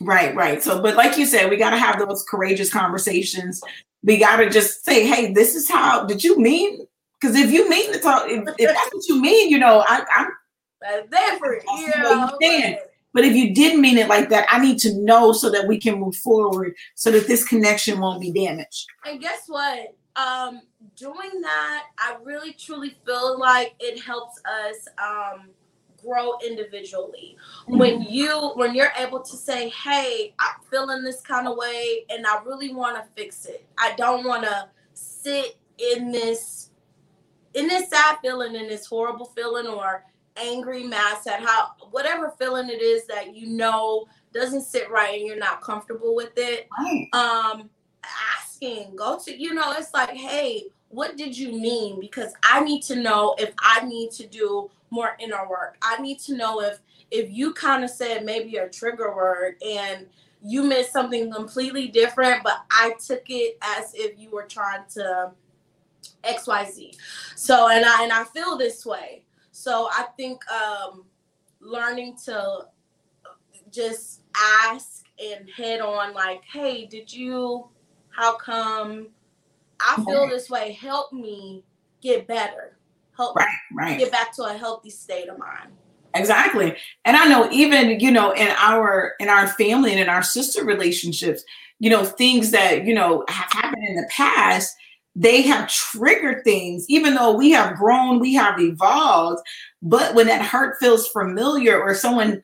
Right, 0.00 0.34
right. 0.34 0.62
So, 0.62 0.82
but 0.82 0.96
like 0.96 1.16
you 1.16 1.26
said, 1.26 1.50
we 1.50 1.56
got 1.56 1.70
to 1.70 1.78
have 1.78 1.98
those 1.98 2.24
courageous 2.28 2.72
conversations. 2.72 3.62
We 4.02 4.18
got 4.18 4.36
to 4.36 4.50
just 4.50 4.84
say, 4.84 5.06
hey, 5.06 5.32
this 5.32 5.54
is 5.54 5.68
how, 5.68 6.04
did 6.04 6.24
you 6.24 6.38
mean? 6.38 6.86
Because 7.20 7.36
if 7.36 7.50
you 7.50 7.68
mean 7.70 7.92
to 7.92 8.00
talk, 8.00 8.28
if, 8.28 8.42
if, 8.58 8.68
that's 8.68 8.94
what 8.94 9.08
you 9.08 9.20
mean, 9.20 9.50
you 9.50 9.58
know, 9.58 9.84
I, 9.86 10.04
I'm. 10.14 10.28
That's 10.80 11.08
different. 11.08 11.62
Yeah. 12.40 12.76
But 13.14 13.24
if 13.24 13.34
you 13.34 13.54
didn't 13.54 13.80
mean 13.80 13.96
it 13.96 14.08
like 14.08 14.28
that, 14.30 14.46
I 14.50 14.58
need 14.58 14.78
to 14.80 14.92
know 14.98 15.32
so 15.32 15.48
that 15.50 15.68
we 15.68 15.78
can 15.78 16.00
move 16.00 16.16
forward 16.16 16.74
so 16.96 17.12
that 17.12 17.28
this 17.28 17.44
connection 17.44 18.00
won't 18.00 18.20
be 18.20 18.32
damaged. 18.32 18.86
And 19.06 19.20
guess 19.20 19.44
what? 19.46 19.94
Um, 20.16 20.62
doing 20.96 21.40
that, 21.42 21.84
I 21.98 22.16
really 22.22 22.52
truly 22.52 22.96
feel 23.04 23.38
like 23.38 23.74
it 23.80 24.00
helps 24.00 24.40
us 24.44 24.88
um 24.98 25.50
grow 26.04 26.34
individually. 26.46 27.36
Mm-hmm. 27.62 27.78
When 27.78 28.02
you 28.02 28.52
when 28.54 28.74
you're 28.74 28.92
able 28.98 29.20
to 29.20 29.36
say, 29.36 29.70
"Hey, 29.70 30.34
I'm 30.38 30.60
feeling 30.70 31.02
this 31.02 31.20
kind 31.20 31.48
of 31.48 31.56
way 31.56 32.04
and 32.10 32.26
I 32.26 32.42
really 32.44 32.72
want 32.74 32.96
to 32.96 33.04
fix 33.14 33.46
it. 33.46 33.66
I 33.78 33.94
don't 33.96 34.24
want 34.24 34.44
to 34.44 34.68
sit 34.92 35.56
in 35.78 36.12
this 36.12 36.70
in 37.54 37.68
this 37.68 37.88
sad 37.88 38.18
feeling 38.22 38.54
in 38.54 38.68
this 38.68 38.86
horrible 38.86 39.26
feeling 39.26 39.66
or 39.66 40.04
angry 40.36 40.82
mad 40.82 41.16
sad 41.22 41.40
how 41.40 41.70
whatever 41.90 42.34
feeling 42.38 42.68
it 42.68 42.82
is 42.82 43.06
that 43.06 43.36
you 43.36 43.46
know 43.46 44.04
doesn't 44.32 44.62
sit 44.62 44.90
right 44.90 45.18
and 45.18 45.26
you're 45.26 45.36
not 45.36 45.62
comfortable 45.62 46.14
with 46.14 46.32
it 46.36 46.68
right. 46.80 47.08
um 47.12 47.70
asking 48.36 48.94
go 48.96 49.18
to 49.18 49.36
you 49.36 49.54
know 49.54 49.72
it's 49.72 49.92
like 49.94 50.10
hey 50.10 50.64
what 50.88 51.16
did 51.16 51.36
you 51.36 51.52
mean 51.52 51.98
because 51.98 52.32
i 52.42 52.60
need 52.60 52.82
to 52.82 52.96
know 52.96 53.34
if 53.38 53.52
i 53.60 53.84
need 53.84 54.10
to 54.10 54.26
do 54.26 54.70
more 54.94 55.16
inner 55.18 55.46
work. 55.48 55.76
I 55.82 56.00
need 56.00 56.20
to 56.20 56.36
know 56.36 56.60
if 56.60 56.78
if 57.10 57.30
you 57.30 57.52
kind 57.52 57.84
of 57.84 57.90
said 57.90 58.24
maybe 58.24 58.56
a 58.56 58.68
trigger 58.68 59.14
word 59.14 59.56
and 59.66 60.06
you 60.40 60.62
meant 60.62 60.86
something 60.86 61.32
completely 61.32 61.88
different, 61.88 62.42
but 62.42 62.64
I 62.70 62.94
took 63.04 63.24
it 63.28 63.58
as 63.62 63.92
if 63.94 64.18
you 64.18 64.30
were 64.30 64.44
trying 64.44 64.84
to 64.94 65.32
XYZ. 66.22 66.96
So 67.34 67.68
and 67.68 67.84
I 67.84 68.04
and 68.04 68.12
I 68.12 68.24
feel 68.24 68.56
this 68.56 68.86
way. 68.86 69.24
So 69.50 69.88
I 69.90 70.06
think 70.16 70.48
um 70.50 71.04
learning 71.60 72.16
to 72.26 72.68
just 73.70 74.22
ask 74.36 75.04
and 75.18 75.48
head 75.50 75.80
on 75.80 76.14
like, 76.14 76.42
hey, 76.44 76.86
did 76.86 77.12
you 77.12 77.68
how 78.16 78.36
come 78.36 79.08
I 79.80 80.02
feel 80.04 80.22
Right. 80.22 80.30
this 80.30 80.50
way? 80.50 80.72
Help 80.72 81.12
me 81.12 81.64
get 82.00 82.26
better. 82.26 82.78
Help 83.16 83.36
Right, 83.36 83.46
me 83.72 83.76
right. 83.76 83.98
get 83.98 84.12
back 84.12 84.32
to 84.36 84.44
a 84.44 84.52
healthy 84.54 84.90
state 84.90 85.28
of 85.28 85.38
mind. 85.38 85.70
Exactly. 86.14 86.76
And 87.04 87.16
I 87.16 87.26
know 87.26 87.50
even, 87.50 87.98
you 87.98 88.10
know, 88.10 88.32
in 88.32 88.48
our 88.58 89.14
in 89.18 89.28
our 89.28 89.48
family 89.48 89.90
and 89.90 90.00
in 90.00 90.08
our 90.08 90.22
sister 90.22 90.64
relationships, 90.64 91.42
you 91.80 91.90
know, 91.90 92.04
things 92.04 92.50
that, 92.52 92.84
you 92.84 92.94
know, 92.94 93.24
have 93.28 93.50
happened 93.52 93.82
in 93.88 93.96
the 93.96 94.08
past, 94.10 94.74
they 95.16 95.42
have 95.42 95.68
triggered 95.68 96.44
things, 96.44 96.86
even 96.88 97.14
though 97.14 97.32
we 97.36 97.50
have 97.50 97.76
grown, 97.76 98.20
we 98.20 98.32
have 98.34 98.60
evolved. 98.60 99.42
But 99.82 100.14
when 100.14 100.26
that 100.28 100.42
hurt 100.42 100.76
feels 100.78 101.08
familiar 101.08 101.80
or 101.80 101.94
someone 101.94 102.42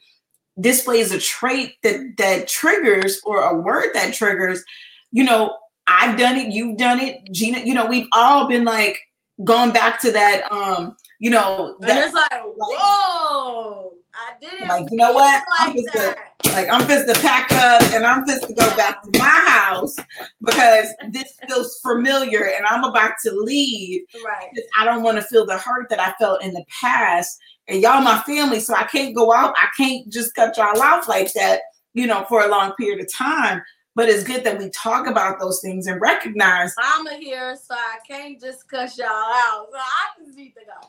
displays 0.60 1.12
a 1.12 1.20
trait 1.20 1.74
that 1.84 2.00
that 2.18 2.48
triggers 2.48 3.20
or 3.24 3.40
a 3.42 3.56
word 3.56 3.90
that 3.94 4.14
triggers, 4.14 4.64
you 5.12 5.24
know, 5.24 5.56
I've 5.86 6.18
done 6.18 6.36
it, 6.36 6.52
you've 6.52 6.76
done 6.78 7.00
it, 7.00 7.20
Gina, 7.32 7.60
you 7.60 7.74
know, 7.74 7.86
we've 7.86 8.06
all 8.12 8.46
been 8.48 8.64
like 8.64 8.98
going 9.44 9.72
back 9.72 10.00
to 10.02 10.12
that 10.12 10.50
um, 10.52 10.96
you 11.18 11.30
know, 11.30 11.76
And 11.82 11.98
it's 11.98 12.14
like, 12.14 12.30
whoa, 12.56 13.92
I 14.14 14.32
didn't 14.40 14.68
Like, 14.68 14.90
you 14.90 14.96
know 14.96 15.12
what? 15.12 15.42
I'm 15.58 15.68
like 15.68 15.76
just 15.76 15.94
gonna- 15.94 16.16
like 16.54 16.68
I'm 16.70 16.80
supposed 16.80 17.14
to 17.14 17.20
pack 17.20 17.52
up 17.52 17.82
and 17.92 18.04
I'm 18.04 18.26
supposed 18.26 18.48
to 18.48 18.54
go 18.54 18.76
back 18.76 19.02
to 19.02 19.18
my 19.18 19.24
house 19.28 19.94
because 20.42 20.88
this 21.10 21.34
feels 21.46 21.78
familiar 21.80 22.46
and 22.56 22.64
I'm 22.66 22.82
about 22.84 23.12
to 23.24 23.32
leave 23.32 24.02
Right. 24.24 24.48
I 24.78 24.84
don't 24.86 25.02
want 25.02 25.18
to 25.18 25.22
feel 25.22 25.44
the 25.44 25.58
hurt 25.58 25.90
that 25.90 26.00
I 26.00 26.12
felt 26.18 26.42
in 26.42 26.52
the 26.54 26.64
past. 26.80 27.38
And 27.68 27.80
y'all 27.82 28.00
my 28.02 28.18
family, 28.22 28.58
so 28.58 28.74
I 28.74 28.84
can't 28.84 29.14
go 29.14 29.32
out. 29.32 29.54
I 29.56 29.68
can't 29.76 30.08
just 30.10 30.34
cut 30.34 30.56
y'all 30.56 30.80
off 30.80 31.06
like 31.08 31.32
that, 31.34 31.60
you 31.94 32.06
know, 32.06 32.24
for 32.28 32.42
a 32.42 32.48
long 32.48 32.72
period 32.72 33.00
of 33.00 33.12
time. 33.12 33.62
But 33.96 34.08
it's 34.08 34.22
good 34.24 34.44
that 34.44 34.58
we 34.58 34.70
talk 34.70 35.06
about 35.08 35.40
those 35.40 35.60
things 35.60 35.86
and 35.86 36.00
recognize, 36.00 36.74
Mama 36.78 37.16
here, 37.18 37.56
so 37.56 37.74
I 37.74 37.98
can't 38.06 38.40
just 38.40 38.68
cuss 38.68 38.96
y'all 38.96 39.08
out. 39.08 39.66
So 39.70 39.76
I 39.78 40.24
just 40.24 40.36
need 40.36 40.54
to 40.54 40.60
go. 40.64 40.88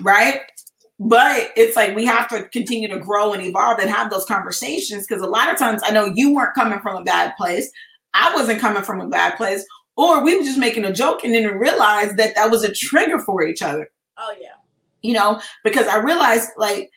right? 0.00 0.40
But 0.98 1.50
it's 1.56 1.76
like 1.76 1.96
we 1.96 2.04
have 2.04 2.28
to 2.28 2.44
continue 2.48 2.88
to 2.88 2.98
grow 2.98 3.32
and 3.32 3.42
evolve 3.42 3.78
and 3.78 3.90
have 3.90 4.10
those 4.10 4.24
conversations 4.24 5.06
because 5.06 5.22
a 5.22 5.26
lot 5.26 5.50
of 5.50 5.58
times 5.58 5.82
I 5.84 5.90
know 5.90 6.06
you 6.06 6.34
weren't 6.34 6.54
coming 6.54 6.80
from 6.80 6.96
a 6.96 7.04
bad 7.04 7.34
place. 7.36 7.70
I 8.14 8.34
wasn't 8.34 8.60
coming 8.60 8.82
from 8.82 9.00
a 9.00 9.08
bad 9.08 9.36
place, 9.36 9.64
or 9.96 10.22
we 10.22 10.36
were 10.36 10.44
just 10.44 10.58
making 10.58 10.84
a 10.84 10.92
joke 10.92 11.24
and 11.24 11.32
didn't 11.32 11.58
realize 11.58 12.14
that 12.16 12.34
that 12.34 12.50
was 12.50 12.62
a 12.62 12.72
trigger 12.72 13.18
for 13.18 13.42
each 13.42 13.62
other. 13.62 13.90
Oh 14.18 14.34
yeah. 14.40 14.54
You 15.02 15.14
know, 15.14 15.40
because 15.64 15.86
I 15.88 15.96
realized 15.96 16.50
like, 16.56 16.90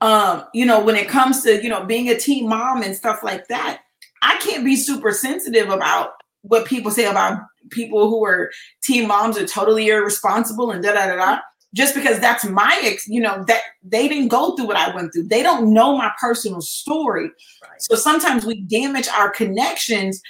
um, 0.00 0.44
you 0.54 0.64
know, 0.64 0.80
when 0.80 0.96
it 0.96 1.08
comes 1.08 1.42
to 1.42 1.62
you 1.62 1.68
know 1.68 1.84
being 1.84 2.08
a 2.08 2.16
teen 2.16 2.48
mom 2.48 2.82
and 2.82 2.94
stuff 2.94 3.22
like 3.22 3.48
that, 3.48 3.82
I 4.22 4.36
can't 4.38 4.64
be 4.64 4.76
super 4.76 5.12
sensitive 5.12 5.68
about 5.68 6.12
what 6.42 6.66
people 6.66 6.90
say 6.90 7.06
about 7.06 7.40
people 7.70 8.08
who 8.08 8.24
are 8.24 8.50
teen 8.82 9.06
moms 9.06 9.36
are 9.36 9.46
totally 9.46 9.88
irresponsible 9.88 10.70
and 10.70 10.82
da 10.82 10.92
da 10.92 11.06
da 11.06 11.16
da. 11.16 11.38
Just 11.74 11.94
because 11.94 12.18
that's 12.18 12.46
my 12.46 12.80
ex, 12.82 13.06
you 13.06 13.20
know, 13.20 13.44
that 13.46 13.60
they 13.82 14.08
didn't 14.08 14.28
go 14.28 14.56
through 14.56 14.66
what 14.66 14.78
I 14.78 14.94
went 14.94 15.12
through. 15.12 15.24
They 15.24 15.42
don't 15.42 15.74
know 15.74 15.98
my 15.98 16.10
personal 16.18 16.62
story. 16.62 17.24
Right. 17.62 17.80
So 17.82 17.94
sometimes 17.94 18.46
we 18.46 18.62
damage 18.62 19.06
our 19.08 19.28
connections 19.30 20.22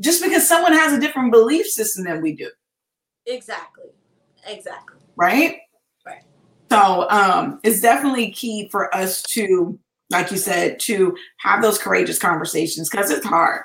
just 0.00 0.22
because 0.22 0.48
someone 0.48 0.72
has 0.72 0.94
a 0.94 0.98
different 1.00 1.32
belief 1.32 1.66
system 1.66 2.04
than 2.04 2.22
we 2.22 2.34
do, 2.34 2.48
Exactly. 3.26 3.84
Exactly. 4.46 4.96
right? 5.16 5.58
Right. 6.06 6.22
So 6.70 7.06
um 7.10 7.60
it's 7.62 7.82
definitely 7.82 8.30
key 8.30 8.68
for 8.70 8.94
us 8.96 9.20
to, 9.34 9.78
like 10.10 10.30
you 10.30 10.36
said, 10.36 10.80
to 10.80 11.16
have 11.38 11.62
those 11.62 11.78
courageous 11.78 12.18
conversations 12.18 12.90
because 12.90 13.10
it's 13.10 13.26
hard. 13.26 13.62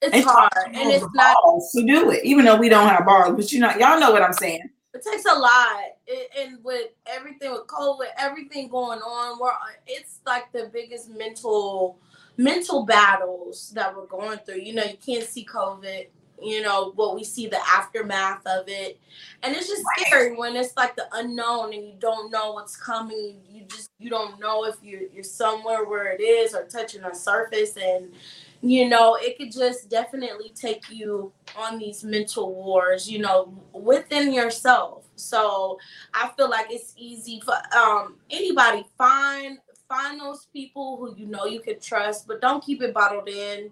It's 0.00 0.24
hard. 0.24 0.52
to 0.52 0.66
And 0.66 0.90
it's 0.90 1.06
not 1.14 1.36
to 1.74 1.86
do 1.86 2.10
it, 2.10 2.24
even 2.24 2.44
though 2.44 2.56
we 2.56 2.68
don't 2.68 2.88
have 2.88 3.04
balls, 3.04 3.34
but 3.34 3.52
you 3.52 3.60
know, 3.60 3.70
y'all 3.70 3.98
know 3.98 4.12
what 4.12 4.22
I'm 4.22 4.32
saying. 4.32 4.68
it 4.94 5.02
takes 5.02 5.24
a 5.24 5.38
lot 5.38 5.76
it, 6.08 6.30
and 6.38 6.64
with 6.64 6.88
everything 7.06 7.52
with 7.52 7.66
covid 7.66 8.06
everything 8.16 8.68
going 8.68 8.98
on 9.00 9.38
we're 9.38 9.50
it's 9.86 10.20
like 10.26 10.50
the 10.52 10.70
biggest 10.72 11.10
mental 11.10 11.98
mental 12.36 12.84
battles 12.84 13.70
that 13.74 13.94
we're 13.94 14.06
going 14.06 14.38
through 14.38 14.60
you 14.60 14.72
know 14.72 14.84
you 14.84 14.96
can't 15.04 15.28
see 15.28 15.44
covid 15.44 16.06
you 16.42 16.62
know 16.62 16.92
what 16.94 17.14
we 17.14 17.24
see 17.24 17.46
the 17.46 17.58
aftermath 17.66 18.46
of 18.46 18.64
it. 18.68 19.00
And 19.42 19.54
it's 19.54 19.68
just 19.68 19.82
scary 19.98 20.36
when 20.36 20.56
it's 20.56 20.76
like 20.76 20.96
the 20.96 21.06
unknown 21.12 21.72
and 21.72 21.84
you 21.84 21.94
don't 21.98 22.30
know 22.30 22.52
what's 22.52 22.76
coming. 22.76 23.40
You 23.50 23.62
just 23.68 23.90
you 23.98 24.10
don't 24.10 24.38
know 24.38 24.64
if 24.64 24.76
you're 24.82 25.02
you're 25.12 25.24
somewhere 25.24 25.84
where 25.84 26.12
it 26.12 26.20
is 26.20 26.54
or 26.54 26.64
touching 26.66 27.04
a 27.04 27.14
surface. 27.14 27.76
And 27.76 28.12
you 28.60 28.88
know 28.88 29.16
it 29.20 29.38
could 29.38 29.52
just 29.52 29.88
definitely 29.88 30.50
take 30.54 30.90
you 30.90 31.32
on 31.56 31.78
these 31.78 32.02
mental 32.02 32.52
wars 32.52 33.08
you 33.08 33.20
know 33.20 33.54
within 33.72 34.32
yourself. 34.32 35.04
So 35.14 35.78
i 36.14 36.30
feel 36.36 36.48
like 36.48 36.66
it's 36.70 36.94
easy 36.96 37.40
for 37.44 37.54
um 37.76 38.16
anybody. 38.30 38.84
Find 38.96 39.58
find 39.88 40.20
those 40.20 40.46
people 40.52 40.96
who 40.96 41.14
you 41.16 41.26
know 41.26 41.46
you 41.46 41.60
can 41.60 41.80
trust 41.80 42.28
but 42.28 42.40
don't 42.40 42.62
keep 42.62 42.82
it 42.82 42.92
bottled 42.92 43.28
in 43.28 43.70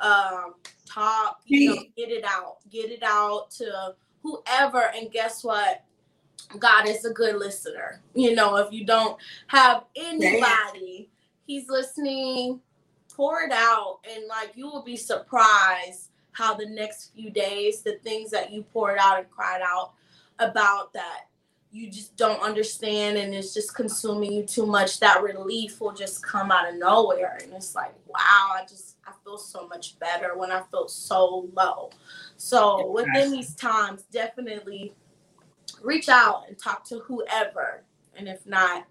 um 0.00 0.54
talk 0.86 1.40
you 1.44 1.74
know 1.74 1.82
get 1.96 2.10
it 2.10 2.24
out 2.24 2.56
get 2.70 2.90
it 2.90 3.02
out 3.02 3.50
to 3.50 3.94
whoever 4.22 4.90
and 4.94 5.10
guess 5.10 5.44
what? 5.44 5.84
God 6.58 6.88
is 6.88 7.04
a 7.04 7.12
good 7.12 7.36
listener. 7.36 8.00
You 8.14 8.34
know 8.34 8.56
if 8.56 8.72
you 8.72 8.84
don't 8.84 9.18
have 9.48 9.84
anybody 9.96 11.08
he's 11.46 11.68
listening. 11.68 12.60
Pour 13.14 13.42
it 13.42 13.52
out 13.52 13.98
and 14.08 14.26
like 14.28 14.52
you 14.54 14.66
will 14.66 14.84
be 14.84 14.96
surprised 14.96 16.10
how 16.30 16.54
the 16.54 16.66
next 16.66 17.12
few 17.16 17.30
days 17.30 17.82
the 17.82 17.98
things 18.04 18.30
that 18.30 18.52
you 18.52 18.62
poured 18.62 18.98
out 19.00 19.18
and 19.18 19.28
cried 19.28 19.60
out 19.60 19.94
about 20.38 20.92
that 20.92 21.22
you 21.72 21.90
just 21.90 22.16
don't 22.16 22.40
understand 22.40 23.18
and 23.18 23.34
it's 23.34 23.52
just 23.52 23.74
consuming 23.74 24.32
you 24.32 24.44
too 24.44 24.64
much 24.64 25.00
that 25.00 25.20
relief 25.20 25.80
will 25.80 25.92
just 25.92 26.24
come 26.24 26.52
out 26.52 26.68
of 26.68 26.76
nowhere 26.76 27.38
and 27.42 27.52
it's 27.52 27.74
like 27.74 27.92
wow 28.06 28.52
i 28.54 28.64
just 28.68 28.97
i 29.08 29.12
feel 29.24 29.38
so 29.38 29.66
much 29.68 29.98
better 29.98 30.36
when 30.36 30.50
i 30.50 30.62
feel 30.70 30.88
so 30.88 31.48
low 31.54 31.90
so 32.36 32.90
within 32.90 33.32
these 33.32 33.54
times 33.54 34.04
definitely 34.12 34.94
reach 35.82 36.08
out 36.08 36.44
and 36.48 36.58
talk 36.58 36.84
to 36.84 36.98
whoever 37.00 37.84
and 38.16 38.28
if 38.28 38.44
not 38.46 38.86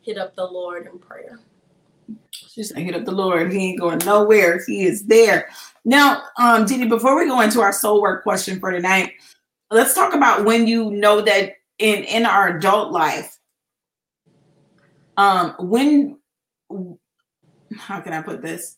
hit 0.00 0.18
up 0.18 0.34
the 0.36 0.44
lord 0.44 0.86
in 0.86 0.98
prayer 0.98 1.38
She's 2.30 2.72
gonna 2.72 2.84
hit 2.84 2.94
up 2.94 3.04
the 3.04 3.12
Lord. 3.12 3.52
He 3.52 3.70
ain't 3.70 3.80
going 3.80 3.98
nowhere. 4.04 4.62
He 4.66 4.84
is 4.84 5.04
there. 5.06 5.48
Now, 5.84 6.22
um, 6.38 6.64
Didi, 6.64 6.86
before 6.86 7.18
we 7.18 7.26
go 7.26 7.40
into 7.40 7.60
our 7.60 7.72
soul 7.72 8.00
work 8.00 8.22
question 8.22 8.60
for 8.60 8.70
tonight, 8.70 9.12
let's 9.70 9.94
talk 9.94 10.14
about 10.14 10.44
when 10.44 10.66
you 10.66 10.90
know 10.90 11.20
that 11.20 11.54
in 11.78 12.04
in 12.04 12.26
our 12.26 12.56
adult 12.56 12.92
life, 12.92 13.38
um, 15.16 15.54
when 15.58 16.18
how 17.76 18.00
can 18.00 18.12
I 18.12 18.22
put 18.22 18.42
this? 18.42 18.76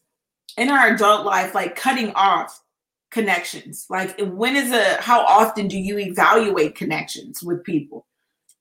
In 0.57 0.71
our 0.71 0.95
adult 0.95 1.27
life, 1.27 1.55
like 1.55 1.77
cutting 1.77 2.13
off 2.15 2.63
connections. 3.11 3.87
Like 3.89 4.19
when 4.21 4.57
is 4.57 4.73
a 4.73 5.01
how 5.01 5.21
often 5.21 5.69
do 5.69 5.79
you 5.79 5.99
evaluate 5.99 6.75
connections 6.75 7.43
with 7.43 7.65
people? 7.65 8.07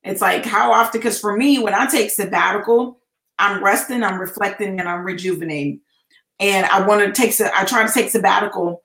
It's 0.04 0.22
like 0.22 0.46
how 0.46 0.72
often, 0.72 1.00
because 1.00 1.20
for 1.20 1.36
me, 1.36 1.58
when 1.60 1.74
I 1.74 1.88
take 1.88 2.12
sabbatical, 2.12 3.00
I'm 3.39 3.64
resting, 3.64 4.04
I'm 4.04 4.20
reflecting, 4.20 4.80
and 4.80 4.88
I'm 4.88 5.04
rejuvenating. 5.04 5.82
And 6.39 6.66
I 6.68 6.86
want 6.86 7.04
to 7.04 7.12
take, 7.12 7.34
I 7.41 7.66
try 7.66 7.86
to 7.86 7.91
take 7.91 8.10
sabbatical. 8.10 8.84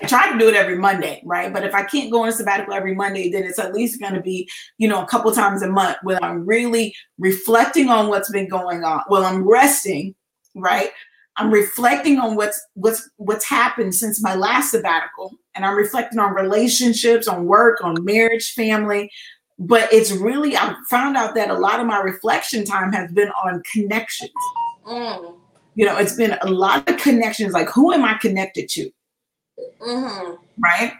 I 0.00 0.06
try 0.06 0.32
to 0.32 0.38
do 0.38 0.48
it 0.48 0.54
every 0.54 0.78
Monday, 0.78 1.20
right? 1.24 1.52
But 1.52 1.64
if 1.64 1.74
I 1.74 1.82
can't 1.82 2.10
go 2.10 2.24
on 2.24 2.32
sabbatical 2.32 2.72
every 2.72 2.94
Monday, 2.94 3.30
then 3.30 3.42
it's 3.42 3.58
at 3.58 3.74
least 3.74 4.00
going 4.00 4.14
to 4.14 4.20
be, 4.20 4.48
you 4.78 4.88
know, 4.88 5.02
a 5.02 5.06
couple 5.06 5.30
times 5.32 5.62
a 5.62 5.68
month 5.68 5.98
when 6.02 6.22
I'm 6.22 6.46
really 6.46 6.94
reflecting 7.18 7.88
on 7.88 8.08
what's 8.08 8.30
been 8.30 8.48
going 8.48 8.84
on. 8.84 9.02
Well, 9.10 9.24
I'm 9.24 9.46
resting, 9.46 10.14
right? 10.54 10.90
I'm 11.38 11.50
reflecting 11.50 12.18
on 12.18 12.34
what's 12.34 12.60
what's 12.74 13.08
what's 13.16 13.44
happened 13.48 13.94
since 13.94 14.20
my 14.22 14.34
last 14.34 14.72
sabbatical, 14.72 15.32
and 15.54 15.64
I'm 15.64 15.76
reflecting 15.76 16.18
on 16.18 16.34
relationships, 16.34 17.28
on 17.28 17.46
work, 17.46 17.82
on 17.82 18.04
marriage, 18.04 18.52
family, 18.52 19.10
but 19.58 19.92
it's 19.92 20.12
really 20.12 20.56
i 20.56 20.74
found 20.88 21.16
out 21.16 21.34
that 21.34 21.50
a 21.50 21.54
lot 21.54 21.80
of 21.80 21.86
my 21.86 21.98
reflection 22.00 22.64
time 22.64 22.92
has 22.92 23.10
been 23.12 23.30
on 23.44 23.62
connections. 23.72 24.30
Mm. 24.86 25.34
you 25.74 25.84
know 25.84 25.98
it's 25.98 26.16
been 26.16 26.36
a 26.42 26.50
lot 26.50 26.88
of 26.88 26.96
connections. 26.98 27.52
Like 27.52 27.68
who 27.68 27.92
am 27.92 28.04
i 28.04 28.14
connected 28.14 28.68
to? 28.70 28.90
Hmm 29.80 30.34
right? 30.58 30.92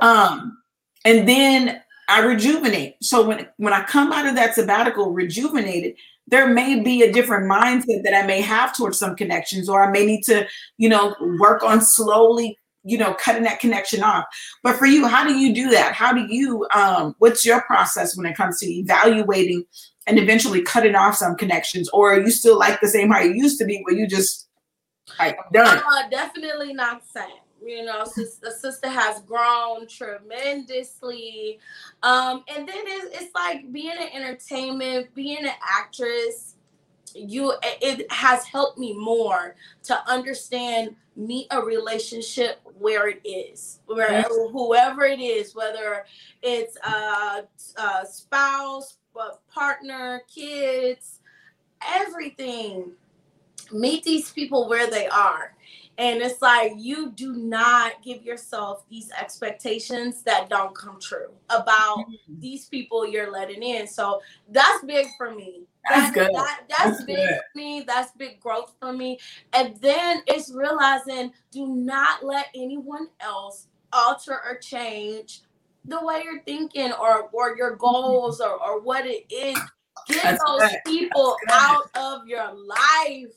Um 0.00 0.58
and 1.04 1.28
then 1.28 1.80
i 2.08 2.24
rejuvenate. 2.24 2.96
So 3.02 3.26
when 3.26 3.48
when 3.58 3.72
i 3.72 3.82
come 3.84 4.12
out 4.12 4.26
of 4.26 4.34
that 4.34 4.54
sabbatical 4.54 5.10
rejuvenated 5.10 5.96
there 6.26 6.48
may 6.48 6.80
be 6.80 7.02
a 7.02 7.12
different 7.12 7.50
mindset 7.50 8.02
that 8.02 8.14
i 8.14 8.26
may 8.26 8.40
have 8.40 8.76
towards 8.76 8.98
some 8.98 9.16
connections 9.16 9.68
or 9.68 9.84
i 9.84 9.90
may 9.90 10.04
need 10.04 10.22
to 10.22 10.46
you 10.78 10.88
know 10.88 11.14
work 11.38 11.62
on 11.62 11.80
slowly 11.80 12.58
you 12.82 12.98
know 12.98 13.14
cutting 13.14 13.44
that 13.44 13.60
connection 13.60 14.02
off 14.02 14.24
but 14.62 14.76
for 14.76 14.86
you 14.86 15.06
how 15.06 15.26
do 15.26 15.34
you 15.34 15.54
do 15.54 15.70
that 15.70 15.94
how 15.94 16.12
do 16.12 16.26
you 16.28 16.66
um 16.74 17.14
what's 17.18 17.44
your 17.44 17.62
process 17.62 18.16
when 18.16 18.26
it 18.26 18.36
comes 18.36 18.58
to 18.58 18.66
evaluating 18.66 19.64
and 20.06 20.18
eventually 20.18 20.62
cutting 20.62 20.94
off 20.94 21.16
some 21.16 21.36
connections, 21.36 21.88
or 21.90 22.14
are 22.14 22.20
you 22.20 22.30
still 22.30 22.58
like 22.58 22.80
the 22.80 22.88
same 22.88 23.10
how 23.10 23.20
you 23.20 23.32
used 23.32 23.58
to 23.58 23.64
be, 23.64 23.80
where 23.82 23.96
you 23.96 24.06
just 24.06 24.48
like 25.18 25.36
done? 25.52 25.78
Uh, 25.78 26.08
definitely 26.10 26.74
not 26.74 27.02
the 27.02 27.20
same. 27.20 27.38
You 27.64 27.84
know, 27.84 28.04
sis- 28.04 28.36
the 28.36 28.50
sister 28.50 28.88
has 28.88 29.20
grown 29.22 29.86
tremendously, 29.86 31.58
um, 32.02 32.44
and 32.48 32.68
then 32.68 32.76
it's, 32.78 33.22
it's 33.22 33.34
like 33.34 33.72
being 33.72 33.96
an 33.98 34.08
entertainment, 34.12 35.14
being 35.14 35.44
an 35.44 35.54
actress 35.62 36.56
you 37.16 37.54
it 37.62 38.10
has 38.10 38.44
helped 38.44 38.76
me 38.76 38.92
more 38.92 39.54
to 39.84 39.96
understand 40.10 40.96
meet 41.14 41.46
a 41.52 41.62
relationship 41.62 42.58
where 42.76 43.08
it 43.08 43.20
is 43.24 43.78
where 43.86 44.10
yes. 44.10 44.26
whoever 44.50 45.04
it 45.04 45.20
is 45.20 45.54
whether 45.54 46.04
it's 46.42 46.76
uh, 46.84 46.90
a, 46.90 47.80
a 47.80 47.84
uh, 47.84 48.04
spouse 48.04 48.96
a 49.14 49.36
partner 49.48 50.22
kids 50.26 51.20
everything. 51.92 52.92
Meet 53.72 54.04
these 54.04 54.30
people 54.30 54.68
where 54.68 54.90
they 54.90 55.08
are 55.08 55.54
and 55.98 56.20
it's 56.20 56.42
like 56.42 56.72
you 56.76 57.12
do 57.12 57.34
not 57.34 58.02
give 58.02 58.22
yourself 58.22 58.84
these 58.90 59.10
expectations 59.12 60.22
that 60.22 60.48
don't 60.48 60.74
come 60.74 60.98
true 61.00 61.30
about 61.50 61.98
mm-hmm. 61.98 62.40
these 62.40 62.66
people 62.66 63.06
you're 63.06 63.30
letting 63.30 63.62
in 63.62 63.86
so 63.86 64.20
that's 64.50 64.84
big 64.84 65.06
for 65.16 65.34
me 65.34 65.66
that's 65.88 66.14
that, 66.14 66.14
good. 66.14 66.34
That, 66.34 66.60
that's, 66.68 66.84
that's 66.84 67.04
big 67.04 67.16
good. 67.16 67.28
for 67.52 67.58
me. 67.58 67.84
That's 67.86 68.12
big 68.12 68.40
growth 68.40 68.74
for 68.80 68.92
me. 68.92 69.18
And 69.52 69.76
then 69.82 70.22
it's 70.26 70.50
realizing 70.50 71.32
do 71.50 71.66
not 71.66 72.24
let 72.24 72.46
anyone 72.54 73.08
else 73.20 73.68
alter 73.92 74.40
or 74.44 74.56
change 74.58 75.42
the 75.84 76.02
way 76.02 76.22
you're 76.24 76.42
thinking 76.42 76.92
or 76.92 77.28
or 77.32 77.56
your 77.56 77.76
goals 77.76 78.40
or, 78.40 78.52
or 78.52 78.80
what 78.80 79.06
it 79.06 79.26
is. 79.30 79.58
Get 80.08 80.22
that's 80.22 80.44
those 80.44 80.60
good. 80.60 80.78
people 80.86 81.36
out 81.50 81.88
of 81.94 82.26
your 82.26 82.52
life. 82.52 83.34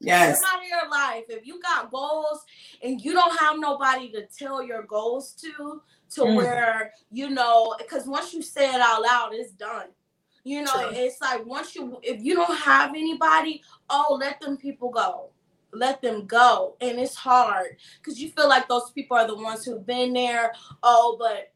Yes. 0.00 0.40
Out 0.46 0.62
of 0.62 0.68
your 0.68 0.88
life. 0.90 1.24
If 1.28 1.46
you 1.46 1.60
got 1.60 1.90
goals 1.90 2.44
and 2.82 3.00
you 3.00 3.12
don't 3.12 3.36
have 3.38 3.58
nobody 3.58 4.10
to 4.12 4.26
tell 4.26 4.62
your 4.62 4.82
goals 4.82 5.32
to, 5.42 5.82
to 6.10 6.20
mm. 6.22 6.36
where 6.36 6.92
you 7.10 7.30
know, 7.30 7.74
because 7.78 8.06
once 8.06 8.32
you 8.32 8.42
say 8.42 8.72
it 8.72 8.80
out 8.80 9.02
loud, 9.02 9.30
it's 9.32 9.52
done. 9.52 9.88
You 10.44 10.62
know, 10.62 10.72
True. 10.72 10.90
it's 10.92 11.20
like 11.20 11.44
once 11.44 11.74
you 11.74 11.98
if 12.02 12.22
you 12.22 12.34
don't 12.34 12.58
have 12.58 12.90
anybody, 12.90 13.62
oh, 13.90 14.16
let 14.20 14.40
them 14.40 14.56
people 14.56 14.90
go. 14.90 15.30
Let 15.72 16.00
them 16.00 16.26
go. 16.26 16.76
And 16.80 16.98
it's 16.98 17.14
hard 17.14 17.76
because 18.00 18.20
you 18.20 18.30
feel 18.30 18.48
like 18.48 18.68
those 18.68 18.90
people 18.92 19.16
are 19.16 19.26
the 19.26 19.36
ones 19.36 19.64
who've 19.64 19.84
been 19.84 20.12
there. 20.12 20.52
Oh, 20.82 21.16
but 21.18 21.52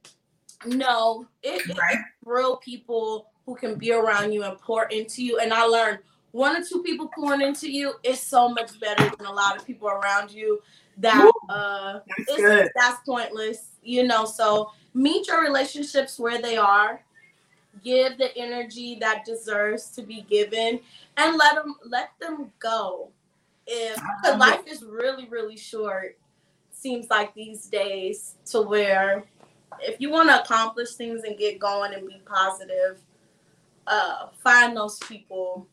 no, 0.66 1.26
it, 1.42 1.66
right. 1.68 1.92
it's 1.92 2.02
real 2.24 2.56
people 2.56 3.30
who 3.46 3.54
can 3.54 3.76
be 3.76 3.92
around 3.92 4.32
you 4.32 4.42
and 4.42 4.58
pour 4.58 4.84
into 4.86 5.24
you. 5.24 5.38
And 5.38 5.52
I 5.52 5.64
learned 5.64 6.00
one 6.32 6.56
or 6.56 6.64
two 6.64 6.82
people 6.82 7.08
pouring 7.14 7.42
into 7.42 7.70
you 7.70 7.94
is 8.02 8.20
so 8.20 8.48
much 8.48 8.80
better 8.80 9.04
than 9.16 9.26
a 9.26 9.32
lot 9.32 9.56
of 9.56 9.66
people 9.66 9.88
around 9.88 10.30
you 10.30 10.60
that 10.98 11.30
uh 11.48 12.00
that's, 12.28 12.70
that's 12.74 13.02
pointless, 13.06 13.76
you 13.82 14.06
know. 14.06 14.24
So 14.24 14.70
meet 14.94 15.28
your 15.28 15.42
relationships 15.42 16.18
where 16.18 16.40
they 16.42 16.56
are. 16.56 17.02
Give 17.82 18.18
the 18.18 18.36
energy 18.36 18.98
that 19.00 19.24
deserves 19.24 19.90
to 19.90 20.02
be 20.02 20.26
given 20.28 20.80
and 21.16 21.36
let 21.36 21.54
them 21.54 21.74
let 21.86 22.10
them 22.20 22.50
go. 22.58 23.08
If 23.66 23.96
because 24.22 24.38
life 24.38 24.66
is 24.66 24.82
really 24.82 25.28
really 25.28 25.56
short 25.56 26.18
seems 26.72 27.08
like 27.10 27.32
these 27.34 27.66
days 27.66 28.34
to 28.46 28.60
where 28.60 29.24
if 29.80 30.00
you 30.00 30.10
want 30.10 30.28
to 30.28 30.42
accomplish 30.42 30.94
things 30.94 31.22
and 31.22 31.38
get 31.38 31.58
going 31.58 31.94
and 31.94 32.06
be 32.08 32.20
positive 32.26 32.98
uh 33.86 34.26
find 34.42 34.76
those 34.76 34.98
people 34.98 35.66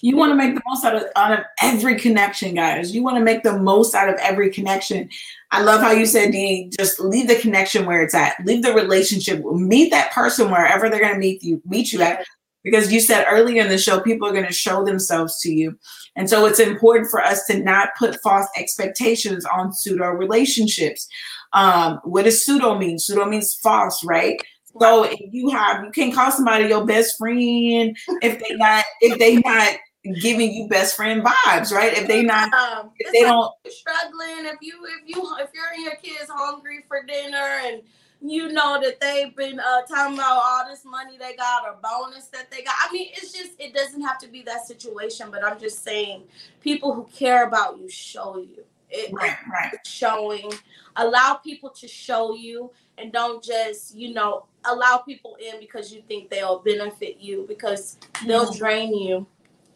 you 0.00 0.16
want 0.16 0.30
to 0.30 0.36
make 0.36 0.54
the 0.54 0.62
most 0.66 0.84
out 0.84 0.94
of, 0.94 1.04
out 1.16 1.32
of 1.32 1.44
every 1.60 1.98
connection, 1.98 2.54
guys. 2.54 2.94
You 2.94 3.02
want 3.02 3.16
to 3.16 3.24
make 3.24 3.42
the 3.42 3.58
most 3.58 3.94
out 3.94 4.08
of 4.08 4.14
every 4.20 4.50
connection. 4.50 5.08
I 5.50 5.62
love 5.62 5.80
how 5.80 5.90
you 5.90 6.06
said, 6.06 6.30
Dean, 6.30 6.70
just 6.78 7.00
leave 7.00 7.26
the 7.26 7.36
connection 7.36 7.84
where 7.84 8.02
it's 8.02 8.14
at. 8.14 8.34
Leave 8.44 8.62
the 8.62 8.72
relationship. 8.72 9.44
Meet 9.44 9.90
that 9.90 10.12
person 10.12 10.50
wherever 10.50 10.88
they're 10.88 11.00
going 11.00 11.14
to 11.14 11.18
meet 11.18 11.42
you, 11.42 11.60
meet 11.66 11.92
you 11.92 12.02
at. 12.02 12.24
Because 12.64 12.92
you 12.92 13.00
said 13.00 13.26
earlier 13.28 13.62
in 13.62 13.68
the 13.68 13.78
show, 13.78 14.00
people 14.00 14.28
are 14.28 14.32
going 14.32 14.46
to 14.46 14.52
show 14.52 14.84
themselves 14.84 15.40
to 15.40 15.50
you. 15.50 15.78
And 16.16 16.28
so 16.28 16.44
it's 16.46 16.60
important 16.60 17.10
for 17.10 17.22
us 17.22 17.44
to 17.46 17.58
not 17.58 17.90
put 17.98 18.20
false 18.22 18.46
expectations 18.56 19.44
on 19.46 19.72
pseudo 19.72 20.10
relationships. 20.10 21.08
Um, 21.52 22.00
what 22.04 22.24
does 22.24 22.44
pseudo 22.44 22.76
mean? 22.76 22.98
Pseudo 22.98 23.24
means 23.24 23.54
false, 23.62 24.04
right? 24.04 24.40
So 24.80 25.04
if 25.04 25.20
you 25.32 25.50
have, 25.50 25.84
you 25.84 25.90
can't 25.90 26.14
call 26.14 26.30
somebody 26.30 26.66
your 26.66 26.84
best 26.84 27.18
friend 27.18 27.96
if 28.22 28.38
they 28.40 28.54
not 28.56 28.84
if 29.00 29.18
they 29.18 29.36
not 29.36 29.78
giving 30.20 30.52
you 30.52 30.68
best 30.68 30.96
friend 30.96 31.22
vibes, 31.22 31.72
right? 31.72 31.96
If 31.96 32.06
they 32.06 32.22
not, 32.22 32.52
um, 32.52 32.90
if 32.98 33.12
they 33.12 33.20
don't 33.20 33.52
struggling. 33.68 34.46
If 34.46 34.58
you 34.60 34.74
if 34.84 35.08
you 35.08 35.36
if 35.38 35.50
you're 35.54 35.64
and 35.74 35.84
your 35.84 35.96
kids 35.96 36.30
hungry 36.30 36.84
for 36.88 37.02
dinner 37.02 37.36
and 37.36 37.82
you 38.20 38.48
know 38.48 38.80
that 38.82 39.00
they've 39.00 39.34
been 39.36 39.60
uh, 39.60 39.82
talking 39.82 40.14
about 40.14 40.40
all 40.42 40.68
this 40.68 40.84
money 40.84 41.16
they 41.18 41.36
got 41.36 41.64
or 41.64 41.76
bonus 41.82 42.26
that 42.26 42.50
they 42.50 42.62
got. 42.62 42.74
I 42.78 42.92
mean, 42.92 43.08
it's 43.12 43.32
just 43.32 43.52
it 43.58 43.74
doesn't 43.74 44.02
have 44.02 44.18
to 44.18 44.28
be 44.28 44.42
that 44.42 44.66
situation, 44.66 45.30
but 45.30 45.44
I'm 45.44 45.58
just 45.58 45.84
saying 45.84 46.24
people 46.60 46.94
who 46.94 47.04
care 47.14 47.46
about 47.46 47.78
you 47.78 47.88
show 47.88 48.38
you. 48.38 48.64
It, 48.90 49.12
right, 49.12 49.36
right. 49.52 49.74
Showing, 49.84 50.50
allow 50.96 51.34
people 51.34 51.68
to 51.70 51.86
show 51.86 52.34
you, 52.34 52.70
and 52.96 53.12
don't 53.12 53.44
just 53.44 53.94
you 53.94 54.14
know 54.14 54.46
allow 54.68 54.98
people 54.98 55.36
in 55.40 55.58
because 55.60 55.92
you 55.92 56.02
think 56.08 56.30
they'll 56.30 56.60
benefit 56.60 57.18
you 57.18 57.44
because 57.48 57.98
they'll 58.26 58.46
mm-hmm. 58.46 58.58
drain 58.58 58.94
you 58.94 59.26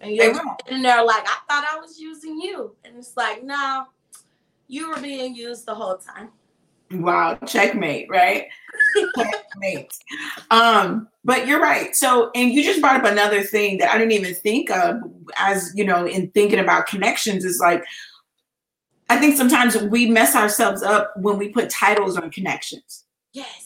and 0.02 0.16
you're 0.16 0.34
in 0.68 0.82
there 0.82 1.04
like, 1.04 1.24
I 1.24 1.38
thought 1.48 1.64
I 1.70 1.78
was 1.78 1.98
using 1.98 2.38
you. 2.40 2.74
And 2.84 2.96
it's 2.98 3.16
like, 3.16 3.44
no, 3.44 3.86
you 4.66 4.90
were 4.90 5.00
being 5.00 5.34
used 5.34 5.64
the 5.64 5.74
whole 5.74 5.96
time. 5.96 6.30
Wow, 6.90 7.38
checkmate, 7.46 8.08
right? 8.10 8.48
checkmate. 9.16 9.96
Um, 10.50 11.08
but 11.24 11.46
you're 11.46 11.60
right. 11.60 11.94
So, 11.94 12.30
and 12.34 12.50
you 12.50 12.64
just 12.64 12.80
brought 12.80 12.96
up 12.96 13.10
another 13.10 13.42
thing 13.42 13.78
that 13.78 13.94
I 13.94 13.96
didn't 13.96 14.12
even 14.12 14.34
think 14.34 14.70
of 14.70 14.96
as 15.38 15.72
you 15.74 15.84
know, 15.84 16.04
in 16.06 16.28
thinking 16.30 16.58
about 16.58 16.86
connections 16.86 17.44
is 17.44 17.60
like 17.60 17.82
I 19.08 19.18
think 19.18 19.36
sometimes 19.36 19.76
we 19.76 20.10
mess 20.10 20.34
ourselves 20.34 20.82
up 20.82 21.12
when 21.16 21.38
we 21.38 21.48
put 21.48 21.70
titles 21.70 22.18
on 22.18 22.30
connections. 22.30 23.04
Yes 23.32 23.61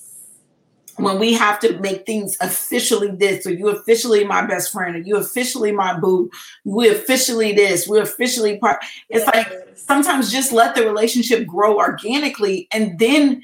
when 0.96 1.18
we 1.18 1.32
have 1.34 1.60
to 1.60 1.78
make 1.80 2.06
things 2.06 2.36
officially 2.40 3.10
this, 3.10 3.46
or 3.46 3.50
you 3.50 3.68
officially 3.68 4.24
my 4.24 4.46
best 4.46 4.72
friend, 4.72 4.96
or 4.96 4.98
you 5.00 5.16
officially 5.16 5.72
my 5.72 5.98
boo, 5.98 6.30
we 6.64 6.88
officially 6.88 7.52
this, 7.52 7.86
we're 7.86 8.02
officially 8.02 8.58
part. 8.58 8.78
It's 9.08 9.26
yes. 9.26 9.34
like 9.34 9.68
sometimes 9.76 10.32
just 10.32 10.52
let 10.52 10.74
the 10.74 10.84
relationship 10.84 11.46
grow 11.46 11.76
organically 11.76 12.68
and 12.72 12.98
then 12.98 13.42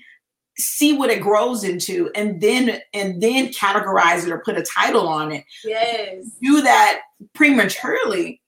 see 0.59 0.97
what 0.97 1.11
it 1.11 1.21
grows 1.21 1.65
into 1.65 2.11
and 2.15 2.41
then 2.41 2.79
and 2.93 3.23
then 3.23 3.49
categorize 3.49 4.25
it 4.27 4.31
or 4.31 4.39
put 4.39 4.59
a 4.59 4.63
title 4.63 5.09
on 5.09 5.33
it. 5.33 5.45
Yes. 5.65 6.27
Do 6.43 6.63
that 6.63 7.01
prematurely, 7.35 8.41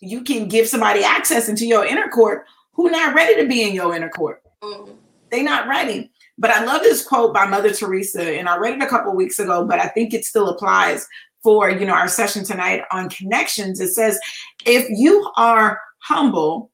you 0.00 0.22
can 0.22 0.48
give 0.48 0.66
somebody 0.68 1.04
access 1.04 1.48
into 1.48 1.66
your 1.66 1.84
inner 1.84 2.08
court 2.08 2.46
who 2.72 2.90
not 2.90 3.14
ready 3.14 3.40
to 3.40 3.48
be 3.48 3.62
in 3.62 3.74
your 3.74 3.94
inner 3.94 4.08
court. 4.10 4.42
Mm. 4.62 4.96
They 5.30 5.42
not 5.42 5.66
ready. 5.66 6.11
But 6.42 6.50
I 6.50 6.64
love 6.64 6.82
this 6.82 7.04
quote 7.04 7.32
by 7.32 7.46
Mother 7.46 7.72
Teresa, 7.72 8.36
and 8.36 8.48
I 8.48 8.56
read 8.56 8.74
it 8.74 8.82
a 8.82 8.88
couple 8.88 9.14
weeks 9.14 9.38
ago, 9.38 9.64
but 9.64 9.78
I 9.78 9.86
think 9.86 10.12
it 10.12 10.24
still 10.24 10.48
applies 10.48 11.06
for 11.40 11.70
you 11.70 11.86
know 11.86 11.92
our 11.92 12.08
session 12.08 12.44
tonight 12.44 12.82
on 12.90 13.08
connections. 13.10 13.80
It 13.80 13.90
says, 13.90 14.18
if 14.66 14.84
you 14.90 15.30
are 15.36 15.78
humble, 16.00 16.72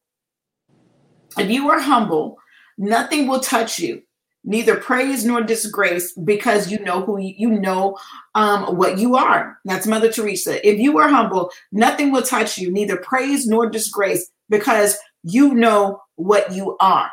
if 1.36 1.50
you 1.50 1.68
are 1.68 1.80
humble, 1.80 2.38
nothing 2.78 3.28
will 3.28 3.40
touch 3.40 3.78
you 3.78 4.02
neither 4.42 4.74
praise 4.76 5.26
nor 5.26 5.42
disgrace 5.42 6.12
because 6.24 6.70
you 6.72 6.78
know 6.78 7.02
who 7.02 7.18
you, 7.18 7.34
you 7.36 7.50
know 7.50 7.98
um, 8.36 8.74
what 8.74 8.96
you 8.96 9.16
are. 9.16 9.58
That's 9.66 9.86
mother 9.86 10.10
teresa. 10.10 10.66
If 10.66 10.78
you 10.78 10.96
are 10.96 11.08
humble 11.10 11.50
nothing 11.72 12.10
will 12.10 12.22
touch 12.22 12.56
you 12.56 12.72
neither 12.72 12.96
praise 12.96 13.46
nor 13.46 13.68
disgrace 13.68 14.30
because 14.48 14.96
you 15.24 15.52
know 15.52 16.00
what 16.14 16.52
you 16.52 16.74
are 16.80 17.10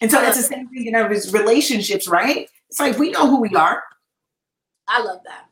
and 0.00 0.10
so 0.10 0.22
it's 0.22 0.36
the 0.36 0.42
same 0.42 0.68
thing 0.68 0.78
in 0.78 0.84
you 0.84 0.92
know, 0.92 1.08
his 1.08 1.32
relationships, 1.32 2.08
right? 2.08 2.48
It's 2.68 2.80
like 2.80 2.98
we 2.98 3.10
know 3.10 3.28
who 3.28 3.40
we 3.40 3.54
are. 3.54 3.82
I 4.88 5.02
love 5.02 5.20
that. 5.24 5.46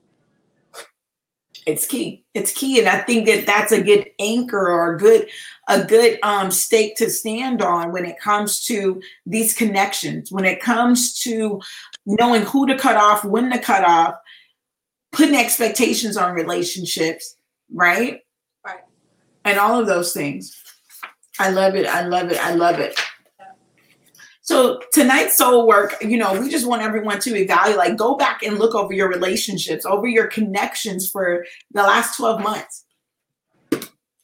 It's 1.67 1.87
key. 1.87 2.25
It's 2.33 2.53
key, 2.53 2.79
and 2.79 2.89
I 2.89 3.01
think 3.03 3.27
that 3.27 3.45
that's 3.45 3.73
a 3.73 3.83
good 3.83 4.09
anchor 4.19 4.69
or 4.69 4.95
a 4.95 4.99
good 4.99 5.29
a 5.69 5.85
good 5.85 6.19
um, 6.23 6.51
stake 6.51 6.97
to 6.97 7.11
stand 7.11 7.61
on 7.61 7.93
when 7.93 8.07
it 8.07 8.19
comes 8.19 8.65
to 8.65 9.03
these 9.27 9.55
connections. 9.55 10.33
When 10.33 10.47
it 10.47 10.63
comes 10.63 11.19
to 11.21 11.61
knowing 12.07 12.43
who 12.43 12.67
to 12.67 12.79
cut 12.79 12.97
off, 12.97 13.23
when 13.23 13.51
to 13.51 13.59
cut 13.59 13.85
off, 13.85 14.15
putting 15.13 15.37
expectations 15.37 16.17
on 16.17 16.35
relationships, 16.35 17.37
right? 17.73 18.23
Right. 18.65 18.81
And 19.45 19.59
all 19.59 19.79
of 19.79 19.87
those 19.87 20.15
things. 20.15 20.55
I 21.39 21.51
love 21.51 21.75
it. 21.75 21.87
I 21.87 22.03
love 22.03 22.33
it. 22.33 22.45
I 22.45 22.55
love 22.55 22.79
it. 22.79 22.99
So 24.49 24.81
tonight's 24.95 25.37
soul 25.37 25.67
work, 25.67 25.97
you 26.01 26.17
know, 26.17 26.41
we 26.41 26.49
just 26.49 26.67
want 26.67 26.81
everyone 26.81 27.21
to 27.21 27.37
evaluate, 27.37 27.77
like 27.77 27.99
go 27.99 28.17
back 28.17 28.43
and 28.43 28.59
look 28.59 28.75
over 28.75 28.95
your 28.95 29.07
relationships, 29.07 29.85
over 29.85 30.07
your 30.07 30.27
connections 30.27 31.07
for 31.07 31.45
the 31.73 31.83
last 31.83 32.17
12 32.17 32.41
months. 32.41 32.87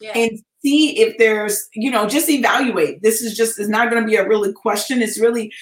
Yeah. 0.01 0.17
And 0.17 0.39
see 0.65 0.99
if 0.99 1.19
there's, 1.19 1.69
you 1.75 1.91
know, 1.91 2.09
just 2.09 2.31
evaluate. 2.31 3.03
This 3.03 3.21
is 3.21 3.37
just 3.37 3.61
is 3.61 3.69
not 3.69 3.91
going 3.91 4.03
to 4.03 4.09
be 4.09 4.17
a 4.17 4.27
really 4.27 4.51
question. 4.55 5.03
It's 5.03 5.21
really 5.21 5.53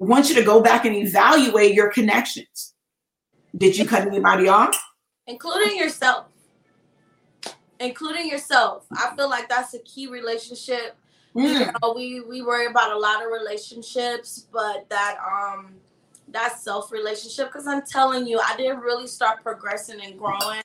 want 0.00 0.28
you 0.28 0.34
to 0.34 0.42
go 0.42 0.60
back 0.60 0.84
and 0.84 0.96
evaluate 0.96 1.72
your 1.72 1.88
connections. 1.92 2.74
Did 3.56 3.78
you 3.78 3.86
cut 3.86 4.08
anybody 4.08 4.48
off? 4.48 4.76
Including 5.28 5.78
yourself. 5.78 6.26
Including 7.78 8.28
yourself. 8.28 8.86
I 8.90 9.14
feel 9.14 9.30
like 9.30 9.48
that's 9.48 9.72
a 9.74 9.78
key 9.78 10.08
relationship 10.08 10.96
Mm. 11.34 11.60
You 11.60 11.66
know, 11.66 11.92
we 11.94 12.20
we 12.20 12.42
worry 12.42 12.66
about 12.66 12.92
a 12.92 12.98
lot 12.98 13.24
of 13.24 13.30
relationships, 13.30 14.46
but 14.52 14.88
that 14.88 15.18
um 15.18 15.74
that 16.28 16.58
self 16.58 16.90
relationship 16.90 17.48
because 17.48 17.66
I'm 17.66 17.82
telling 17.82 18.26
you, 18.26 18.40
I 18.40 18.56
didn't 18.56 18.80
really 18.80 19.06
start 19.06 19.42
progressing 19.42 20.00
and 20.00 20.18
growing 20.18 20.62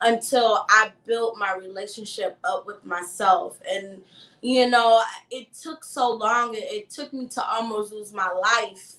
until 0.00 0.64
I 0.70 0.92
built 1.06 1.36
my 1.38 1.54
relationship 1.54 2.38
up 2.44 2.66
with 2.66 2.84
myself. 2.84 3.58
And 3.68 4.02
you 4.40 4.68
know, 4.68 5.02
it 5.30 5.48
took 5.54 5.84
so 5.84 6.12
long. 6.12 6.54
It, 6.54 6.64
it 6.64 6.90
took 6.90 7.12
me 7.12 7.26
to 7.28 7.44
almost 7.44 7.92
lose 7.92 8.12
my 8.12 8.30
life 8.30 8.94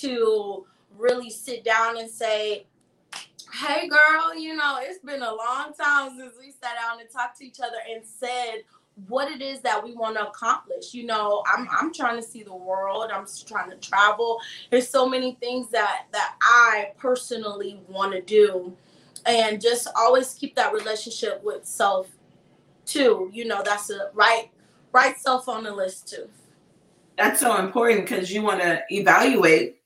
to 0.00 0.66
really 0.98 1.30
sit 1.30 1.64
down 1.64 1.98
and 1.98 2.10
say, 2.10 2.66
hey 3.52 3.88
girl, 3.88 4.34
you 4.36 4.54
know, 4.54 4.78
it's 4.82 4.98
been 5.04 5.22
a 5.22 5.34
long 5.34 5.72
time 5.78 6.16
since 6.18 6.34
we 6.38 6.50
sat 6.50 6.76
down 6.76 7.00
and 7.00 7.08
talked 7.10 7.38
to 7.38 7.46
each 7.46 7.60
other 7.60 7.78
and 7.90 8.04
said 8.04 8.62
what 9.06 9.30
it 9.30 9.40
is 9.40 9.60
that 9.60 9.82
we 9.82 9.94
want 9.94 10.16
to 10.16 10.26
accomplish. 10.26 10.92
You 10.92 11.06
know, 11.06 11.44
I'm 11.46 11.68
I'm 11.70 11.92
trying 11.92 12.16
to 12.16 12.22
see 12.22 12.42
the 12.42 12.54
world. 12.54 13.10
I'm 13.12 13.26
trying 13.46 13.70
to 13.70 13.76
travel. 13.76 14.40
There's 14.70 14.88
so 14.88 15.08
many 15.08 15.34
things 15.34 15.68
that 15.70 16.06
that 16.12 16.36
I 16.42 16.92
personally 16.96 17.80
want 17.88 18.12
to 18.12 18.22
do, 18.22 18.74
and 19.26 19.60
just 19.60 19.88
always 19.94 20.34
keep 20.34 20.56
that 20.56 20.72
relationship 20.72 21.42
with 21.44 21.64
self, 21.64 22.08
too. 22.84 23.30
You 23.32 23.44
know, 23.44 23.62
that's 23.64 23.90
a 23.90 24.10
right 24.14 24.50
right 24.92 25.18
self 25.18 25.48
on 25.48 25.64
the 25.64 25.72
list 25.72 26.08
too. 26.08 26.28
That's 27.16 27.40
so 27.40 27.58
important 27.58 28.08
because 28.08 28.32
you 28.32 28.42
want 28.42 28.60
to 28.60 28.82
evaluate 28.90 29.76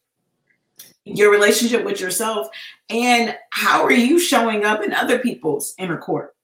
your 1.04 1.32
relationship 1.32 1.84
with 1.84 2.00
yourself 2.00 2.46
and 2.88 3.36
how 3.50 3.82
are 3.82 3.92
you 3.92 4.20
showing 4.20 4.64
up 4.64 4.84
in 4.84 4.92
other 4.92 5.18
people's 5.18 5.74
inner 5.78 5.98
court. 5.98 6.36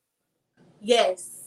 Yes 0.80 1.37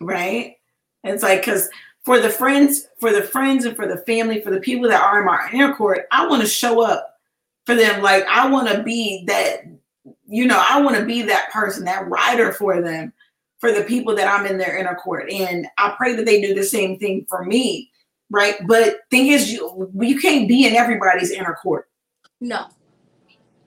right? 0.00 0.56
It's 1.04 1.22
like 1.22 1.40
because 1.40 1.68
for 2.04 2.18
the 2.18 2.30
friends, 2.30 2.88
for 2.98 3.12
the 3.12 3.22
friends, 3.22 3.64
and 3.64 3.76
for 3.76 3.86
the 3.86 3.98
family, 3.98 4.40
for 4.40 4.50
the 4.50 4.60
people 4.60 4.88
that 4.88 5.02
are 5.02 5.20
in 5.20 5.26
my 5.26 5.48
inner 5.52 5.74
court, 5.74 6.06
I 6.10 6.26
want 6.26 6.42
to 6.42 6.48
show 6.48 6.82
up 6.82 7.18
for 7.66 7.74
them. 7.74 8.02
Like 8.02 8.24
I 8.24 8.48
want 8.48 8.68
to 8.68 8.82
be 8.82 9.24
that, 9.26 9.64
you 10.26 10.46
know, 10.46 10.62
I 10.66 10.80
want 10.80 10.96
to 10.96 11.04
be 11.04 11.22
that 11.22 11.50
person, 11.52 11.84
that 11.84 12.08
rider 12.08 12.52
for 12.52 12.80
them, 12.80 13.12
for 13.58 13.72
the 13.72 13.82
people 13.82 14.14
that 14.16 14.28
I'm 14.28 14.46
in 14.46 14.58
their 14.58 14.78
inner 14.78 14.94
court, 14.94 15.30
and 15.30 15.66
I 15.78 15.94
pray 15.96 16.16
that 16.16 16.24
they 16.24 16.40
do 16.40 16.54
the 16.54 16.64
same 16.64 16.98
thing 16.98 17.26
for 17.28 17.44
me, 17.44 17.90
right? 18.30 18.54
But 18.66 19.00
thing 19.10 19.28
is, 19.28 19.52
you 19.52 19.90
you 20.00 20.18
can't 20.18 20.48
be 20.48 20.66
in 20.66 20.74
everybody's 20.74 21.30
inner 21.30 21.56
court. 21.62 21.88
No. 22.40 22.66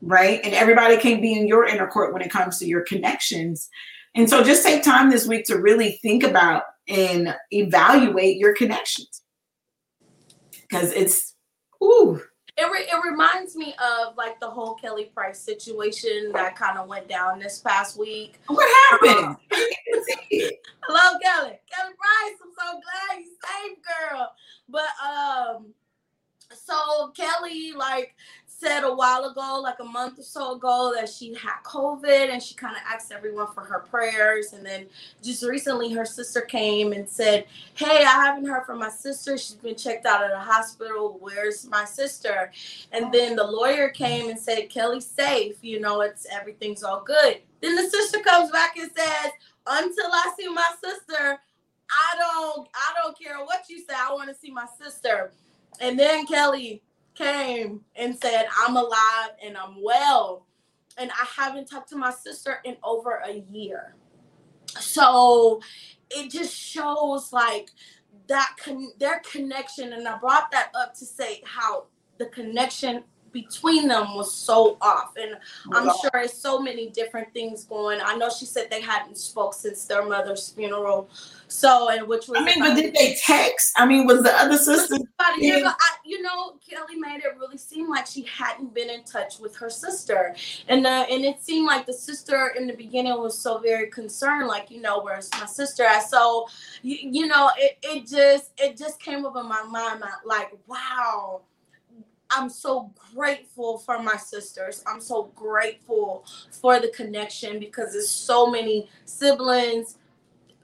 Right, 0.01 0.41
and 0.43 0.53
everybody 0.53 0.97
can't 0.97 1.21
be 1.21 1.33
in 1.33 1.47
your 1.47 1.65
inner 1.65 1.87
court 1.87 2.11
when 2.11 2.21
it 2.21 2.29
comes 2.29 2.59
to 2.59 2.65
your 2.65 2.81
connections 2.81 3.69
and 4.15 4.29
so 4.29 4.43
just 4.43 4.63
take 4.63 4.83
time 4.83 5.09
this 5.09 5.27
week 5.27 5.45
to 5.45 5.57
really 5.57 5.99
think 6.01 6.23
about 6.23 6.63
and 6.87 7.35
evaluate 7.51 8.37
your 8.37 8.53
connections. 8.53 9.21
Because 10.51 10.91
it's, 10.93 11.35
ooh. 11.83 12.21
It, 12.55 12.71
re- 12.71 12.87
it 12.91 13.09
reminds 13.09 13.55
me 13.55 13.73
of 13.73 14.15
like 14.15 14.39
the 14.39 14.49
whole 14.49 14.75
Kelly 14.75 15.05
Price 15.05 15.39
situation 15.39 16.31
that 16.33 16.55
kind 16.55 16.77
of 16.77 16.87
went 16.87 17.07
down 17.07 17.39
this 17.39 17.59
past 17.59 17.97
week. 17.97 18.39
What 18.45 18.91
happened? 18.91 19.25
Um, 19.25 19.37
Hello, 19.51 21.19
Kelly. 21.19 21.59
Kelly 21.71 21.93
Price, 21.97 22.37
I'm 22.43 22.51
so 22.55 22.79
glad 22.79 23.19
you 23.19 23.31
saved, 23.41 23.81
girl. 23.83 24.31
But 24.69 24.89
um, 25.03 25.73
so 26.53 27.11
Kelly 27.15 27.71
like 27.71 28.15
said 28.63 28.83
a 28.83 28.93
while 28.93 29.25
ago, 29.25 29.59
like 29.61 29.79
a 29.79 29.83
month 29.83 30.19
or 30.19 30.23
so 30.23 30.55
ago, 30.55 30.93
that 30.95 31.09
she 31.09 31.33
had 31.33 31.61
COVID 31.63 32.29
and 32.29 32.41
she 32.41 32.55
kind 32.55 32.75
of 32.75 32.81
asked 32.87 33.11
everyone 33.11 33.47
for 33.53 33.61
her 33.61 33.79
prayers. 33.79 34.53
And 34.53 34.65
then 34.65 34.85
just 35.21 35.43
recently, 35.43 35.91
her 35.93 36.05
sister 36.05 36.41
came 36.41 36.93
and 36.93 37.07
said, 37.07 37.45
Hey, 37.73 38.03
I 38.05 38.25
haven't 38.25 38.45
heard 38.45 38.65
from 38.65 38.79
my 38.79 38.89
sister. 38.89 39.37
She's 39.37 39.55
been 39.55 39.75
checked 39.75 40.05
out 40.05 40.23
at 40.23 40.31
the 40.31 40.39
hospital. 40.39 41.17
Where's 41.19 41.67
my 41.67 41.85
sister? 41.85 42.51
And 42.91 43.13
then 43.13 43.35
the 43.35 43.43
lawyer 43.43 43.89
came 43.89 44.29
and 44.29 44.39
said, 44.39 44.69
Kelly's 44.69 45.05
safe. 45.05 45.57
You 45.61 45.79
know, 45.79 46.01
it's 46.01 46.25
everything's 46.31 46.83
all 46.83 47.03
good. 47.03 47.39
Then 47.61 47.75
the 47.75 47.89
sister 47.89 48.19
comes 48.19 48.49
back 48.51 48.77
and 48.77 48.89
says, 48.95 49.31
Until 49.67 50.11
I 50.11 50.33
see 50.39 50.47
my 50.47 50.71
sister, 50.81 51.39
I 51.89 52.17
don't 52.17 52.67
I 52.73 52.93
don't 53.01 53.17
care 53.19 53.43
what 53.43 53.65
you 53.69 53.79
say. 53.79 53.93
I 53.95 54.13
want 54.13 54.29
to 54.29 54.35
see 54.35 54.51
my 54.51 54.67
sister. 54.81 55.31
And 55.79 55.97
then 55.99 56.25
Kelly 56.25 56.81
came 57.15 57.81
and 57.95 58.17
said, 58.19 58.47
I'm 58.59 58.75
alive 58.75 59.31
and 59.43 59.57
I'm 59.57 59.81
well. 59.81 60.45
And 60.97 61.11
I 61.11 61.25
haven't 61.41 61.69
talked 61.69 61.89
to 61.89 61.95
my 61.95 62.11
sister 62.11 62.59
in 62.63 62.77
over 62.83 63.21
a 63.25 63.43
year. 63.51 63.95
So 64.79 65.61
it 66.09 66.31
just 66.31 66.55
shows 66.55 67.33
like 67.33 67.69
that 68.27 68.55
con- 68.63 68.93
their 68.99 69.19
connection. 69.19 69.93
And 69.93 70.07
I 70.07 70.17
brought 70.17 70.51
that 70.51 70.71
up 70.75 70.93
to 70.95 71.05
say 71.05 71.41
how 71.45 71.85
the 72.19 72.27
connection 72.27 73.03
between 73.33 73.87
them 73.87 74.15
was 74.15 74.33
so 74.33 74.77
off. 74.81 75.13
And 75.17 75.35
i'm 75.73 75.89
sure 76.01 76.21
it's 76.21 76.37
so 76.37 76.59
many 76.59 76.89
different 76.89 77.33
things 77.33 77.65
going. 77.65 77.99
I 78.03 78.15
know 78.15 78.29
she 78.29 78.45
said 78.45 78.67
they 78.69 78.81
hadn't 78.81 79.17
spoke 79.17 79.53
since 79.53 79.85
their 79.85 80.05
mother's 80.05 80.49
funeral. 80.49 81.09
So 81.47 81.89
and 81.89 82.07
which 82.07 82.27
was 82.27 82.39
i 82.39 82.45
mean 82.45 82.59
but 82.59 82.75
did 82.75 82.93
they 82.95 83.17
text? 83.25 83.73
I 83.77 83.85
mean 83.85 84.07
was 84.07 84.23
the 84.23 84.33
other 84.33 84.57
sister 84.57 84.97
year 85.37 85.65
I, 85.65 85.73
you 86.05 86.21
know 86.21 86.55
kelly 86.67 86.95
made 86.95 87.21
it 87.23 87.37
really 87.39 87.57
seem 87.57 87.89
like 87.89 88.07
she 88.07 88.23
hadn't 88.23 88.73
been 88.73 88.89
in 88.89 89.03
touch 89.03 89.39
with 89.39 89.55
her 89.57 89.69
sister. 89.69 90.35
And 90.67 90.85
uh, 90.85 91.05
and 91.09 91.23
it 91.23 91.41
seemed 91.41 91.65
like 91.65 91.85
the 91.85 91.93
sister 91.93 92.53
in 92.57 92.67
the 92.67 92.73
beginning 92.73 93.13
was 93.13 93.37
so 93.37 93.59
very 93.59 93.89
concerned 93.89 94.47
like 94.47 94.69
you 94.69 94.81
know 94.81 95.01
where's 95.01 95.29
my 95.39 95.45
sister 95.45 95.83
at? 95.83 96.09
So 96.09 96.47
you, 96.81 96.97
you 97.01 97.27
know 97.27 97.51
it, 97.57 97.77
it 97.83 98.07
just 98.07 98.51
it 98.57 98.77
just 98.77 98.99
came 98.99 99.25
up 99.25 99.35
in 99.35 99.47
my 99.47 99.63
mind 99.63 100.03
like 100.25 100.51
wow 100.67 101.41
I'm 102.35 102.49
so 102.49 102.91
grateful 103.13 103.77
for 103.77 104.01
my 104.01 104.15
sisters. 104.17 104.83
I'm 104.87 105.01
so 105.01 105.31
grateful 105.35 106.25
for 106.51 106.79
the 106.79 106.89
connection 106.89 107.59
because 107.59 107.93
there's 107.93 108.09
so 108.09 108.49
many 108.49 108.89
siblings, 109.05 109.97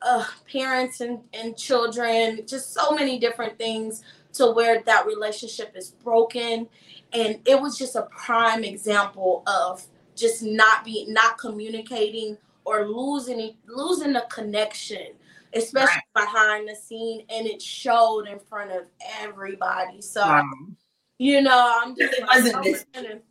uh, 0.02 0.26
parents 0.52 1.02
and, 1.02 1.20
and 1.34 1.58
children, 1.58 2.42
just 2.48 2.74
so 2.74 2.92
many 2.92 3.20
different 3.20 3.58
things 3.58 4.04
to 4.34 4.52
where 4.52 4.82
that 4.84 5.06
relationship 5.06 5.74
is 5.76 5.92
broken. 6.04 6.68
And 7.14 7.40
it 7.46 7.60
was 7.60 7.78
just 7.78 7.96
a 7.96 8.04
prime 8.04 8.64
example 8.64 9.44
of 9.48 9.86
just 10.16 10.44
not 10.44 10.84
being 10.84 11.14
not 11.14 11.38
communicating 11.38 12.38
or 12.66 12.88
losing 12.88 13.56
losing 13.68 14.14
the 14.14 14.26
connection 14.30 15.08
especially 15.56 16.02
right. 16.16 16.26
behind 16.26 16.70
the 16.70 16.76
scene 16.76 17.24
and 17.30 17.48
it 17.48 17.62
showed 17.62 18.28
in 18.28 18.38
front 18.38 18.70
of 18.72 18.86
everybody 19.20 20.02
so 20.02 20.22
wow. 20.22 20.44
You 21.20 21.42
know, 21.42 21.80
I'm 21.82 21.96
just 21.98 22.14
it 22.14 22.26
wasn't 22.26 23.22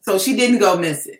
So 0.00 0.18
she 0.18 0.34
didn't 0.34 0.58
go 0.58 0.76
missing. 0.78 1.18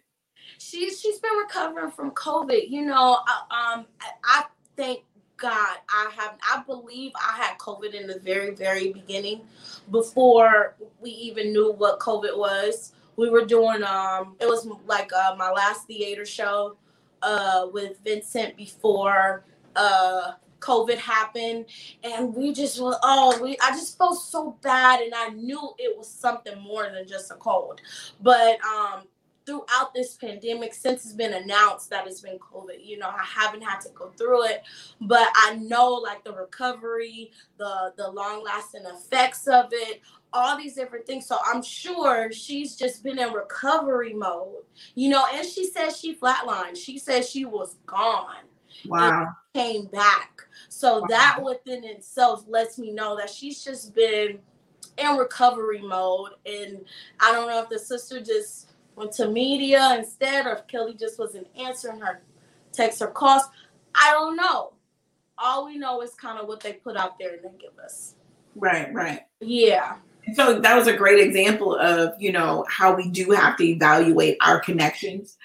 She's 0.59 0.99
she's 0.99 1.19
been 1.19 1.37
recovering 1.37 1.91
from 1.91 2.11
COVID. 2.13 2.71
You 2.71 2.87
know, 2.87 3.19
I, 3.27 3.75
um, 3.75 3.87
I, 4.01 4.11
I 4.25 4.45
thank 4.77 5.05
God 5.37 5.77
I 5.91 6.11
have 6.17 6.39
I 6.43 6.63
believe 6.67 7.13
I 7.15 7.37
had 7.37 7.59
COVID 7.59 7.93
in 7.93 8.07
the 8.07 8.19
very 8.19 8.55
very 8.55 8.95
beginning, 8.95 9.43
before 9.91 10.75
we 11.01 11.11
even 11.11 11.53
knew 11.53 11.73
what 11.73 12.01
COVID 12.01 12.37
was. 12.37 12.95
We 13.17 13.29
were 13.29 13.45
doing 13.45 13.83
um, 13.83 14.37
it 14.41 14.47
was 14.47 14.67
like 14.87 15.13
uh, 15.13 15.35
my 15.37 15.51
last 15.51 15.87
theater 15.87 16.25
show, 16.25 16.79
uh, 17.21 17.67
with 17.73 17.99
Vincent 18.03 18.57
before 18.57 19.45
uh 19.77 20.33
COVID 20.61 20.97
happened, 20.97 21.67
and 22.03 22.35
we 22.35 22.53
just 22.53 22.81
were 22.81 22.99
oh 23.03 23.39
we 23.43 23.57
I 23.63 23.71
just 23.71 23.99
felt 23.99 24.21
so 24.21 24.57
bad, 24.63 25.01
and 25.01 25.15
I 25.15 25.29
knew 25.29 25.73
it 25.79 25.97
was 25.97 26.09
something 26.09 26.59
more 26.61 26.91
than 26.91 27.07
just 27.07 27.31
a 27.31 27.35
cold. 27.35 27.81
But 28.21 28.59
um, 28.65 29.03
throughout 29.45 29.95
this 29.95 30.15
pandemic, 30.15 30.75
since 30.75 31.05
it's 31.05 31.15
been 31.15 31.35
announced 31.35 31.91
that 31.91 32.07
it's 32.07 32.21
been 32.21 32.39
COVID, 32.39 32.85
you 32.85 32.99
know 32.99 33.09
I 33.09 33.25
haven't 33.25 33.63
had 33.63 33.81
to 33.83 33.91
go 33.91 34.11
through 34.17 34.47
it, 34.47 34.63
but 35.01 35.29
I 35.35 35.57
know 35.57 35.93
like 35.93 36.25
the 36.25 36.33
recovery, 36.33 37.31
the 37.59 37.93
the 37.97 38.11
long 38.11 38.43
lasting 38.43 38.85
effects 38.87 39.47
of 39.47 39.69
it, 39.73 40.01
all 40.33 40.57
these 40.57 40.75
different 40.75 41.07
things. 41.07 41.27
So 41.27 41.39
I'm 41.45 41.63
sure 41.63 42.33
she's 42.33 42.77
just 42.77 43.03
been 43.03 43.19
in 43.19 43.33
recovery 43.33 44.15
mode, 44.15 44.65
you 44.95 45.09
know. 45.09 45.25
And 45.33 45.47
she 45.47 45.67
says 45.67 45.99
she 45.99 46.15
flatlined. 46.15 46.77
She 46.77 46.99
says 46.99 47.29
she 47.29 47.45
was 47.45 47.77
gone. 47.87 48.45
Wow. 48.87 49.29
Came 49.55 49.87
back. 49.87 50.46
So 50.77 50.99
wow. 50.99 51.07
that 51.09 51.39
within 51.43 51.85
itself 51.85 52.45
lets 52.47 52.77
me 52.79 52.93
know 52.93 53.17
that 53.17 53.31
she's 53.31 53.65
just 53.65 53.95
been 53.95 54.39
in 54.99 55.17
recovery 55.17 55.81
mode. 55.81 56.33
And 56.45 56.85
I 57.19 57.33
don't 57.33 57.49
know 57.49 57.63
if 57.63 57.71
the 57.71 57.79
sister 57.79 58.21
just 58.21 58.73
went 58.95 59.13
to 59.13 59.27
media 59.27 59.97
instead 59.99 60.45
or 60.45 60.53
if 60.53 60.67
Kelly 60.67 60.93
just 60.93 61.19
wasn't 61.19 61.47
answering 61.59 61.99
her 62.01 62.21
texts 62.75 63.01
or 63.01 63.07
calls. 63.07 63.45
I 63.95 64.11
don't 64.11 64.37
know. 64.37 64.75
All 65.39 65.65
we 65.65 65.79
know 65.79 66.03
is 66.03 66.13
kind 66.13 66.39
of 66.39 66.47
what 66.47 66.61
they 66.61 66.75
put 66.75 66.95
out 66.95 67.19
there 67.19 67.37
and 67.37 67.43
they 67.43 67.59
give 67.59 67.79
us. 67.83 68.15
Right, 68.55 68.93
right. 68.93 69.21
Yeah. 69.41 69.97
So 70.35 70.61
that 70.61 70.77
was 70.77 70.89
a 70.89 70.95
great 70.95 71.27
example 71.27 71.75
of, 71.75 72.21
you 72.21 72.33
know, 72.33 72.67
how 72.69 72.95
we 72.95 73.09
do 73.09 73.31
have 73.31 73.57
to 73.57 73.65
evaluate 73.65 74.37
our 74.43 74.61
connections 74.61 75.39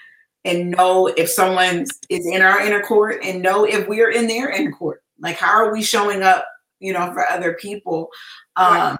and 0.44 0.72
know 0.72 1.06
if 1.06 1.30
someone 1.30 1.86
is 2.10 2.26
in 2.26 2.42
our 2.42 2.60
inner 2.60 2.82
court 2.82 3.20
and 3.24 3.40
know 3.40 3.64
if 3.64 3.88
we're 3.88 4.10
in 4.10 4.26
their 4.26 4.50
inner 4.50 4.72
court. 4.72 5.01
Like 5.22 5.36
how 5.36 5.52
are 5.52 5.72
we 5.72 5.82
showing 5.82 6.22
up, 6.22 6.44
you 6.80 6.92
know, 6.92 7.12
for 7.12 7.26
other 7.30 7.54
people? 7.54 8.10
Um, 8.56 8.74
right 8.74 8.96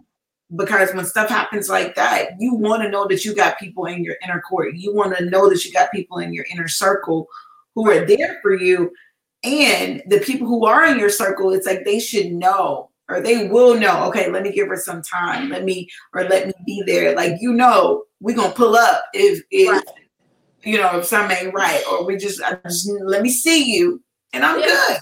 because 0.56 0.92
when 0.94 1.04
stuff 1.04 1.28
happens 1.28 1.68
like 1.68 1.94
that, 1.94 2.32
you 2.38 2.54
want 2.54 2.82
to 2.82 2.90
know 2.90 3.06
that 3.08 3.24
you 3.24 3.34
got 3.34 3.58
people 3.58 3.86
in 3.86 4.04
your 4.04 4.16
inner 4.22 4.40
court. 4.40 4.74
You 4.74 4.94
want 4.94 5.16
to 5.16 5.24
know 5.24 5.48
that 5.48 5.64
you 5.64 5.72
got 5.72 5.90
people 5.92 6.18
in 6.18 6.32
your 6.32 6.44
inner 6.52 6.68
circle 6.68 7.26
who 7.74 7.90
are 7.90 8.04
there 8.04 8.38
for 8.42 8.54
you. 8.54 8.92
And 9.42 10.02
the 10.06 10.20
people 10.20 10.46
who 10.46 10.66
are 10.66 10.84
in 10.84 10.98
your 10.98 11.08
circle, 11.08 11.52
it's 11.52 11.66
like 11.66 11.84
they 11.84 11.98
should 11.98 12.32
know 12.32 12.90
or 13.08 13.20
they 13.20 13.48
will 13.48 13.78
know, 13.78 14.04
okay, 14.08 14.30
let 14.30 14.42
me 14.42 14.52
give 14.52 14.68
her 14.68 14.76
some 14.76 15.02
time. 15.02 15.48
Let 15.48 15.64
me 15.64 15.88
or 16.14 16.24
let 16.24 16.46
me 16.46 16.52
be 16.64 16.82
there. 16.86 17.14
Like 17.14 17.40
you 17.40 17.52
know, 17.52 18.04
we're 18.20 18.36
gonna 18.36 18.54
pull 18.54 18.76
up 18.76 19.04
if 19.12 19.42
if 19.50 19.68
right. 19.68 19.84
you 20.62 20.78
know 20.78 20.98
if 20.98 21.06
something 21.06 21.36
ain't 21.36 21.54
right, 21.54 21.82
or 21.90 22.06
we 22.06 22.16
just, 22.16 22.40
just 22.64 22.90
let 23.02 23.22
me 23.22 23.30
see 23.30 23.74
you 23.74 24.00
and 24.32 24.44
I'm 24.44 24.60
yeah. 24.60 24.66
good. 24.66 24.98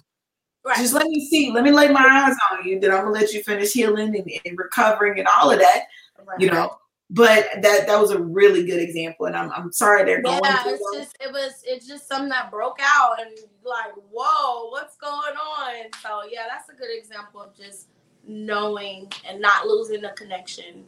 Right. 0.65 0.77
Just 0.77 0.93
let 0.93 1.07
me 1.07 1.27
see. 1.29 1.51
Let 1.53 1.65
me 1.65 1.71
lay 1.71 1.89
my 1.89 2.07
eyes 2.07 2.37
on 2.53 2.67
you. 2.67 2.79
Then 2.79 2.91
I'm 2.91 3.05
gonna 3.05 3.11
let 3.13 3.33
you 3.33 3.43
finish 3.43 3.73
healing 3.73 4.15
and, 4.17 4.31
and 4.45 4.59
recovering 4.59 5.19
and 5.19 5.27
all 5.27 5.51
of 5.51 5.59
that. 5.59 5.85
Right. 6.25 6.41
You 6.41 6.51
know. 6.51 6.77
But 7.13 7.49
that 7.63 7.89
that 7.89 8.01
was 8.01 8.13
a 8.13 8.21
really 8.21 8.65
good 8.65 8.81
example, 8.81 9.27
and 9.27 9.35
I'm 9.35 9.51
I'm 9.51 9.73
sorry 9.73 10.05
they're 10.05 10.23
going. 10.23 10.41
Yeah, 10.45 10.63
it's 10.67 10.97
just 10.97 11.17
it 11.21 11.33
was 11.33 11.63
it's 11.65 11.87
just 11.89 12.07
something 12.07 12.29
that 12.29 12.53
broke 12.53 12.79
out 12.81 13.21
and 13.21 13.31
like 13.65 13.93
whoa, 14.13 14.71
what's 14.71 14.97
going 14.97 15.35
on? 15.35 15.91
So 16.03 16.23
yeah, 16.31 16.43
that's 16.49 16.69
a 16.69 16.75
good 16.75 16.97
example 16.97 17.41
of 17.41 17.57
just 17.57 17.89
knowing 18.29 19.11
and 19.29 19.41
not 19.41 19.67
losing 19.67 20.03
the 20.03 20.11
connection. 20.11 20.85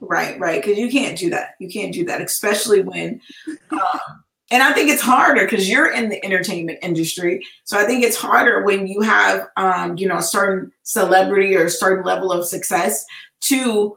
Right, 0.00 0.38
right. 0.38 0.62
Because 0.62 0.78
you 0.78 0.90
can't 0.90 1.18
do 1.18 1.30
that. 1.30 1.54
You 1.58 1.68
can't 1.68 1.92
do 1.92 2.04
that, 2.06 2.20
especially 2.20 2.82
when 2.82 3.20
um, 3.70 4.00
and 4.50 4.62
I 4.62 4.72
think 4.72 4.90
it's 4.90 5.02
harder 5.02 5.42
because 5.42 5.68
you're 5.68 5.92
in 5.92 6.08
the 6.08 6.24
entertainment 6.24 6.80
industry. 6.82 7.44
So 7.64 7.78
I 7.78 7.84
think 7.84 8.02
it's 8.02 8.16
harder 8.16 8.62
when 8.64 8.86
you 8.86 9.00
have, 9.00 9.48
um, 9.56 9.96
you 9.96 10.08
know, 10.08 10.18
a 10.18 10.22
certain 10.22 10.72
celebrity 10.82 11.56
or 11.56 11.66
a 11.66 11.70
certain 11.70 12.04
level 12.04 12.32
of 12.32 12.44
success 12.44 13.04
to 13.42 13.96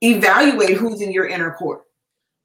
evaluate 0.00 0.76
who's 0.76 1.00
in 1.00 1.12
your 1.12 1.26
inner 1.26 1.52
court. 1.52 1.82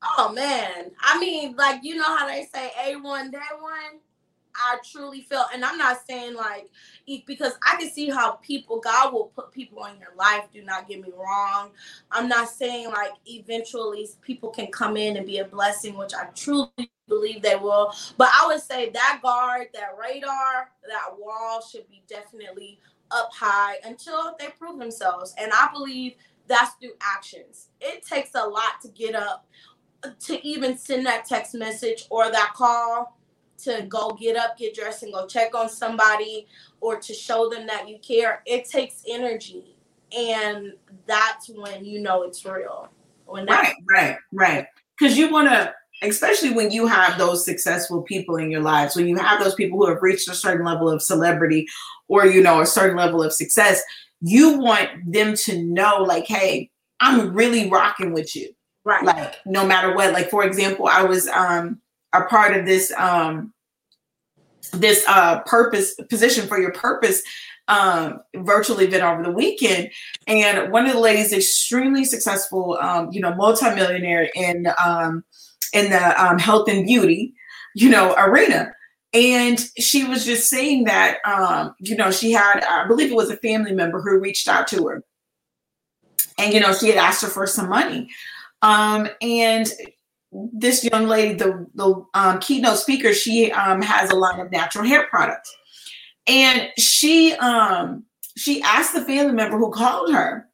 Oh 0.03 0.32
man, 0.32 0.91
I 1.01 1.20
mean, 1.20 1.55
like 1.55 1.84
you 1.84 1.95
know 1.95 2.03
how 2.03 2.28
they 2.28 2.47
say 2.53 2.72
a 2.86 2.95
one 2.97 3.32
day 3.32 3.39
one. 3.59 3.99
I 4.58 4.78
truly 4.84 5.22
feel, 5.22 5.45
and 5.53 5.64
I'm 5.64 5.78
not 5.78 5.99
saying 6.08 6.36
like 6.36 6.70
because 7.26 7.53
I 7.66 7.78
can 7.78 7.89
see 7.89 8.10
how 8.10 8.34
people, 8.34 8.80
God 8.80 9.14
will 9.14 9.32
put 9.36 9.51
people 9.51 9.86
in 9.86 9.99
your 9.99 10.14
life. 10.18 10.45
Do 10.53 10.64
not 10.64 10.88
get 10.88 11.01
me 11.01 11.10
wrong. 11.18 11.72
I'm 12.12 12.28
not 12.28 12.49
saying 12.49 12.89
like 12.89 13.12
eventually 13.26 14.08
people 14.22 14.49
can 14.49 14.68
come 14.68 14.97
in 14.97 15.18
and 15.18 15.26
be 15.26 15.39
a 15.39 15.45
blessing, 15.45 15.97
which 15.97 16.14
I 16.14 16.26
truly 16.36 16.91
believe 17.08 17.41
they 17.41 17.55
will. 17.55 17.93
But 18.18 18.30
I 18.34 18.47
would 18.47 18.62
say 18.62 18.89
that 18.89 19.20
guard, 19.22 19.68
that 19.74 19.95
radar, 19.99 20.72
that 20.88 21.18
wall 21.18 21.62
should 21.62 21.88
be 21.88 22.03
definitely 22.08 22.80
up 23.12 23.30
high 23.34 23.76
until 23.86 24.36
they 24.39 24.47
prove 24.49 24.80
themselves. 24.80 25.34
And 25.38 25.51
I 25.53 25.70
believe 25.72 26.16
that's 26.47 26.74
through 26.82 26.93
actions. 27.01 27.70
It 27.80 28.05
takes 28.05 28.32
a 28.36 28.45
lot 28.45 28.82
to 28.82 28.89
get 28.89 29.16
up 29.16 29.45
to 30.20 30.45
even 30.45 30.78
send 30.78 31.05
that 31.05 31.26
text 31.26 31.53
message 31.55 32.05
or 32.10 32.32
that 32.32 32.53
call 32.53 33.18
to 33.64 33.86
go 33.89 34.18
get 34.20 34.36
up, 34.36 34.58
get 34.58 34.76
dressed, 34.76 35.03
and 35.03 35.14
go 35.14 35.26
check 35.28 35.55
on 35.55 35.70
somebody 35.70 36.47
or 36.82 36.99
to 36.99 37.14
show 37.14 37.49
them 37.49 37.66
that 37.68 37.88
you 37.89 37.97
care. 37.99 38.41
It 38.45 38.70
takes 38.70 39.03
energy. 39.10 39.76
And 40.18 40.74
that's 41.05 41.49
when 41.49 41.84
you 41.84 41.99
know 41.99 42.24
it's 42.24 42.45
real. 42.45 42.89
When 43.26 43.45
right, 43.47 43.74
right, 43.89 44.18
right. 44.32 44.68
Because 44.97 45.18
you 45.18 45.32
want 45.32 45.49
to, 45.49 45.74
especially 46.01 46.51
when 46.51 46.72
you 46.72 46.88
have 46.88 47.18
those 47.18 47.43
successful 47.43 48.03
people 48.03 48.38
in 48.38 48.49
your 48.49 48.62
lives, 48.62 48.95
when 48.95 49.08
you 49.08 49.18
have 49.18 49.43
those 49.43 49.55
people 49.55 49.80
who 49.80 49.88
have 49.88 50.01
reached 50.01 50.30
a 50.30 50.36
certain 50.36 50.66
level 50.66 50.89
of 50.89 51.01
celebrity 51.01 51.68
or, 52.08 52.26
you 52.26 52.41
know, 52.41 52.62
a 52.62 52.66
certain 52.66 52.95
level 52.95 53.22
of 53.22 53.34
success, 53.34 53.82
you 54.22 54.58
want 54.60 54.89
them 55.12 55.36
to 55.36 55.62
know, 55.62 56.03
like, 56.03 56.26
hey, 56.26 56.70
I'm 56.99 57.34
really 57.34 57.70
rocking 57.70 58.14
with 58.14 58.36
you. 58.36 58.49
Right. 58.86 59.03
Like, 59.03 59.36
no 59.45 59.66
matter 59.68 59.93
what. 59.93 60.14
Like, 60.14 60.30
for 60.30 60.45
example, 60.45 60.88
I 60.88 61.03
was, 61.03 61.28
um, 61.28 61.82
are 62.18 62.28
part 62.28 62.57
of 62.57 62.65
this 62.65 62.91
um 62.97 63.53
this 64.74 65.03
uh 65.07 65.41
purpose 65.41 65.95
position 66.09 66.47
for 66.47 66.59
your 66.59 66.72
purpose 66.72 67.22
um 67.68 68.20
virtual 68.38 68.80
event 68.80 69.03
over 69.03 69.24
the 69.24 69.32
weekend. 69.32 69.89
And 70.26 70.72
one 70.72 70.86
of 70.86 70.93
the 70.93 70.99
ladies 70.99 71.34
extremely 71.34 72.05
successful 72.05 72.78
um 72.82 73.09
you 73.11 73.22
know 73.22 73.36
multimillionaire 73.36 74.30
in 74.36 74.68
um 74.84 75.24
in 75.74 75.89
the 75.91 76.24
um, 76.24 76.39
health 76.39 76.68
and 76.70 76.86
beauty 76.86 77.34
you 77.76 77.89
know 77.89 78.15
arena. 78.18 78.74
And 79.13 79.59
she 79.78 80.03
was 80.03 80.26
just 80.26 80.49
saying 80.49 80.86
that 80.86 81.18
um 81.26 81.76
you 81.80 81.95
know 81.95 82.11
she 82.11 82.32
had 82.32 82.63
i 82.63 82.88
believe 82.88 83.11
it 83.11 83.15
was 83.15 83.30
a 83.30 83.38
family 83.38 83.74
member 83.74 84.01
who 84.01 84.20
reached 84.20 84.47
out 84.47 84.68
to 84.70 84.88
her. 84.88 85.03
And 86.39 86.53
you 86.53 86.59
know 86.59 86.74
she 86.74 86.88
had 86.88 86.97
asked 86.97 87.22
her 87.22 87.30
for 87.30 87.45
some 87.45 87.70
money. 87.70 88.09
Um 88.61 89.07
and 89.22 89.72
this 90.32 90.84
young 90.84 91.08
lady, 91.08 91.34
the 91.36 91.66
the 91.76 92.06
um, 92.14 92.40
keynote 92.40 92.78
speaker, 92.78 93.14
she 93.14 93.52
um, 93.52 93.82
has 93.82 94.10
a 94.10 94.16
line 94.16 94.40
of 94.40 94.52
natural 94.52 94.86
hair 94.86 95.08
products, 95.08 95.56
and 96.28 96.70
she 96.78 97.34
um, 97.34 98.04
she 98.36 98.62
asked 98.62 98.94
the 98.94 99.02
family 99.02 99.34
member 99.34 99.58
who 99.58 99.72
called 99.72 100.12
her 100.14 100.48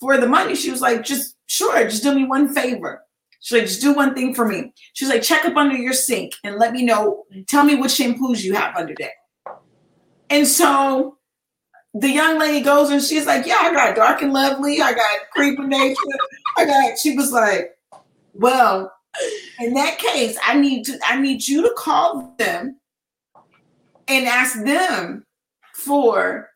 for 0.00 0.16
the 0.18 0.28
money. 0.28 0.54
She 0.54 0.70
was 0.70 0.80
like, 0.80 1.02
"Just 1.02 1.36
sure, 1.46 1.84
just 1.84 2.02
do 2.02 2.14
me 2.14 2.24
one 2.24 2.52
favor." 2.52 3.02
She's 3.40 3.58
like, 3.58 3.68
"Just 3.68 3.80
do 3.80 3.92
one 3.92 4.14
thing 4.14 4.34
for 4.34 4.46
me." 4.46 4.72
She's 4.94 5.08
like, 5.08 5.22
"Check 5.22 5.44
up 5.44 5.56
under 5.56 5.76
your 5.76 5.92
sink 5.92 6.34
and 6.44 6.56
let 6.56 6.72
me 6.72 6.84
know. 6.84 7.24
Tell 7.48 7.64
me 7.64 7.74
what 7.74 7.90
shampoos 7.90 8.42
you 8.42 8.54
have 8.54 8.76
under 8.76 8.94
there." 8.96 9.14
And 10.30 10.46
so 10.46 11.18
the 11.94 12.10
young 12.10 12.38
lady 12.38 12.64
goes 12.64 12.90
and 12.90 13.02
she's 13.02 13.26
like, 13.26 13.46
"Yeah, 13.46 13.58
I 13.60 13.72
got 13.72 13.96
dark 13.96 14.22
and 14.22 14.32
lovely. 14.32 14.80
I 14.80 14.92
got 14.92 15.30
Creme 15.32 15.60
of 15.60 15.66
Nature. 15.66 15.96
I 16.56 16.64
got." 16.64 16.98
She 16.98 17.16
was 17.16 17.32
like 17.32 17.75
well, 18.38 18.92
in 19.60 19.74
that 19.74 19.98
case, 19.98 20.38
I 20.44 20.58
need 20.58 20.84
to 20.84 20.98
I 21.04 21.20
need 21.20 21.46
you 21.46 21.62
to 21.62 21.74
call 21.76 22.34
them 22.38 22.78
and 24.08 24.26
ask 24.26 24.62
them 24.64 25.24
for 25.74 26.50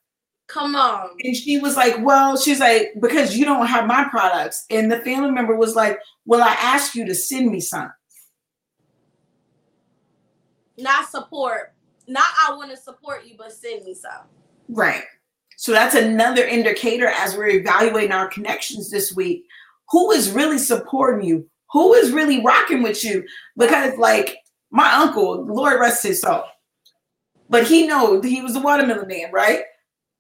come 0.51 0.74
on. 0.74 1.11
And 1.22 1.37
she 1.37 1.59
was 1.59 1.76
like, 1.76 1.97
Well, 2.01 2.37
she's 2.37 2.61
like, 2.61 2.93
because 3.01 3.37
you 3.37 3.45
don't 3.45 3.66
have 3.66 3.87
my 3.87 4.07
products. 4.11 4.64
And 4.70 4.91
the 4.91 5.01
family 5.01 5.31
member 5.31 5.57
was 5.57 5.74
like, 5.74 5.99
Well, 6.26 6.43
I 6.43 6.53
asked 6.61 6.95
you 6.95 7.07
to 7.07 7.14
send 7.14 7.51
me 7.51 7.61
some. 7.61 7.93
Not 10.76 11.09
support. 11.09 11.74
Not 12.07 12.24
I 12.49 12.55
want 12.57 12.70
to 12.70 12.76
support 12.76 13.24
you, 13.24 13.35
but 13.39 13.53
send 13.53 13.85
me 13.85 13.95
some. 13.95 14.26
Right. 14.68 15.05
So 15.57 15.72
that's 15.72 15.95
another 15.95 16.45
indicator 16.45 17.09
as 17.09 17.37
we're 17.37 17.49
evaluating 17.49 18.12
our 18.12 18.28
connections 18.28 18.91
this 18.91 19.14
week. 19.14 19.45
Who 19.91 20.11
is 20.11 20.31
really 20.31 20.59
supporting 20.59 21.26
you? 21.26 21.49
Who 21.72 21.94
is 21.94 22.12
really 22.12 22.42
rocking 22.42 22.82
with 22.82 23.04
you? 23.04 23.24
Because 23.56 23.96
like 23.98 24.38
my 24.70 24.92
uncle, 24.94 25.44
Lord 25.44 25.80
rest 25.80 26.02
his 26.02 26.20
soul, 26.20 26.44
but 27.48 27.66
he 27.66 27.86
know 27.86 28.20
he 28.20 28.42
was 28.42 28.56
a 28.56 28.60
watermelon 28.60 29.08
man, 29.08 29.32
right? 29.32 29.62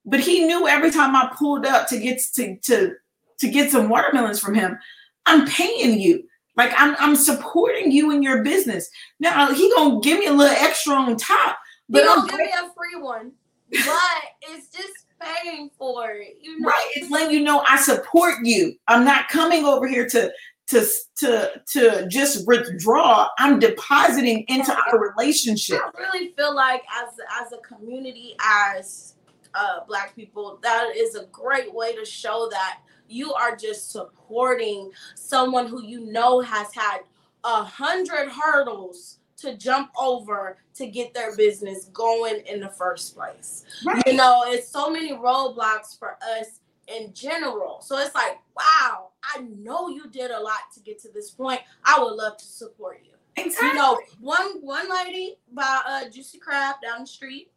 But 0.04 0.20
he 0.20 0.44
knew 0.44 0.66
every 0.66 0.90
time 0.90 1.14
I 1.14 1.32
pulled 1.36 1.66
up 1.66 1.88
to 1.88 1.98
get 1.98 2.20
to 2.34 2.56
to 2.56 2.94
to 3.38 3.48
get 3.48 3.70
some 3.70 3.88
watermelons 3.88 4.40
from 4.40 4.54
him, 4.54 4.78
I'm 5.26 5.46
paying 5.46 5.98
you. 6.00 6.24
Like 6.56 6.72
I'm 6.76 6.96
I'm 6.98 7.16
supporting 7.16 7.90
you 7.92 8.10
in 8.10 8.22
your 8.22 8.42
business. 8.42 8.88
Now 9.18 9.52
he 9.52 9.72
gonna 9.76 10.00
give 10.00 10.18
me 10.18 10.26
a 10.26 10.32
little 10.32 10.56
extra 10.56 10.94
on 10.94 11.16
top. 11.16 11.58
But 11.88 12.02
he 12.02 12.06
gonna 12.06 12.30
give 12.30 12.38
me 12.40 12.52
a 12.52 12.70
free 12.74 13.00
one. 13.00 13.32
But 13.70 13.80
it's 14.42 14.68
just 14.68 15.06
paying 15.20 15.70
for 15.78 16.10
it. 16.12 16.38
You 16.40 16.60
know? 16.60 16.68
Right. 16.68 16.86
It's 16.96 17.10
letting 17.10 17.30
you 17.30 17.40
know 17.40 17.64
I 17.68 17.80
support 17.80 18.34
you. 18.42 18.74
I'm 18.88 19.04
not 19.04 19.28
coming 19.28 19.64
over 19.64 19.86
here 19.86 20.08
to 20.08 20.32
to 20.70 20.86
to 21.16 21.50
to 21.66 22.06
just 22.08 22.46
withdraw 22.46 23.28
i'm 23.38 23.58
depositing 23.58 24.44
into 24.46 24.72
our 24.72 25.00
relationship. 25.00 25.80
I 25.84 26.00
really 26.00 26.32
feel 26.36 26.54
like 26.54 26.82
as 27.02 27.14
as 27.42 27.52
a 27.52 27.58
community 27.58 28.36
as 28.44 29.14
uh 29.54 29.80
black 29.86 30.14
people 30.14 30.60
that 30.62 30.92
is 30.96 31.16
a 31.16 31.26
great 31.26 31.74
way 31.74 31.94
to 31.96 32.04
show 32.04 32.48
that 32.52 32.80
you 33.08 33.34
are 33.34 33.56
just 33.56 33.90
supporting 33.90 34.92
someone 35.16 35.66
who 35.66 35.82
you 35.82 36.06
know 36.06 36.40
has 36.40 36.72
had 36.72 37.00
a 37.42 37.64
hundred 37.64 38.28
hurdles 38.28 39.18
to 39.38 39.56
jump 39.56 39.90
over 39.98 40.58
to 40.74 40.86
get 40.86 41.12
their 41.14 41.34
business 41.34 41.86
going 41.86 42.42
in 42.46 42.60
the 42.60 42.68
first 42.68 43.16
place. 43.16 43.64
Right. 43.84 44.02
you 44.06 44.12
know 44.12 44.44
it's 44.46 44.68
so 44.68 44.88
many 44.88 45.14
roadblocks 45.14 45.98
for 45.98 46.16
us 46.38 46.59
in 46.90 47.12
general. 47.12 47.80
So 47.80 47.98
it's 47.98 48.14
like, 48.14 48.38
wow, 48.56 49.08
I 49.22 49.42
know 49.58 49.88
you 49.88 50.08
did 50.08 50.30
a 50.30 50.40
lot 50.40 50.60
to 50.74 50.80
get 50.80 51.00
to 51.02 51.08
this 51.12 51.30
point. 51.30 51.60
I 51.84 52.02
would 52.02 52.14
love 52.14 52.36
to 52.38 52.44
support 52.44 53.00
you. 53.04 53.12
Exactly. 53.36 53.68
You 53.68 53.74
know, 53.74 54.00
one 54.20 54.60
one 54.60 54.90
lady 54.90 55.36
by 55.52 55.82
uh 55.86 56.08
Juicy 56.08 56.38
Crab 56.38 56.76
down 56.82 57.02
the 57.02 57.06
street, 57.06 57.50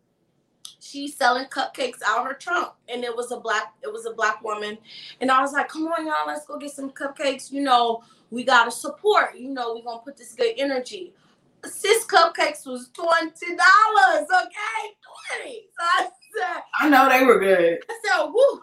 she's 0.79 1.15
selling 1.15 1.45
cupcakes 1.45 2.01
out 2.05 2.25
her 2.25 2.33
trunk, 2.33 2.69
and 2.89 3.03
it 3.03 3.15
was 3.15 3.31
a 3.31 3.39
black 3.39 3.73
it 3.81 3.91
was 3.91 4.05
a 4.05 4.13
black 4.13 4.43
woman, 4.43 4.77
and 5.19 5.31
I 5.31 5.41
was 5.41 5.53
like, 5.53 5.69
come 5.69 5.87
on 5.87 6.05
y'all, 6.05 6.27
let's 6.27 6.45
go 6.45 6.57
get 6.57 6.71
some 6.71 6.91
cupcakes. 6.91 7.51
You 7.51 7.61
know, 7.61 8.03
we 8.29 8.43
gotta 8.43 8.71
support. 8.71 9.37
You 9.37 9.49
know, 9.49 9.73
we 9.73 9.83
gonna 9.83 10.01
put 10.01 10.17
this 10.17 10.33
good 10.33 10.53
energy. 10.57 11.13
Sis 11.65 12.05
cupcakes 12.05 12.65
was 12.65 12.89
twenty 12.93 13.55
dollars, 13.55 14.27
okay, 14.29 14.93
twenty. 15.39 15.67
So 15.77 15.79
I 15.81 16.09
said, 16.37 16.61
I 16.79 16.89
know 16.89 17.09
they 17.09 17.25
were 17.25 17.39
good. 17.39 17.79
I 17.89 17.99
said, 18.05 18.25
woo. 18.25 18.61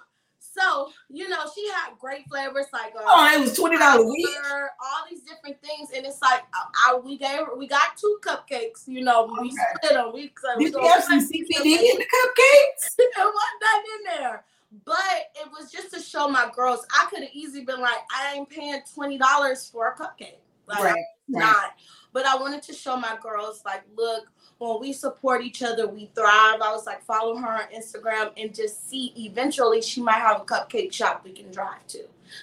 So, 0.61 0.91
you 1.09 1.29
know, 1.29 1.39
she 1.55 1.67
had 1.69 1.99
great 1.99 2.29
flavors 2.29 2.67
like 2.73 2.93
uh, 2.95 3.01
Oh, 3.07 3.33
it 3.35 3.41
was 3.41 3.57
twenty 3.57 3.79
dollars 3.79 4.13
each. 4.17 4.27
her, 4.45 4.71
all 4.83 5.05
these 5.09 5.23
different 5.23 5.61
things, 5.63 5.91
and 5.97 6.05
it's 6.07 6.21
like 6.21 6.43
I, 6.55 6.93
I 6.93 6.99
we 6.99 7.17
gave 7.17 7.39
her, 7.39 7.57
we 7.57 7.67
got 7.67 7.97
two 7.97 8.19
cupcakes. 8.25 8.87
You 8.87 9.03
know, 9.03 9.27
we 9.41 9.49
Okay. 9.49 9.57
split 9.79 9.95
them. 9.95 10.13
We, 10.13 10.33
we 10.59 10.65
Did 10.65 10.75
you 10.75 10.89
have 10.89 11.05
some 11.05 11.21
CBD 11.21 11.65
in 11.65 11.99
the 11.99 12.07
cupcakes? 12.07 12.95
There 13.17 13.25
wasn't 13.27 13.63
nothing 13.63 13.91
in 13.99 14.21
there, 14.23 14.45
but 14.85 14.97
it 15.35 15.49
was 15.51 15.71
just 15.73 15.93
to 15.95 16.01
show 16.01 16.29
my 16.29 16.51
girls. 16.55 16.87
I 16.93 17.07
could 17.11 17.23
have 17.23 17.33
easily 17.33 17.65
been 17.65 17.81
like, 17.81 17.99
I 18.15 18.35
ain't 18.35 18.49
paying 18.51 18.81
twenty 18.95 19.19
dollars 19.19 19.69
for 19.71 19.89
a 19.89 19.97
cupcake. 19.97 20.39
Like, 20.71 20.83
Right. 20.85 20.95
Right. 20.95 21.41
not. 21.41 21.73
But 22.13 22.27
I 22.27 22.37
wanted 22.37 22.63
to 22.65 22.73
show 22.73 22.97
my 22.97 23.17
girls, 23.23 23.63
like, 23.65 23.83
look, 23.97 24.25
when 24.59 24.81
we 24.81 24.93
support 24.93 25.43
each 25.43 25.63
other, 25.63 25.87
we 25.87 26.11
thrive. 26.15 26.61
I 26.61 26.73
was 26.73 26.85
like, 26.85 27.03
follow 27.05 27.37
her 27.37 27.49
on 27.49 27.63
Instagram 27.75 28.33
and 28.37 28.55
just 28.55 28.89
see. 28.91 29.13
Eventually, 29.17 29.81
she 29.81 30.03
might 30.03 30.17
have 30.19 30.41
a 30.41 30.45
cupcake 30.45 30.93
shop 30.93 31.23
we 31.25 31.33
can 31.33 31.51
drive 31.53 31.87
to. 31.89 32.01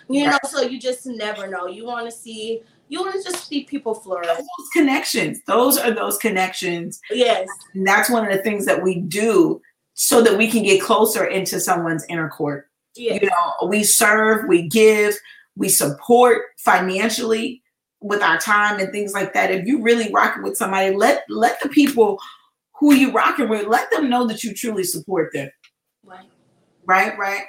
You 0.09 0.27
know, 0.27 0.37
so 0.49 0.61
you 0.61 0.79
just 0.79 1.05
never 1.05 1.47
know. 1.47 1.67
You 1.67 1.85
want 1.85 2.05
to 2.05 2.11
see, 2.11 2.61
you 2.89 3.01
want 3.01 3.13
to 3.15 3.23
just 3.23 3.47
see 3.47 3.63
people 3.65 3.93
flourish. 3.93 4.27
Those 4.27 4.69
connections. 4.73 5.41
Those 5.47 5.77
are 5.77 5.91
those 5.91 6.17
connections. 6.17 6.99
Yes, 7.11 7.47
And 7.73 7.85
that's 7.85 8.09
one 8.09 8.25
of 8.25 8.31
the 8.31 8.41
things 8.43 8.65
that 8.65 8.81
we 8.81 8.95
do 9.01 9.61
so 9.93 10.21
that 10.23 10.37
we 10.37 10.49
can 10.49 10.63
get 10.63 10.81
closer 10.81 11.25
into 11.25 11.59
someone's 11.59 12.05
inner 12.09 12.29
court. 12.29 12.69
yes, 12.95 13.19
You 13.21 13.29
know, 13.29 13.67
we 13.67 13.83
serve, 13.83 14.47
we 14.47 14.67
give, 14.67 15.15
we 15.55 15.69
support 15.69 16.43
financially 16.57 17.61
with 18.01 18.21
our 18.21 18.37
time 18.37 18.79
and 18.79 18.91
things 18.91 19.13
like 19.13 19.33
that. 19.33 19.51
If 19.51 19.65
you 19.65 19.81
really 19.81 20.11
rocking 20.11 20.43
with 20.43 20.57
somebody, 20.57 20.95
let 20.95 21.23
let 21.29 21.59
the 21.61 21.69
people 21.69 22.19
who 22.79 22.93
you 22.93 23.11
rocking 23.11 23.49
with, 23.49 23.67
let 23.67 23.89
them 23.91 24.09
know 24.09 24.27
that 24.27 24.43
you 24.43 24.53
truly 24.53 24.83
support 24.83 25.31
them. 25.33 25.49
right. 26.03 26.29
Right, 26.85 27.17
right. 27.17 27.43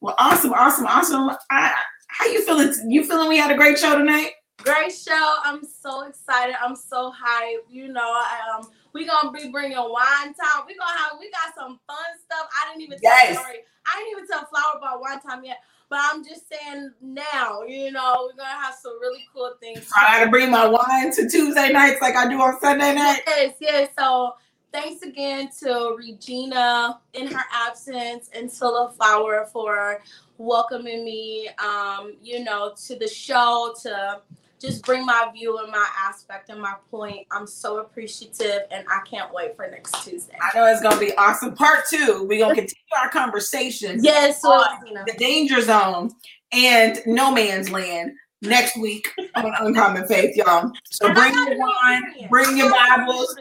Well, 0.00 0.16
awesome, 0.18 0.52
awesome, 0.52 0.86
awesome. 0.86 1.30
I, 1.50 1.72
how 2.08 2.26
you 2.26 2.44
feeling? 2.44 2.74
You 2.90 3.04
feeling 3.04 3.28
we 3.28 3.38
had 3.38 3.52
a 3.52 3.56
great 3.56 3.78
show 3.78 3.96
tonight? 3.96 4.32
Great 4.58 4.92
show. 4.92 5.36
I'm 5.44 5.62
so 5.64 6.02
excited. 6.02 6.56
I'm 6.60 6.74
so 6.74 7.12
hyped. 7.12 7.70
You 7.70 7.92
know, 7.92 8.22
um, 8.56 8.68
we 8.92 9.06
gonna 9.06 9.30
be 9.30 9.50
bringing 9.50 9.76
wine 9.76 10.34
time. 10.34 10.64
We 10.66 10.76
gonna 10.76 10.98
have 10.98 11.12
we 11.20 11.30
got 11.30 11.54
some 11.54 11.78
fun 11.86 11.96
stuff. 12.24 12.48
I 12.52 12.70
didn't 12.70 12.82
even 12.82 12.98
tell 12.98 13.12
Yes. 13.12 13.38
I 13.38 13.98
didn't 13.98 14.12
even 14.12 14.26
tell 14.28 14.46
Flower 14.46 14.78
about 14.78 15.00
wine 15.00 15.20
time 15.20 15.44
yet. 15.44 15.58
But 15.92 16.00
I'm 16.04 16.24
just 16.24 16.44
saying 16.48 16.90
now, 17.02 17.64
you 17.68 17.90
know, 17.90 18.26
we're 18.26 18.42
gonna 18.42 18.48
have 18.48 18.74
some 18.82 18.98
really 18.98 19.28
cool 19.30 19.52
things. 19.60 19.90
I 19.94 20.20
gotta 20.20 20.30
bring 20.30 20.50
my 20.50 20.66
wine 20.66 21.12
to 21.12 21.28
Tuesday 21.28 21.70
nights 21.70 22.00
like 22.00 22.16
I 22.16 22.26
do 22.30 22.40
on 22.40 22.58
Sunday 22.60 22.94
night. 22.94 23.20
Yes, 23.26 23.54
yes. 23.60 23.90
So 23.98 24.32
thanks 24.72 25.02
again 25.02 25.50
to 25.60 25.94
Regina 25.98 26.98
in 27.12 27.26
her 27.26 27.42
absence 27.52 28.30
and 28.34 28.48
to 28.48 28.58
the 28.60 28.94
flower 28.96 29.50
for 29.52 30.00
welcoming 30.38 31.04
me 31.04 31.50
um, 31.62 32.14
you 32.22 32.42
know, 32.42 32.72
to 32.86 32.96
the 32.96 33.06
show 33.06 33.74
to 33.82 34.22
just 34.62 34.84
bring 34.84 35.04
my 35.04 35.28
view 35.34 35.58
and 35.58 35.70
my 35.70 35.86
aspect 35.98 36.48
and 36.48 36.60
my 36.60 36.74
point. 36.90 37.26
I'm 37.30 37.46
so 37.46 37.78
appreciative 37.80 38.60
and 38.70 38.86
I 38.88 39.00
can't 39.08 39.32
wait 39.34 39.56
for 39.56 39.68
next 39.70 40.04
Tuesday. 40.04 40.36
I 40.40 40.56
know 40.56 40.66
it's 40.66 40.80
gonna 40.82 41.00
be 41.00 41.12
awesome. 41.16 41.54
Part 41.54 41.84
two, 41.90 42.24
we're 42.28 42.38
gonna 42.38 42.54
continue 42.54 42.76
our 43.02 43.10
conversation. 43.10 43.98
Yes, 44.02 44.40
so 44.40 44.50
on 44.52 44.80
Regina. 44.82 45.04
the 45.06 45.14
danger 45.18 45.60
zone 45.60 46.10
and 46.52 47.00
no 47.06 47.30
man's 47.32 47.70
land 47.70 48.12
next 48.40 48.76
week 48.76 49.08
on 49.36 49.52
Uncommon 49.60 50.06
Faith, 50.06 50.36
y'all. 50.36 50.70
So 50.90 51.06
And 51.06 51.14
bring 51.14 51.34
your 51.34 51.58
wine, 51.58 51.96
ingredient. 52.04 52.30
bring 52.30 52.56
your 52.56 52.66
I 52.68 52.70
got 52.70 52.88
something 52.88 53.06
Bibles, 53.06 53.36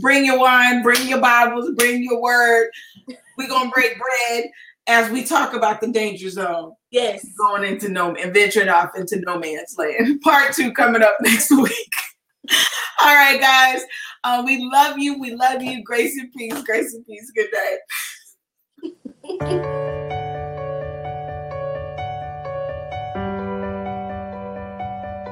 bring 0.00 0.24
your 0.24 0.38
wine, 0.38 0.82
bring 0.82 1.06
your 1.08 1.20
Bibles, 1.20 1.70
bring 1.76 2.02
your 2.02 2.20
word. 2.20 2.68
We're 3.36 3.48
gonna 3.48 3.70
break 3.70 3.96
bread 3.98 4.44
as 4.88 5.10
we 5.10 5.22
talk 5.22 5.54
about 5.54 5.80
the 5.80 5.88
danger 5.92 6.30
zone. 6.30 6.72
Yes. 6.90 7.26
going 7.36 7.70
into 7.70 7.90
no 7.90 8.14
and 8.14 8.32
venturing 8.32 8.70
off 8.70 8.90
into 8.96 9.20
no 9.26 9.38
man's 9.38 9.76
land. 9.76 10.20
Part 10.22 10.54
two 10.54 10.72
coming 10.72 11.02
up 11.02 11.16
next 11.20 11.50
week. 11.56 11.92
All 13.00 13.14
right, 13.14 13.38
guys. 13.38 13.82
Uh, 14.24 14.42
we 14.44 14.68
love 14.72 14.98
you. 14.98 15.20
We 15.20 15.34
love 15.34 15.62
you. 15.62 15.84
Grace 15.84 16.16
and 16.18 16.32
peace. 16.32 16.60
Grace 16.62 16.94
and 16.94 17.06
peace. 17.06 17.30
Good 17.36 17.50
night. 18.82 20.04